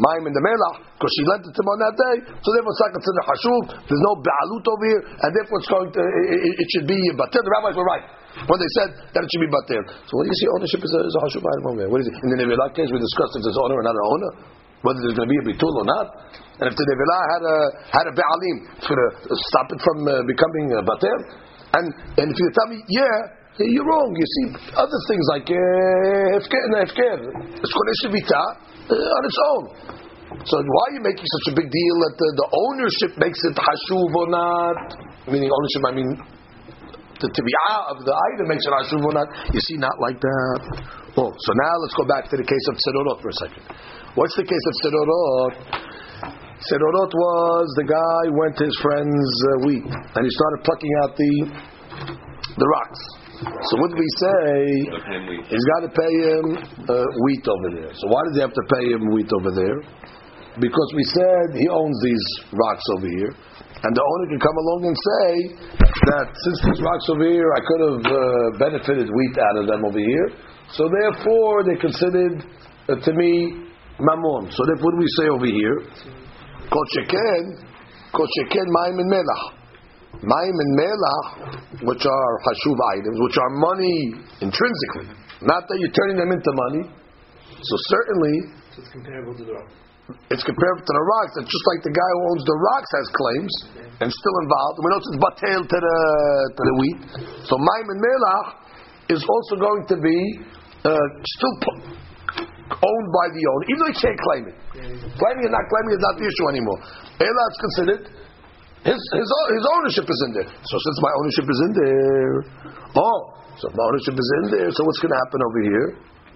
[0.00, 2.72] Maim and the Melach, because she lent it to him on that day, so therefore
[2.72, 6.56] it's not considered Hashuv, there's no Baalut over here, and therefore it's going to, it,
[6.56, 7.44] it should be Batil.
[7.44, 8.08] The rabbis were right
[8.48, 9.84] when they said that it should be Batil.
[10.08, 11.90] So what do you see ownership is a, is a Hashuv item over here?
[11.92, 12.16] What is it?
[12.24, 14.32] In the Nevilah case, we discussed if there's owner or not an owner
[14.82, 16.06] whether there's going to be a bitul or not.
[16.58, 17.56] And if the nevilah had a
[17.94, 19.08] had a be'alim, it's going to
[19.54, 21.16] stop it from uh, becoming a bater.
[21.78, 21.86] And
[22.18, 24.10] and if you tell me, yeah, you're wrong.
[24.14, 27.16] You see other things like uh, hefker hefker.
[27.62, 29.64] It's to be uh, on its own.
[30.44, 33.56] So why are you making such a big deal that the, the ownership makes it
[33.56, 34.76] hashuv or not?
[35.26, 36.10] Meaning ownership, I mean
[37.18, 39.26] the tibiyah of the item makes it hashuv or not.
[39.50, 40.60] You see, not like that.
[41.18, 43.64] Oh, so now let's go back to the case of tzedorot for a second.
[44.18, 45.54] What's the case of Sedorot?
[46.66, 51.14] Sedorot was the guy went to his friend's uh, wheat and he started plucking out
[51.14, 51.32] the
[52.58, 53.00] the rocks.
[53.38, 54.50] So what do we say?
[55.46, 56.44] He's got to pay him
[56.82, 56.98] uh,
[57.30, 57.94] wheat over there.
[57.94, 59.78] So why does he have to pay him wheat over there?
[60.58, 62.26] Because we said he owns these
[62.58, 65.26] rocks over here, and the owner can come along and say
[66.10, 68.18] that since these rocks over here, I could have uh,
[68.66, 70.34] benefited wheat out of them over here.
[70.74, 72.42] So therefore, they're considered
[72.90, 73.67] uh, to me
[74.00, 74.50] mamon.
[74.50, 75.76] So therefore, what do we say over here?
[76.70, 77.42] Kol sheken,
[78.14, 79.44] kol sheken ma'im and melach.
[80.22, 81.26] Ma'im and melach,
[81.82, 83.98] which are hashuv items, which are money
[84.40, 85.10] intrinsically,
[85.42, 86.82] not that you're turning them into money.
[87.62, 88.34] So certainly,
[88.74, 89.74] so it's comparable to the rocks.
[90.32, 91.32] It's comparable to the rocks.
[91.36, 94.04] It's just like the guy who owns the rocks has claims okay.
[94.04, 94.74] and still involved.
[94.80, 95.98] We know it's batel to the
[96.56, 97.00] to the wheat.
[97.44, 98.46] So ma'im and melach
[99.12, 100.18] is also going to be
[100.84, 101.54] uh, still
[102.68, 104.56] owned by the owner, even though he can't claim it.
[105.16, 106.78] Claiming and not claiming is not the issue anymore.
[107.18, 108.02] Ela is considered
[108.86, 110.48] his, his his ownership is in there.
[110.48, 112.34] So since my ownership is in there,
[112.94, 113.18] oh,
[113.58, 115.88] so my ownership is in there, so what's going to happen over here?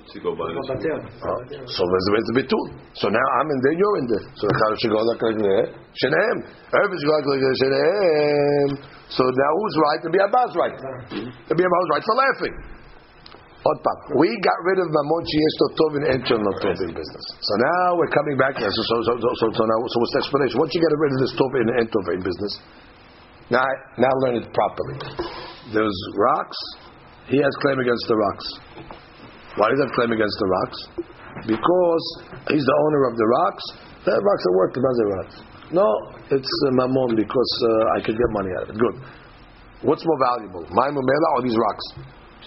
[0.03, 2.67] To go by oh, so there's a bitul.
[2.99, 4.27] So now I'm in there, you're in there.
[4.35, 5.67] So the should go like there.
[5.95, 6.37] Shenem.
[6.75, 8.69] Everybody's going like Shenem.
[9.07, 10.01] So now who's right?
[10.03, 10.77] The Biabba's right.
[11.47, 12.82] The Biabba's right for laughing.
[14.19, 14.91] We got rid of
[15.23, 16.05] Sheyesh Tov and
[16.99, 17.25] business.
[17.47, 18.59] So now we're coming back.
[18.59, 20.59] So, so, so, so, so, now, so what's the explanation?
[20.59, 22.53] Once you get rid of this Tov and in business,
[23.55, 23.63] now,
[24.03, 24.99] now learn it properly.
[25.71, 26.59] There's rocks.
[27.31, 28.47] He has claim against the rocks.
[29.55, 30.79] Why does he have claim against the rocks?
[31.47, 32.05] Because
[32.51, 33.65] he's the owner of the rocks.
[34.03, 35.37] The rocks are worth the rocks.
[35.71, 35.87] No,
[36.35, 38.79] it's uh, Mamon because uh, I could get money out of it.
[38.81, 38.97] Good.
[39.87, 41.87] What's more valuable, my Mumela or these rocks?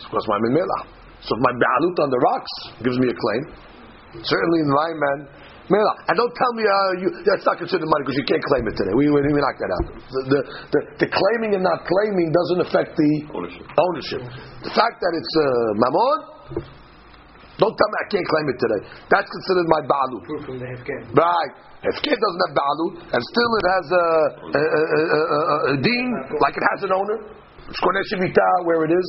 [0.04, 0.94] Of course, my Mumela.
[1.26, 2.53] So if my ba'alut on the rocks
[2.85, 3.43] gives me a claim,
[4.22, 5.19] certainly in my man,
[6.06, 8.77] And don't tell me uh, you, that's not considered money because you can't claim it
[8.77, 8.93] today.
[8.93, 9.85] We, we, we knock that out.
[9.89, 10.39] The, the,
[10.69, 13.65] the, the, claiming and not claiming doesn't affect the ownership.
[13.73, 14.22] ownership.
[14.61, 15.45] The fact that it's uh,
[15.81, 16.18] mamon,
[17.57, 18.81] don't tell me I can't claim it today.
[19.10, 20.22] That's considered my ba'alut.
[20.30, 20.69] Proof from the.
[21.18, 21.53] Right.
[21.81, 24.06] Hefker doesn't have ba'alut, and still it has a,
[24.45, 25.39] a, a, a,
[25.73, 26.07] a deen,
[26.38, 27.18] like it has an owner.
[27.65, 29.07] It's where it is.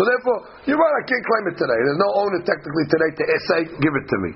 [0.00, 1.76] So therefore, you're right, I can't claim it today.
[1.76, 3.22] There's no owner technically today to
[3.52, 4.30] say, give it to me.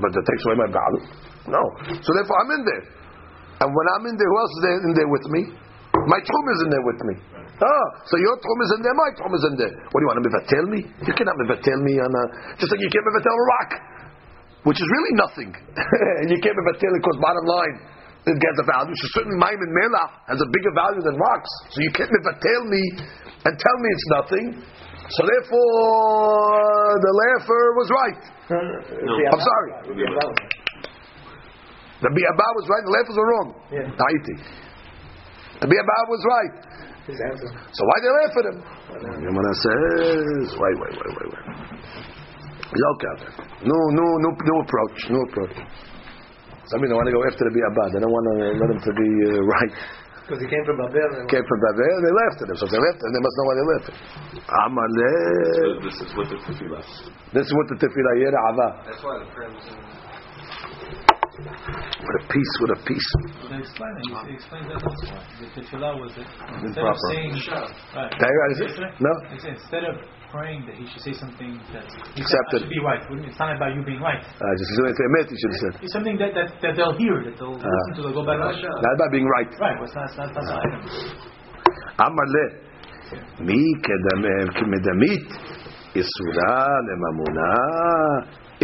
[0.00, 1.04] But that takes away my value.
[1.52, 1.60] No.
[2.00, 2.84] So therefore, I'm in there.
[3.60, 5.42] And when I'm in there, who else is there in there with me?
[6.08, 7.14] My tchum is in there with me.
[7.60, 9.74] Ah, so your tchum is in there, my tchum is in there.
[9.92, 10.80] What do you want to mevatel me?
[11.04, 12.24] You cannot mevatel me on a,
[12.56, 13.70] just like you can't mevatel a rock,
[14.64, 15.50] which is really nothing.
[16.24, 17.76] and you can't mevatel it because bottom line,
[18.32, 18.96] it gets a value.
[18.96, 21.52] So certainly Maimon Melach has a bigger value than rocks.
[21.76, 22.82] So you can't tell me
[23.44, 24.46] and tell me it's nothing.
[25.12, 28.22] So therefore, the laugher was right.
[29.28, 29.70] I'm sorry.
[32.02, 33.48] The Abba was right, the laughers were wrong.
[33.70, 33.86] Yeah.
[35.62, 36.54] The Abba was right.
[37.06, 38.58] So why they laugh at him?
[39.22, 41.46] Yamana says, wait, wait, wait, wait, wait.
[42.72, 43.14] Okay,
[43.68, 45.56] no, no, no, no approach, no approach.
[46.72, 47.84] Some people want to go after the Abba.
[47.92, 49.72] They don't want to let him to be uh, right.
[50.22, 51.10] Because he came from Babel.
[51.18, 52.56] And Came from Babel, they left at him.
[52.56, 54.06] So they laughed at him, they must know why they laughed at him.
[54.62, 55.82] Amaleh.
[55.82, 56.82] This is what the tefillah.
[57.34, 58.68] This is what the tefillah yera ava.
[58.86, 59.74] That's why the prayer was in.
[61.42, 63.10] With a piece, with a piece.
[63.50, 64.04] They explain it.
[64.30, 65.06] He explains that also.
[65.42, 66.28] The tefillah was it.
[66.62, 66.92] Instead Improper.
[66.92, 67.34] of saying,
[67.96, 68.12] right.
[68.14, 68.94] Did it?
[69.02, 69.12] No?
[69.32, 69.96] Instead of
[70.32, 71.84] praying that he should say something that
[72.16, 72.64] he Accepted.
[72.64, 73.04] should be right.
[73.28, 74.18] It's not about you being right.
[74.24, 75.74] Uh, just as if emet, you should have said.
[75.84, 78.40] It's something that, that, that they'll hear, that they'll listen to, they'll go back.
[78.40, 79.50] Right, Not about being right.
[79.60, 80.80] right but it's not, it's not, that's not item.
[82.00, 82.50] Amaleh.
[83.44, 85.28] Mi kedameh kemedamit.
[85.92, 86.56] Isura
[86.88, 87.50] lemamuna.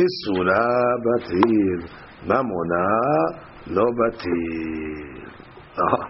[0.01, 0.65] Isura
[1.05, 1.79] batir.
[2.25, 2.85] Mamuna
[3.77, 5.29] lo batir.
[5.77, 6.05] Uh-huh.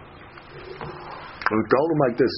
[1.51, 2.35] We told him like this.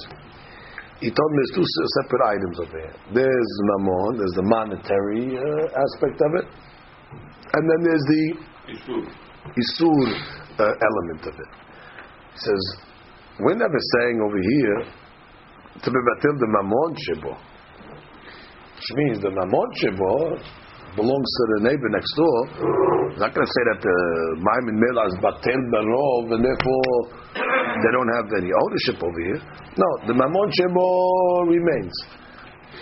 [1.00, 1.68] He told me there's two
[2.02, 2.96] separate items over here.
[3.14, 6.46] There's mammon, there's the monetary uh, aspect of it,
[7.56, 8.24] and then there's the
[9.56, 9.96] isur
[10.60, 11.50] uh, element of it.
[12.34, 12.62] He says,
[13.40, 14.78] we're never saying over here
[15.82, 17.32] to be batil the mammon shebo,
[18.76, 20.36] which means the mammon shebo
[20.96, 22.38] belongs to the neighbor next door.
[23.14, 23.98] I'm not going to say that the
[24.38, 26.92] Maim and Mela is batil barov, and therefore
[27.34, 29.40] they don't have any ownership over here.
[29.78, 30.86] No, the mammon shebo
[31.46, 31.94] remains.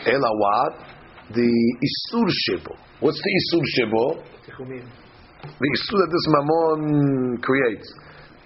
[0.07, 0.73] Ela what?
[1.35, 2.73] The isur shebo.
[3.01, 4.05] What's the isur shebo?
[5.43, 7.89] The isur that this mammon creates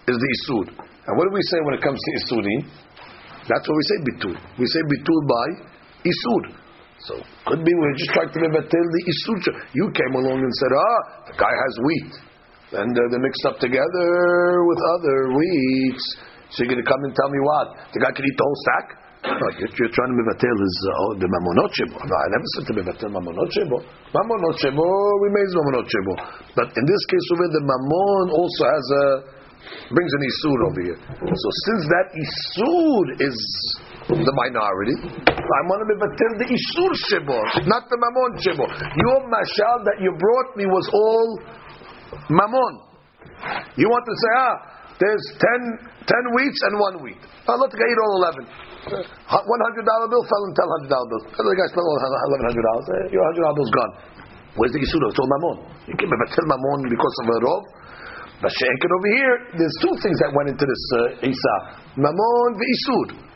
[0.09, 0.67] is the isur.
[1.07, 2.63] And what do we say when it comes to isurim?
[3.49, 4.35] That's what we say bitul.
[4.59, 5.47] We say bitul by
[6.07, 6.62] isur.
[7.07, 7.19] So
[7.51, 9.37] could be we're just trying to mevatel the isur.
[9.75, 12.13] You came along and said, ah, the guy has wheat,
[12.79, 14.09] and uh, they're mixed up together
[14.71, 16.05] with other wheats.
[16.55, 17.67] So you're going to come and tell me what?
[17.91, 18.87] The guy can eat the whole stack?
[19.23, 21.75] No, you're, you're trying to mevatel his uh, the mamonot.
[21.91, 23.79] No, I never said to mevatel mamonot shebo.
[24.15, 26.15] Mamonot remains mamonot shebo.
[26.55, 29.05] But in this case over the mamon also has a
[29.95, 30.99] brings an isur over here.
[31.23, 33.39] So since that isur is
[34.09, 34.97] the minority,
[35.27, 37.39] I want to mevatel the isur shebo,
[37.71, 38.65] not the mamon shebo.
[38.67, 41.29] Your mashal that you brought me was all
[42.31, 42.75] mamon.
[43.77, 44.55] You want to say, ah,
[45.03, 47.19] there's 10, 10 wheats and one wheat.
[47.47, 48.47] Oh, let the guy eat all 11.
[48.83, 51.25] Uh, $100 bill fell in $1,200 bills.
[51.35, 53.11] The guy spent $1,100.
[53.11, 53.93] Eh, your $100 bill's gone.
[54.59, 55.01] Where's the Yisur?
[55.09, 55.57] It's all Mammon.
[55.89, 57.63] You can't tell Mammon because of a Rov.
[58.43, 61.57] But Sheikh over here, there's two things that went into this uh, Isa.
[61.95, 63.32] Mammon v'Isur.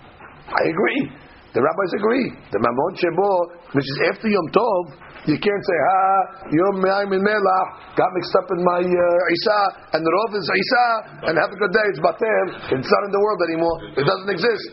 [0.50, 1.26] I agree.
[1.56, 2.26] The rabbis agree.
[2.52, 3.30] The Mammon Shebo,
[3.72, 4.82] which is after Yom Tov,
[5.24, 6.20] you can't say, Ha, ah,
[6.52, 9.60] Yom Me'ayim and Melach got mixed up in my uh, Isa,
[9.96, 10.86] and the Rov is Isa,
[11.26, 12.46] and have a good day, it's Batel.
[12.76, 13.76] It's not in the world anymore.
[13.96, 14.68] It doesn't exist.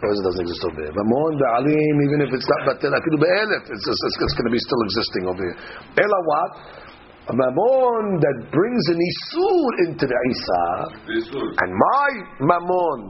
[0.00, 0.94] Because it doesn't exist over here.
[0.96, 4.48] Mammon, the Alim, even if it's not Batel, Akidu Be'elef, it's, it's, it's, it's going
[4.48, 5.56] to be still existing over here.
[6.00, 6.50] Ela what?
[7.24, 10.64] A mammon that brings an isur into the Isa,
[11.60, 12.10] and my
[12.48, 13.00] mammon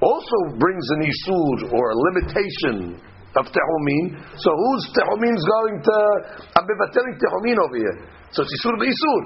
[0.00, 3.00] also brings an isur or a limitation
[3.36, 4.04] of tehumin.
[4.36, 5.96] So whose tehumin is going to?
[6.56, 7.96] I'm bevateli tehumin over here.
[8.32, 9.22] So it's isur isur.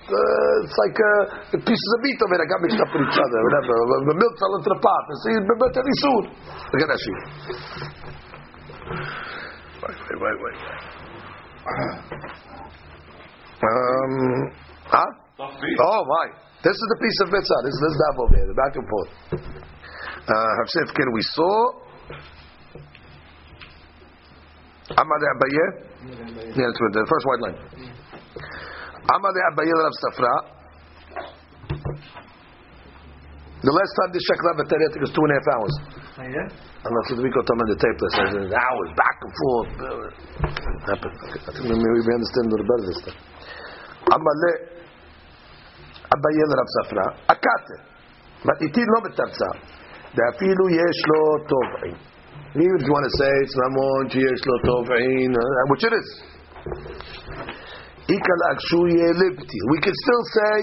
[0.00, 3.38] Uh, it's like uh, pieces of meat over there got mixed up with each other,
[3.46, 3.74] whatever.
[4.10, 5.04] The milk fell into the pot.
[5.12, 6.22] It's bevateli isur.
[6.72, 7.20] Look at that sheet.
[9.80, 10.58] Wait, wait, wait, wait.
[13.60, 14.12] Um,
[14.88, 15.10] huh?
[15.40, 16.26] Oh my!
[16.64, 17.60] This is the piece of mitzvah.
[17.64, 19.12] This is this dab over here, the back and forth.
[20.27, 21.85] Uh, Hafsef Ken, we saw.
[24.93, 25.65] Amad Abaye.
[26.05, 27.57] Yeah, that's with the first white line.
[29.09, 30.33] Amad Abaye Rav Safra.
[33.65, 35.73] The last time this Shekla Batari, I think it was two and a half hours.
[36.15, 36.47] Oh, yeah?
[36.85, 38.13] I'm not sure the week on the tape list.
[38.29, 39.69] There's hours back and forth.
[40.85, 41.17] Happened.
[41.33, 43.17] I think maybe we understand a little better this time.
[44.13, 44.51] Amale
[46.13, 47.05] Abaye Rav Safra.
[47.33, 47.75] Akate.
[48.45, 49.49] But itin לא בתרצה.
[50.15, 51.21] ואפילו יש לו
[51.51, 51.97] טובעין.
[52.55, 56.09] Even if you want to say it's ממון שיש לו טובעין, uh, which it is.
[58.09, 59.59] איקה לאגשו יהיה לבטי.
[59.71, 60.59] We can still say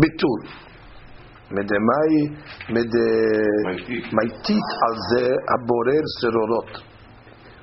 [0.00, 0.40] ביטול.
[1.50, 2.14] מדמאי,
[2.74, 6.70] מדמייתית על זה הבורר סרורות.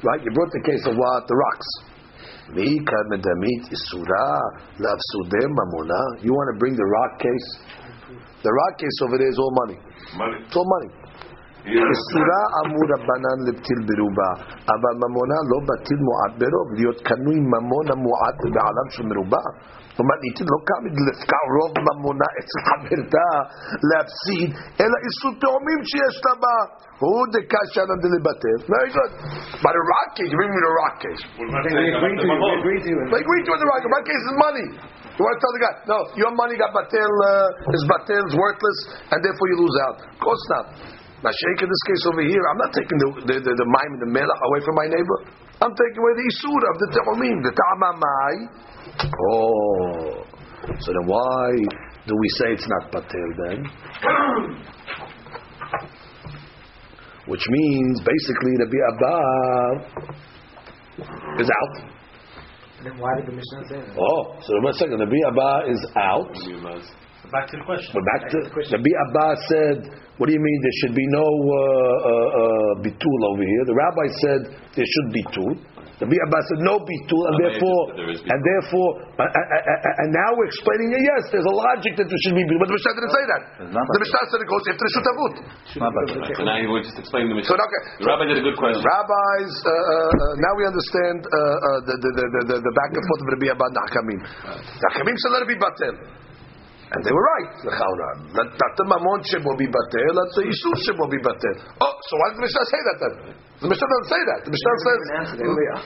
[0.03, 1.21] Right, you brought the case of what?
[1.31, 1.69] The rocks.
[2.55, 4.33] מאיקה מדמית איסורה
[4.79, 6.03] להפסודי ממונה.
[6.25, 7.49] You want to bring the rock case
[8.43, 9.77] The ra case over there is all money.
[10.17, 10.37] Money.
[10.45, 10.89] It's all money.
[11.65, 14.31] איסורה אמור רבנן לבטיל ברובה,
[14.73, 19.45] אבל ממונה לא בטיל מועט ברוב, להיות קנוי ממון המועט בעולם של מרובה.
[19.95, 23.29] כלומר, ניתן לא כמה לפקע רוב ממונה אצל חברתה
[23.89, 24.49] להפסיד,
[24.81, 26.57] אלא איסור תאומים שיש לה בה.
[27.03, 28.57] הוא דקשנה דלבטל.
[28.75, 29.11] Very good.
[29.63, 31.21] But a rock case, you bring me the rock case.
[31.37, 31.45] We
[31.97, 32.39] agreed to it.
[32.45, 33.07] We agreed to it.
[33.13, 33.93] They agree to it, the rock case.
[33.95, 34.67] Rock case is money.
[35.17, 38.35] You want to tell the guy, no, your money got batel, uh, is batel, is
[38.43, 38.79] worthless,
[39.11, 39.97] and therefore you lose out.
[40.13, 40.65] Of course not.
[41.24, 43.92] Now, Sheikh, in this case over here, I'm not taking the the, the, the mime
[43.96, 45.18] and the melech away from my neighbor.
[45.64, 48.32] I'm taking away the isur of the te'omim, the ta'amamai.
[49.32, 50.28] Oh,
[50.80, 51.56] so then why
[52.06, 53.64] do we say it's not batel then?
[57.26, 59.18] Which means basically the Abba
[61.40, 61.76] is out.
[62.78, 63.96] And then why did the Mishnah say that?
[63.98, 66.30] Oh, so one second, the Abba is out.
[67.32, 67.90] Back to the question.
[67.94, 68.38] But back to
[68.78, 73.20] the Abba said, what do you mean there should be no uh, uh, uh, bitul
[73.32, 73.62] over here?
[73.68, 74.40] The rabbi said
[74.74, 75.50] there should be two.
[75.96, 78.28] The Abba said no bitul, and Okay, therefore, there is bitul.
[78.28, 81.00] and therefore, and now we're explaining it.
[81.00, 83.42] Yes, there's a logic that there should be bitul, but the Mishnah didn't say that.
[83.72, 85.34] not The Mishnah said it goes after the shutavut.
[85.80, 85.92] Not.
[86.36, 87.64] So now you will just explain the So Mishnah.
[87.64, 88.84] okay, The rabbi did a good question.
[88.84, 93.04] Rabbis, uh, uh, now we understand uh, uh, the, the, the, the, the back and
[93.08, 94.20] forth of Rabbi Abba and Hakamim.
[94.76, 95.96] The Hakamim said let it be batel.
[96.86, 97.50] And they were right.
[97.66, 101.56] Let the mamon will be batel, let the Yisur will be batel.
[101.82, 103.14] Oh, so why did the Mishnah say that then?
[103.58, 104.46] The Mishnah doesn't say that.
[104.46, 105.00] The Mishnah says,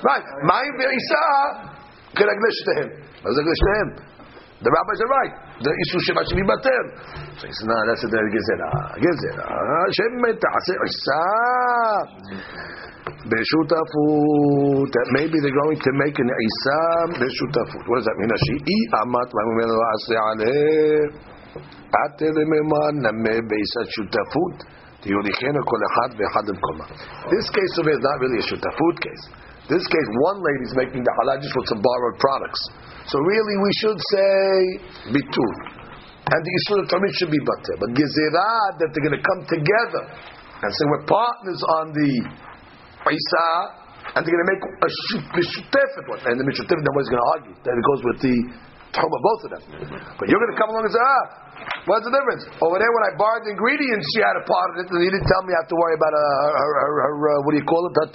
[0.05, 1.25] right, my ve'isa
[2.85, 2.89] him.
[3.25, 3.89] What does English to him?
[4.61, 5.33] The rabbis are right.
[5.65, 6.85] The Yisur Shema should be batel.
[7.41, 9.01] So he says, no, that's the gezerah.
[9.01, 9.89] Gezerah.
[9.97, 11.25] Shem ta'aseh isa.
[13.25, 14.93] Beshutafut.
[14.93, 17.89] That maybe they're going to make an Isam Beshutafut.
[17.89, 18.29] What does that mean?
[23.01, 24.57] Name beisat shutafut.
[25.01, 26.85] Tiyulichenu kol echad ve'echad l'mkoma.
[27.33, 29.25] This case here is not really a shutafut case.
[29.73, 32.61] This case, one lady is making the halal just with some borrowed products.
[33.11, 34.39] So really, we should say
[35.11, 35.55] bitul.
[36.31, 37.75] And the Yisur Tamid should be batter.
[37.83, 40.03] But gezerah, that they're going to come together
[40.63, 42.11] and say we're partners on the
[43.11, 43.49] Isa,
[44.15, 44.89] and they're going to make a
[45.35, 46.23] mishutefet one.
[46.23, 47.55] And the mishutefet, nobody's going to argue.
[47.67, 48.37] That it goes with the
[48.95, 49.63] Tchum both of them.
[50.19, 51.50] But you're going to come along and say, ah,
[51.89, 52.49] what's the difference?
[52.61, 55.13] Over there, when I borrowed the ingredients, she had a part of it, and you
[55.13, 57.59] didn't tell me I have to worry about uh, her, her, her, uh, what do
[57.61, 58.09] you call it, her.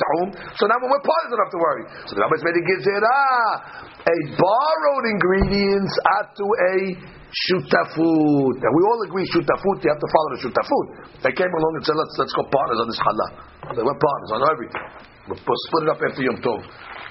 [0.58, 1.84] So now when we're partners, I don't have to worry.
[2.08, 3.86] So the rabbis made a gezerah.
[4.06, 5.94] A borrowed ingredients
[6.38, 6.76] to a
[7.50, 8.56] shutafut.
[8.62, 10.86] And we all agree shutafut, you have to follow the shutafut.
[11.26, 13.30] They came along and said, let's, let's go partners on this challah.
[13.76, 14.86] They were partners on everything.
[15.28, 16.62] We'll split it up after Yom Tov.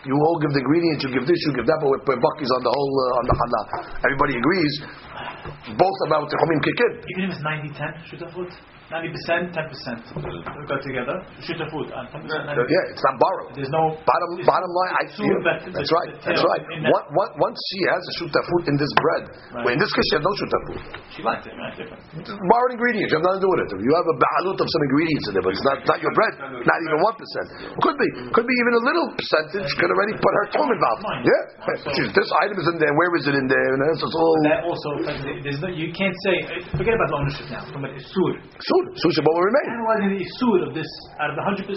[0.05, 2.61] You all give the ingredients, you give this, you give that, but we're buckies on
[2.61, 3.65] the whole, uh, on the challah.
[4.05, 4.75] Everybody agrees.
[5.81, 6.93] Both about the kick in.
[7.09, 8.53] Even if it's 90-10, shutafut,
[8.93, 10.13] 90%, 10%.
[10.13, 12.29] We got together, shutafut, and 10%.
[12.29, 13.57] Yeah, it's not borrowed.
[13.57, 15.39] There's no Bottom, bottom line, I feel.
[15.41, 16.13] That's right.
[16.21, 16.63] That's right.
[16.77, 17.09] in that-
[17.41, 19.23] Once, she has a shutafut in this bread,
[19.65, 20.79] well, in this case she has no shutafut.
[21.17, 21.73] She liked it, right?
[21.73, 22.01] Different.
[22.45, 23.09] borrowed ingredients.
[23.09, 23.71] You have nothing to do with it.
[23.81, 26.35] You have a ba'alut of some ingredients in there, but it's not, not your bread.
[26.65, 27.47] Not even one percent.
[27.81, 28.09] Could be.
[28.37, 29.71] Could be even a little percentage.
[29.81, 31.03] Could already put her tongue involved.
[31.25, 32.13] Yeah.
[32.13, 32.93] This item is in there.
[32.93, 33.69] Where is it in there?
[33.75, 34.89] And it's all That also,
[35.41, 36.37] there's no, you can't say,
[36.77, 37.97] forget about the ownership now, from an
[38.75, 38.99] isur.
[38.99, 39.13] soon.
[39.13, 39.67] Sushi will remain.
[39.71, 40.91] Analyzing the isur of this,
[41.21, 41.71] out of the 100%,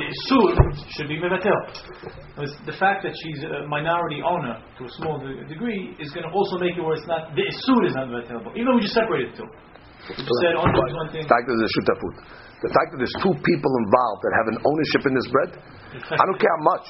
[0.00, 0.48] the isur
[0.96, 1.58] should be mevatel.
[2.66, 6.32] The fact that she's a minority owner to a small de- degree is going to
[6.32, 8.40] also make it where it's not, the isur is not mevatel.
[8.56, 9.50] Even though we just separated the two.
[10.08, 11.24] We said only one thing.
[11.24, 12.14] The fact that there's shutafut.
[12.60, 15.50] The fact that there's two people involved that have an ownership in this bread.
[16.20, 16.86] I don't care how much.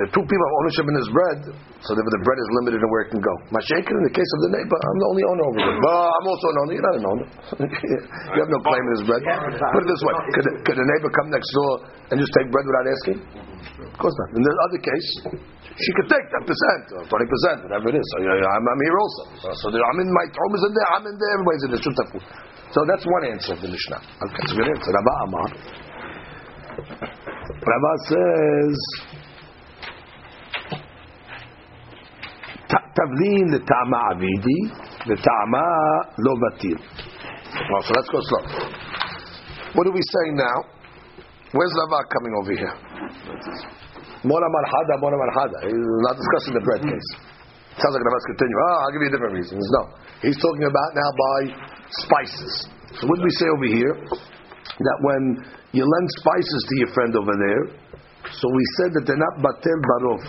[0.00, 1.38] There are two people have ownership in this bread,
[1.84, 3.34] so therefore the bread is limited in where it can go.
[3.52, 5.76] Mashiach, in the case of the neighbor, I'm the only owner over there.
[5.86, 6.72] But I'm also an owner.
[6.72, 7.26] You're not an owner.
[8.32, 9.22] you have no claim in this bread.
[9.22, 11.72] Put it this way: could, the- could a neighbor come next door
[12.08, 13.18] and just take bread without asking?
[13.84, 14.28] Of course not.
[14.38, 15.08] In the other case,
[15.76, 18.06] she could take ten percent or twenty percent, whatever it is.
[18.16, 19.22] So yeah, I'm, I'm here also.
[19.52, 20.88] So I'm in my home is in there.
[20.96, 21.32] I'm in there.
[21.36, 22.24] Everybody's in the shutafut.
[22.72, 24.00] So that's one answer of the Mishnah.
[24.00, 24.90] Okay, that's a good answer.
[24.96, 25.48] Rabba Amar.
[27.68, 28.76] Rava says,
[32.68, 34.60] Tavlin the Tama Avidi,
[35.06, 35.66] the Tama
[36.24, 36.80] Lovatil.
[37.70, 38.44] Well, so let's go slow.
[39.74, 40.58] What are we saying now?
[41.52, 42.74] Where's Rava coming over here?
[44.24, 45.58] Mora Marhada, Mora Marhada.
[45.68, 47.08] He's not discussing the bread case.
[47.76, 48.56] Sounds like Rava's continue.
[48.58, 49.62] Oh, I'll give you different reasons.
[49.78, 49.82] No.
[50.22, 51.38] He's talking about now by
[52.02, 52.66] spices.
[52.98, 53.94] So what do we say over here?
[54.78, 55.22] That when
[55.74, 57.62] you lend spices to your friend over there,
[58.30, 60.22] so we said that they're not batel barov.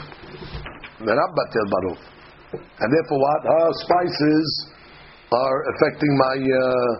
[1.05, 1.99] They're not batel barov.
[2.57, 3.41] And therefore what?
[3.45, 4.47] Oh, spices
[5.29, 6.91] are affecting my uh,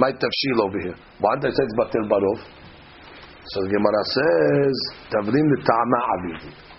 [0.00, 0.96] my tafshil over here.
[1.20, 2.40] Why did I say it's batil barov?
[3.44, 4.76] So the Gemara says
[5.20, 5.42] avidi.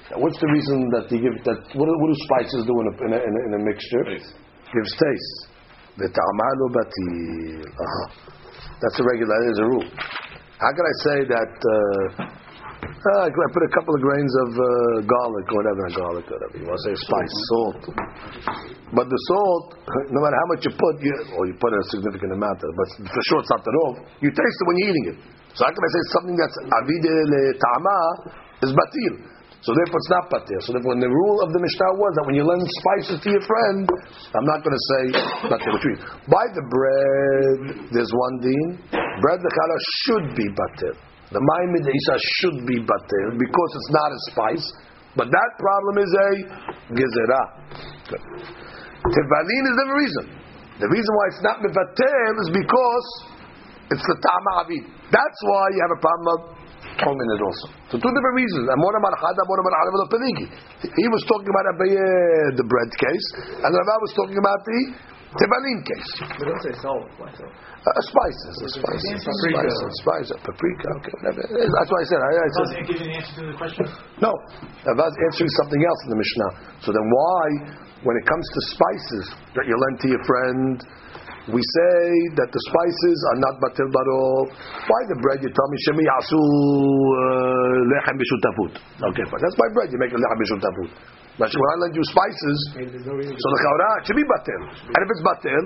[0.10, 1.60] Now, what's the reason that they give that?
[1.76, 4.03] What, do- what do spices do in a, in a, in a, in a mixture?
[4.07, 4.35] Taste.
[4.72, 5.52] Gives taste.
[5.99, 7.68] L'ta'ama lo batil.
[8.78, 9.34] That's a regular.
[9.34, 9.88] That is a rule.
[10.62, 11.54] How can I say that?
[11.58, 12.38] Uh,
[12.98, 14.66] uh, I put a couple of grains of uh,
[15.06, 17.82] garlic, or whatever, garlic, or whatever you want to say, spice, salt.
[18.94, 19.80] But the salt,
[20.12, 22.90] no matter how much you put, you, or you put a significant amount, of, but
[23.08, 23.95] for sure it's not that all.
[24.20, 25.18] You taste it when you're eating it.
[25.56, 27.99] So how can I say something that's avide le ta'ama
[28.66, 29.14] is batil?
[29.66, 30.62] So therefore it's not batil.
[30.64, 33.30] So therefore, when the rule of the Mishnah was that when you lend spices to
[33.34, 33.90] your friend,
[34.38, 35.04] I'm not going to say
[35.50, 35.72] batil.
[35.74, 38.70] Which means, By the bread, there's one deen.
[38.94, 40.96] Bread the challah should be batil.
[41.34, 44.66] The ma'imid isa should be batil because it's not a spice.
[45.18, 46.30] But that problem is a
[46.94, 47.46] gezerah.
[48.14, 50.26] Tevalin is the reason.
[50.78, 53.08] The reason why it's not mevatel is because
[53.90, 54.18] it's the
[54.62, 54.86] avid.
[55.10, 56.40] That's why you have a problem of
[57.02, 57.65] throwing it also.
[57.90, 58.65] So two different reasons.
[58.69, 60.45] Amora marchada, amora marchada peligi.
[60.84, 63.28] He was talking about Abaye, the bread case,
[63.64, 64.80] and Rava was talking about the
[65.38, 66.11] tevalin case.
[66.40, 67.06] We don't say salt.
[67.22, 67.53] Why salt?
[67.88, 70.88] Uh, spices, uh, spices, spices, spices, paprika.
[70.99, 71.41] Okay, whatever.
[71.48, 72.19] That's what I said.
[72.19, 73.84] I, I Does said it give the answer to the question?
[74.19, 74.32] no.
[74.84, 76.52] Rava's answering something else in the Mishnah.
[76.84, 77.45] So then why,
[78.03, 79.26] when it comes to spices
[79.56, 80.84] that you lend to your friend,
[81.48, 81.99] we say
[82.36, 84.52] that the spices are not batil barov.
[84.52, 85.40] Why the bread?
[85.40, 88.74] You tell me shemi yasu uh, lechem b'shutafut.
[89.11, 89.40] Okay, fine.
[89.40, 89.88] That's my bread.
[89.91, 90.90] You make a lechem b'shutafut.
[91.38, 93.38] But when I lend you spices, Maybe there's no reason.
[93.38, 94.61] so the chaura it should be batil.
[94.91, 95.64] And if it's batil,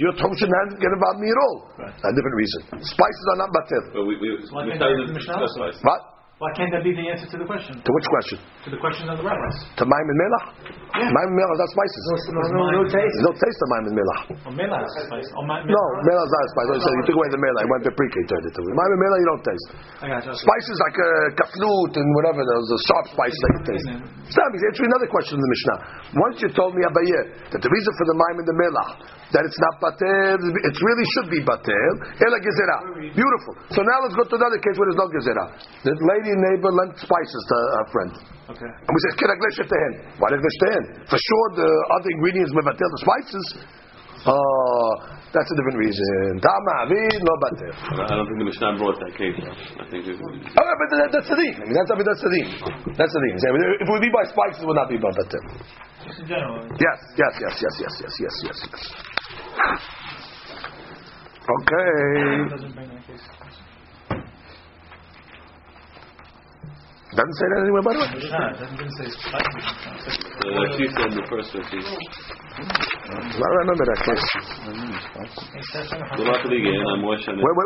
[0.00, 1.56] your tom shouldn't have get about me at all.
[1.86, 2.60] A different reason.
[2.80, 3.84] Spices are not batil.
[3.92, 6.11] But we, we, why we can't started that be to the Mishnah
[6.42, 6.50] discuss also?
[6.50, 6.50] spices.
[6.50, 6.50] What?
[6.50, 7.78] Why can't that be the answer to the question?
[7.78, 8.38] To which question?
[8.66, 9.56] To the question of the rabbis?
[9.78, 10.46] To maim and melach?
[10.92, 11.08] Yeah.
[11.08, 12.02] Maim and melach is not spices.
[12.02, 13.14] No, no, no taste.
[13.14, 14.22] There's no taste of maim and melach.
[14.42, 15.28] Or mela is spice.
[15.38, 16.66] Or ma- No, melach is not a spice.
[16.82, 17.62] So you took away the melach.
[17.64, 18.74] You went paprika, you turned it to it.
[18.74, 19.68] Maim and melach you don't taste.
[20.02, 20.34] I got you.
[20.34, 23.86] Spices like uh, kafnut and whatever, those the sharp spices that you taste.
[24.32, 25.78] Stop, he's answering another question in the Mishnah.
[26.16, 28.92] Once you told me, Abaye, that the reason for the maim and the melach,
[29.32, 32.80] that it's not batel, it really should be batel, ela gezerah.
[33.16, 33.54] Beautiful.
[33.72, 35.48] So now let's go to another case where there's no gezerah.
[35.88, 38.12] The lady neighbor lent spices to a friend.
[38.52, 38.68] Okay.
[38.68, 39.16] And we said.
[40.20, 40.28] Why?
[40.36, 43.46] For sure, the other ingredients mevatel the spices.
[44.24, 44.94] Oh,
[45.34, 46.38] that's a different reason.
[46.38, 47.74] Tama avid, no batel.
[48.06, 49.34] I don't think the Mishnah brought that case.
[49.34, 51.54] I think it, Oh, but that, that's the thing.
[51.58, 52.46] I mean, that's, I mean, that's the thing.
[52.94, 53.34] That's the thing.
[53.34, 55.42] If it would be by spices, it would not be by batel.
[56.06, 56.62] Just in general.
[56.78, 58.80] Yes, yes, yes, yes, yes, yes, yes, yes, yes.
[61.42, 63.41] Okay.
[67.12, 68.08] Doesn't say that anywhere, by the way.
[68.08, 68.24] It
[68.56, 69.08] doesn't say
[70.56, 71.84] What you.
[73.32, 74.26] I remember that case.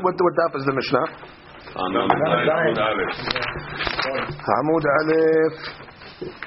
[0.02, 1.06] What, daf is the Mishnah?
[4.56, 5.86] Amud Aleph.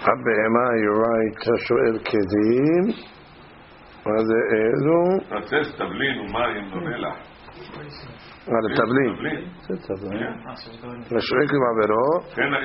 [0.02, 2.86] הבהמה יורייתא שואל כדין,
[4.06, 5.02] מה זה אלו?
[8.58, 9.12] על תבלין.
[9.68, 10.32] זה תבלין.
[11.16, 12.08] לשרק עם עברו,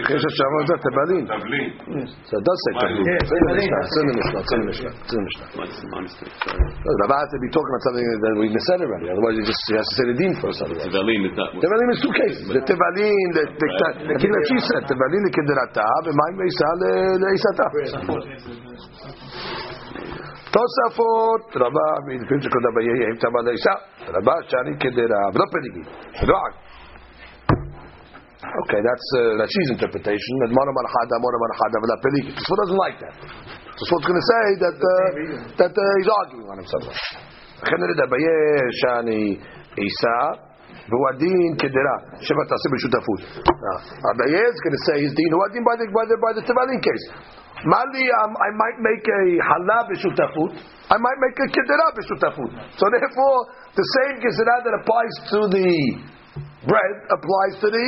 [0.06, 1.24] חיש השעבר זה תבלין.
[2.31, 3.05] זה דסק תבלין.
[3.31, 4.01] זה משנה, זה
[4.69, 5.47] משנה, זה משנה.
[7.02, 9.06] Rabat to be talking about something that we've said already.
[9.12, 10.61] Otherwise, you just you have to say the dean first.
[10.62, 11.51] Tevalim is not.
[11.65, 12.44] Tevalim is two cases.
[12.56, 13.44] The tevalim, the
[14.09, 16.93] the king that she said, tevalim the kinderata, and my meisa le
[17.24, 17.66] leisata.
[20.56, 23.76] תוספות, רבה, מלפנים שקודם ביהיה, אם תמה לאישה,
[24.16, 25.84] רבה שאני כדרה, ולא פניגי,
[26.22, 26.54] ולא עג.
[28.40, 30.34] Okay, that's uh, Rashi's interpretation.
[30.41, 32.32] That mona marhada, mona marhada, v'la peligi.
[32.40, 33.16] Tosfot doesn't like that.
[33.76, 34.96] Tosfot's going to say that uh,
[35.60, 36.88] that uh, he's arguing on himself.
[37.64, 38.40] לכן נרד אביה
[38.80, 39.22] שאני
[39.84, 40.20] עיסה
[40.90, 41.98] והוא הדין כדירה
[42.28, 43.22] שבע תעשה בשותפות.
[44.12, 46.44] אביה is going to say his דין הוא הדין by the, by the, by the
[46.50, 47.06] תבלין case.
[47.65, 50.53] Mali, um, I might make a halal b'shutafut.
[50.91, 52.53] I might make a kedera b'shutafut.
[52.77, 53.36] So therefore,
[53.73, 55.69] the same kedera that applies to the
[56.66, 57.86] bread applies to the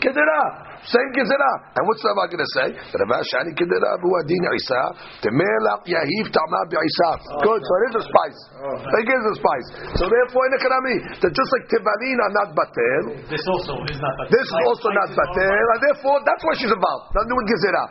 [0.00, 0.42] kedera.
[0.82, 1.52] Same kedera.
[1.78, 2.68] And what's Rava going to say?
[2.74, 4.82] Rava shani kedera bu adin isa
[5.22, 7.10] temelach yahiv tama isa.
[7.44, 7.60] Good.
[7.62, 8.40] So it is a spice.
[8.56, 8.98] Oh.
[8.98, 9.68] It is a spice.
[10.00, 14.12] So therefore, in economy, that just like tibalin are not batel, This also is not
[14.18, 14.32] batel.
[14.32, 17.04] this is also not batel, and therefore that's why she's involved.
[17.14, 17.88] Nothing with gezerah.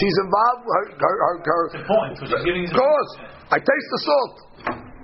[0.00, 0.62] She's involved.
[0.66, 2.64] Her, her, her, her, It's important because she's giving.
[2.64, 3.10] of course,
[3.52, 4.34] I taste the salt.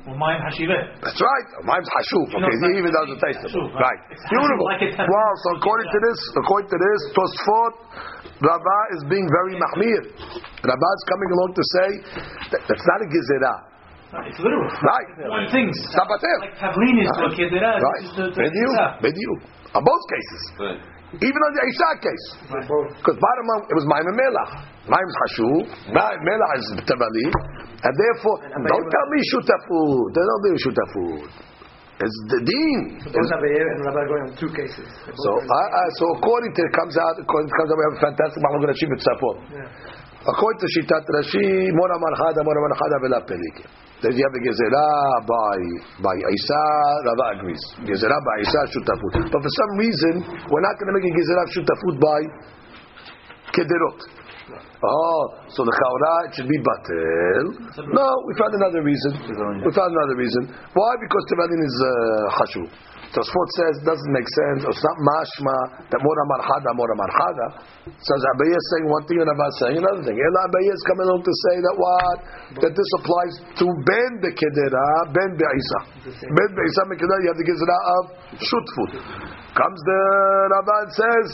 [0.09, 1.05] Umayim hashiveh.
[1.05, 1.47] That's right.
[1.68, 2.26] Mine's hashuv.
[2.32, 3.51] Okay, No, he even it's- doesn't taste it.
[3.52, 3.76] Right.
[3.76, 4.01] right.
[4.10, 4.64] It's Beautiful.
[4.72, 5.09] hashuv like.
[5.09, 5.30] Wow.
[5.44, 7.72] So according to this, according to this, Tosfot,
[8.40, 10.02] Rava is being very mahmir.
[10.64, 11.89] Rava is coming along to say
[12.56, 13.59] that that's not a gezerah.
[14.32, 14.64] It's literal.
[14.80, 15.09] Right.
[15.28, 15.68] One thing.
[15.68, 16.40] It's.
[16.40, 17.76] Like Tavlin is to a kedera.
[17.76, 18.01] Right.
[18.01, 18.68] This is the, the Bediu.
[18.72, 18.86] Isa.
[19.05, 19.32] Bediu.
[19.76, 20.43] On both cases.
[20.56, 20.80] Right.
[21.16, 22.26] Even on the Isha case.
[23.01, 24.52] Because bottom line, it was Maim and Melach.
[24.93, 27.26] Maim is Hashuv, Maim- Melach is Tabali,
[27.80, 30.05] and therefore, don't tell me Shutafut.
[30.12, 31.48] They don't do Shutafut.
[31.98, 32.80] It's the deen.
[33.10, 34.86] Those are Be'er and Rabbi going on two cases.
[35.02, 37.85] So, uh, uh, so according to it comes out, according to it comes out, we
[37.90, 39.36] have a fantastic Mahmoud Rashi Mitzapot.
[39.51, 39.66] Yeah.
[40.29, 43.65] According to Shitat Rashi, Mora Marhada, Mora Marhada, Vela Pelike.
[44.03, 45.59] Then you have Gezerah by
[46.05, 46.65] by Isa,
[47.09, 47.63] Rava agrees.
[47.83, 49.33] Gezerah by Isa Shutafut.
[49.33, 50.15] But for some reason,
[50.53, 52.21] we're not going to make a Gezerah Shutafut by
[53.57, 54.01] Kederot.
[54.81, 57.45] Oh, so the Chaura it should be Batel.
[57.91, 59.13] No, we found another reason.
[59.67, 60.55] We found another reason.
[60.73, 60.93] Why?
[61.03, 61.91] Because Tevalin is uh,
[62.39, 62.63] Hashu.
[63.09, 64.68] Tosfot says doesn't make sense.
[64.68, 65.56] It's not mashma
[65.89, 67.47] that mora marhada mora marhada.
[67.89, 70.12] Says Abaye is saying one thing and Abba is saying another thing.
[70.12, 72.18] Ela Abaye is coming along to say that what
[72.60, 74.86] that this applies to ben bekedera
[75.16, 75.80] ben beisa.
[76.05, 78.02] Ben beisa mekedera you have the gezerah of
[78.44, 78.93] shutfut.
[79.56, 80.01] Comes the
[80.52, 81.28] Rabba and says.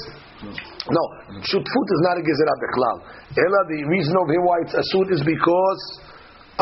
[0.95, 1.03] No,
[1.43, 2.97] shutfut is not a gezerah beklal.
[3.35, 5.83] Ela the reason over here why it's asud is because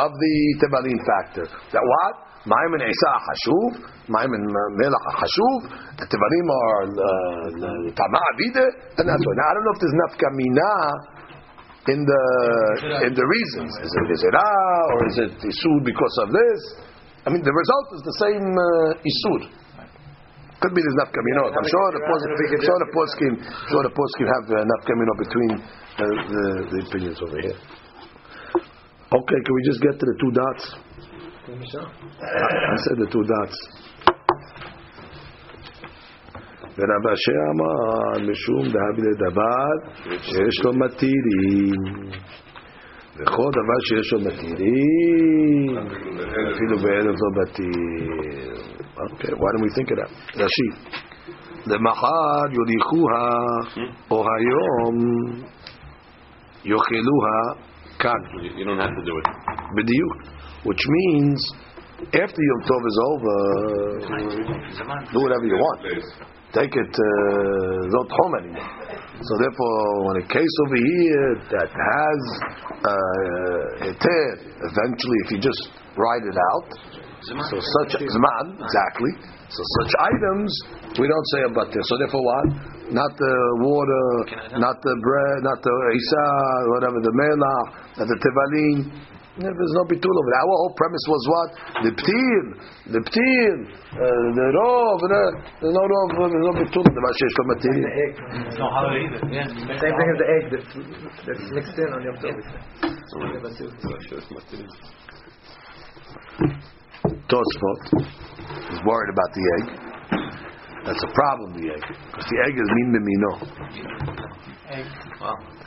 [0.01, 1.45] of the tebalin factor.
[1.77, 2.32] That what?
[2.43, 3.71] Ma'im and Isa hashuv,
[4.11, 5.61] Ma'im and Melach hashuv,
[5.95, 6.87] the tebalim are
[7.95, 8.67] tama avide,
[8.99, 9.35] and that's why.
[9.39, 10.73] Now I don't know if there's nafkamina
[11.95, 12.23] in the
[13.07, 13.71] in the reasons.
[13.87, 16.61] Is it is it gezerah or is it isud because of this?
[17.27, 19.43] I mean, the result is the same uh, isud.
[20.63, 21.47] Could be there's nafkamina.
[21.47, 23.33] I'm sure the poskim, sure the poskim,
[23.71, 26.45] sure the poskim have uh, nafkamina between uh, the,
[26.75, 27.59] the opinions over here.
[29.15, 30.65] Okay, can we just get to the two dots?
[31.53, 33.59] I said the two dots.
[36.79, 39.73] ורב אשר אמר משום דהבי לדבר
[40.23, 41.81] שיש לו מתירים
[43.17, 45.77] וכל דבר שיש לו מתירים
[46.55, 48.55] אפילו בערב לא מתיר
[49.11, 50.13] אוקיי, why don't we think of that?
[50.43, 50.69] רש"י
[51.67, 53.29] למחר יוליכוה
[54.11, 54.97] או היום
[56.65, 57.37] יאכלוה
[57.99, 59.27] כאן You you don't have to do it.
[59.77, 60.32] בדיוק
[60.65, 61.39] which means
[62.15, 63.37] after Yom Tov is over
[65.13, 65.81] do whatever you want
[66.53, 68.69] take it uh, not home anymore.
[69.25, 72.21] So therefore, when a case over here that has
[72.85, 74.29] uh, a tear,
[74.69, 75.63] eventually, if you just
[75.97, 76.69] write it out,
[77.23, 79.13] so such zman exactly.
[79.49, 80.51] So such items
[80.99, 81.85] we don't say about this.
[81.89, 82.47] So therefore, what?
[82.93, 83.35] Not the
[83.65, 86.27] water, not the bread, not the isa,
[86.77, 88.77] whatever the melach, not the tevalin.
[89.33, 90.43] Yeah, There's no bitul over there.
[90.45, 91.49] Our whole premise was what?
[91.89, 92.45] The ptir,
[92.93, 93.55] the ptir,
[93.97, 95.23] uh, the rov, the,
[95.57, 96.85] there's no rov, there's no bitul.
[96.85, 97.81] The mashesh lo The matiri.
[97.81, 98.13] egg.
[98.53, 99.25] It's no holiday either.
[99.33, 99.49] Yeah.
[99.81, 100.69] Same thing as the egg that's,
[101.25, 102.37] that's mixed in on Yom Tov.
[107.33, 107.81] Tosfot
[108.69, 109.65] is worried about the egg.
[110.85, 111.85] That's a problem, the egg.
[112.11, 113.33] Because the egg is min b'mino.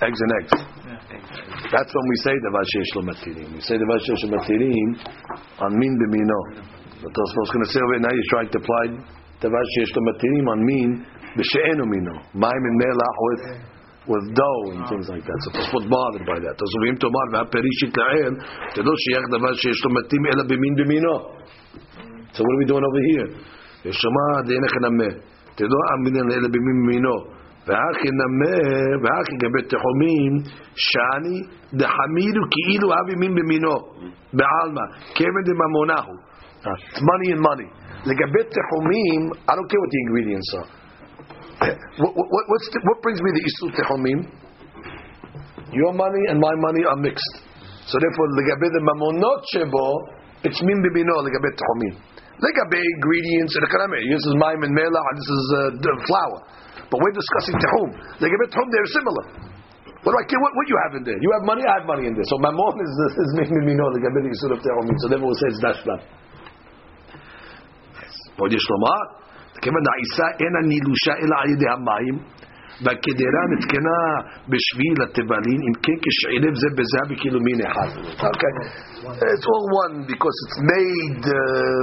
[0.06, 0.54] Eggs and eggs.
[0.94, 3.48] That's when we say the vashesh lo matirim.
[3.55, 4.89] We say the vashesh lo matirim
[5.61, 6.40] on min b'mino.
[7.01, 8.85] But Tosfot's going to say over here, now he's trying to apply
[9.40, 10.89] the vashesh lo matirim on min
[11.36, 12.15] b'she'enu mino.
[12.35, 13.44] Maim and melach with
[14.09, 15.39] with dough and things like that.
[15.44, 16.55] So Tosfot bothered by that.
[16.59, 18.35] Tosfot v'im tomar v'haperishit la'el
[18.74, 21.16] תדעו שיח דבר שיש לו מתאים אלא במין במינו.
[22.32, 23.28] So what are we doing over here?
[23.85, 25.11] ישמע דינך נמה.
[25.55, 27.34] תדעו אמינן אלא במין במינו.
[27.66, 28.57] והכי נמה,
[29.02, 30.32] והכי גבי תחומים,
[30.74, 31.36] שאני
[31.81, 33.77] דחמירו כאילו אבי מין במינו.
[34.32, 34.85] בעלמא.
[35.15, 36.15] כיוון דממונהו.
[36.61, 37.69] It's money and money.
[38.09, 40.69] לגבי תחומים, I don't care what the ingredients are.
[42.01, 44.20] What, what, what's the, what brings me the isur techomim?
[45.73, 47.35] Your money and my money are mixed.
[47.85, 49.86] So therefore, legabe the mamonot shebo,
[50.43, 51.94] it's min bibino legabe techomim.
[52.40, 53.69] Legabe ingredients, and
[54.09, 56.39] this is mime and mela, and this is uh, the flour.
[56.90, 57.90] But we're discussing Tchum.
[58.22, 59.26] They give it Tchum, they're similar.
[60.06, 61.18] What do I care what, what you have in there?
[61.18, 62.28] You have money, I have money in there.
[62.30, 62.94] So my is,
[63.26, 64.86] is making me know the Gabin Yisur of Tehum.
[65.02, 66.02] So therefore we say it's Dashlan.
[67.98, 68.14] Yes.
[68.38, 69.26] But Yishlamah,
[69.62, 72.16] כיוון העיסה אינה נילושה אלא על ידי המים,
[72.85, 74.01] והקדרה נתקנה
[74.52, 77.90] בשביל התבלין, אם כן כשעירב זה בזה בכאילו מין אחד.
[78.31, 78.52] Okay.
[79.35, 81.36] It's all one because it's made uh,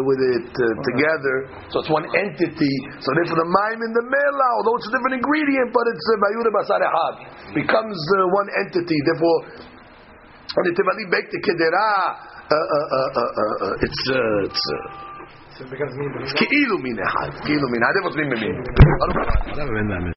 [0.07, 1.35] with it uh, together,
[1.69, 2.75] so it's one entity.
[3.03, 6.51] So therefore the מים in the mela, although it's a different ingredient, but it's bayuda
[6.57, 7.15] basar ehad,
[7.61, 8.97] becomes uh, one entity.
[9.09, 9.37] Therefore,
[10.55, 11.89] when the tebali bake the kedera,
[12.49, 13.31] uh, uh, uh, uh,
[13.65, 14.63] uh, it's uh, it's.
[14.77, 15.05] Uh,
[15.57, 16.11] So it becomes mean.
[16.35, 20.13] כאילו מין אחד, כאילו מין, הדבר מין במין.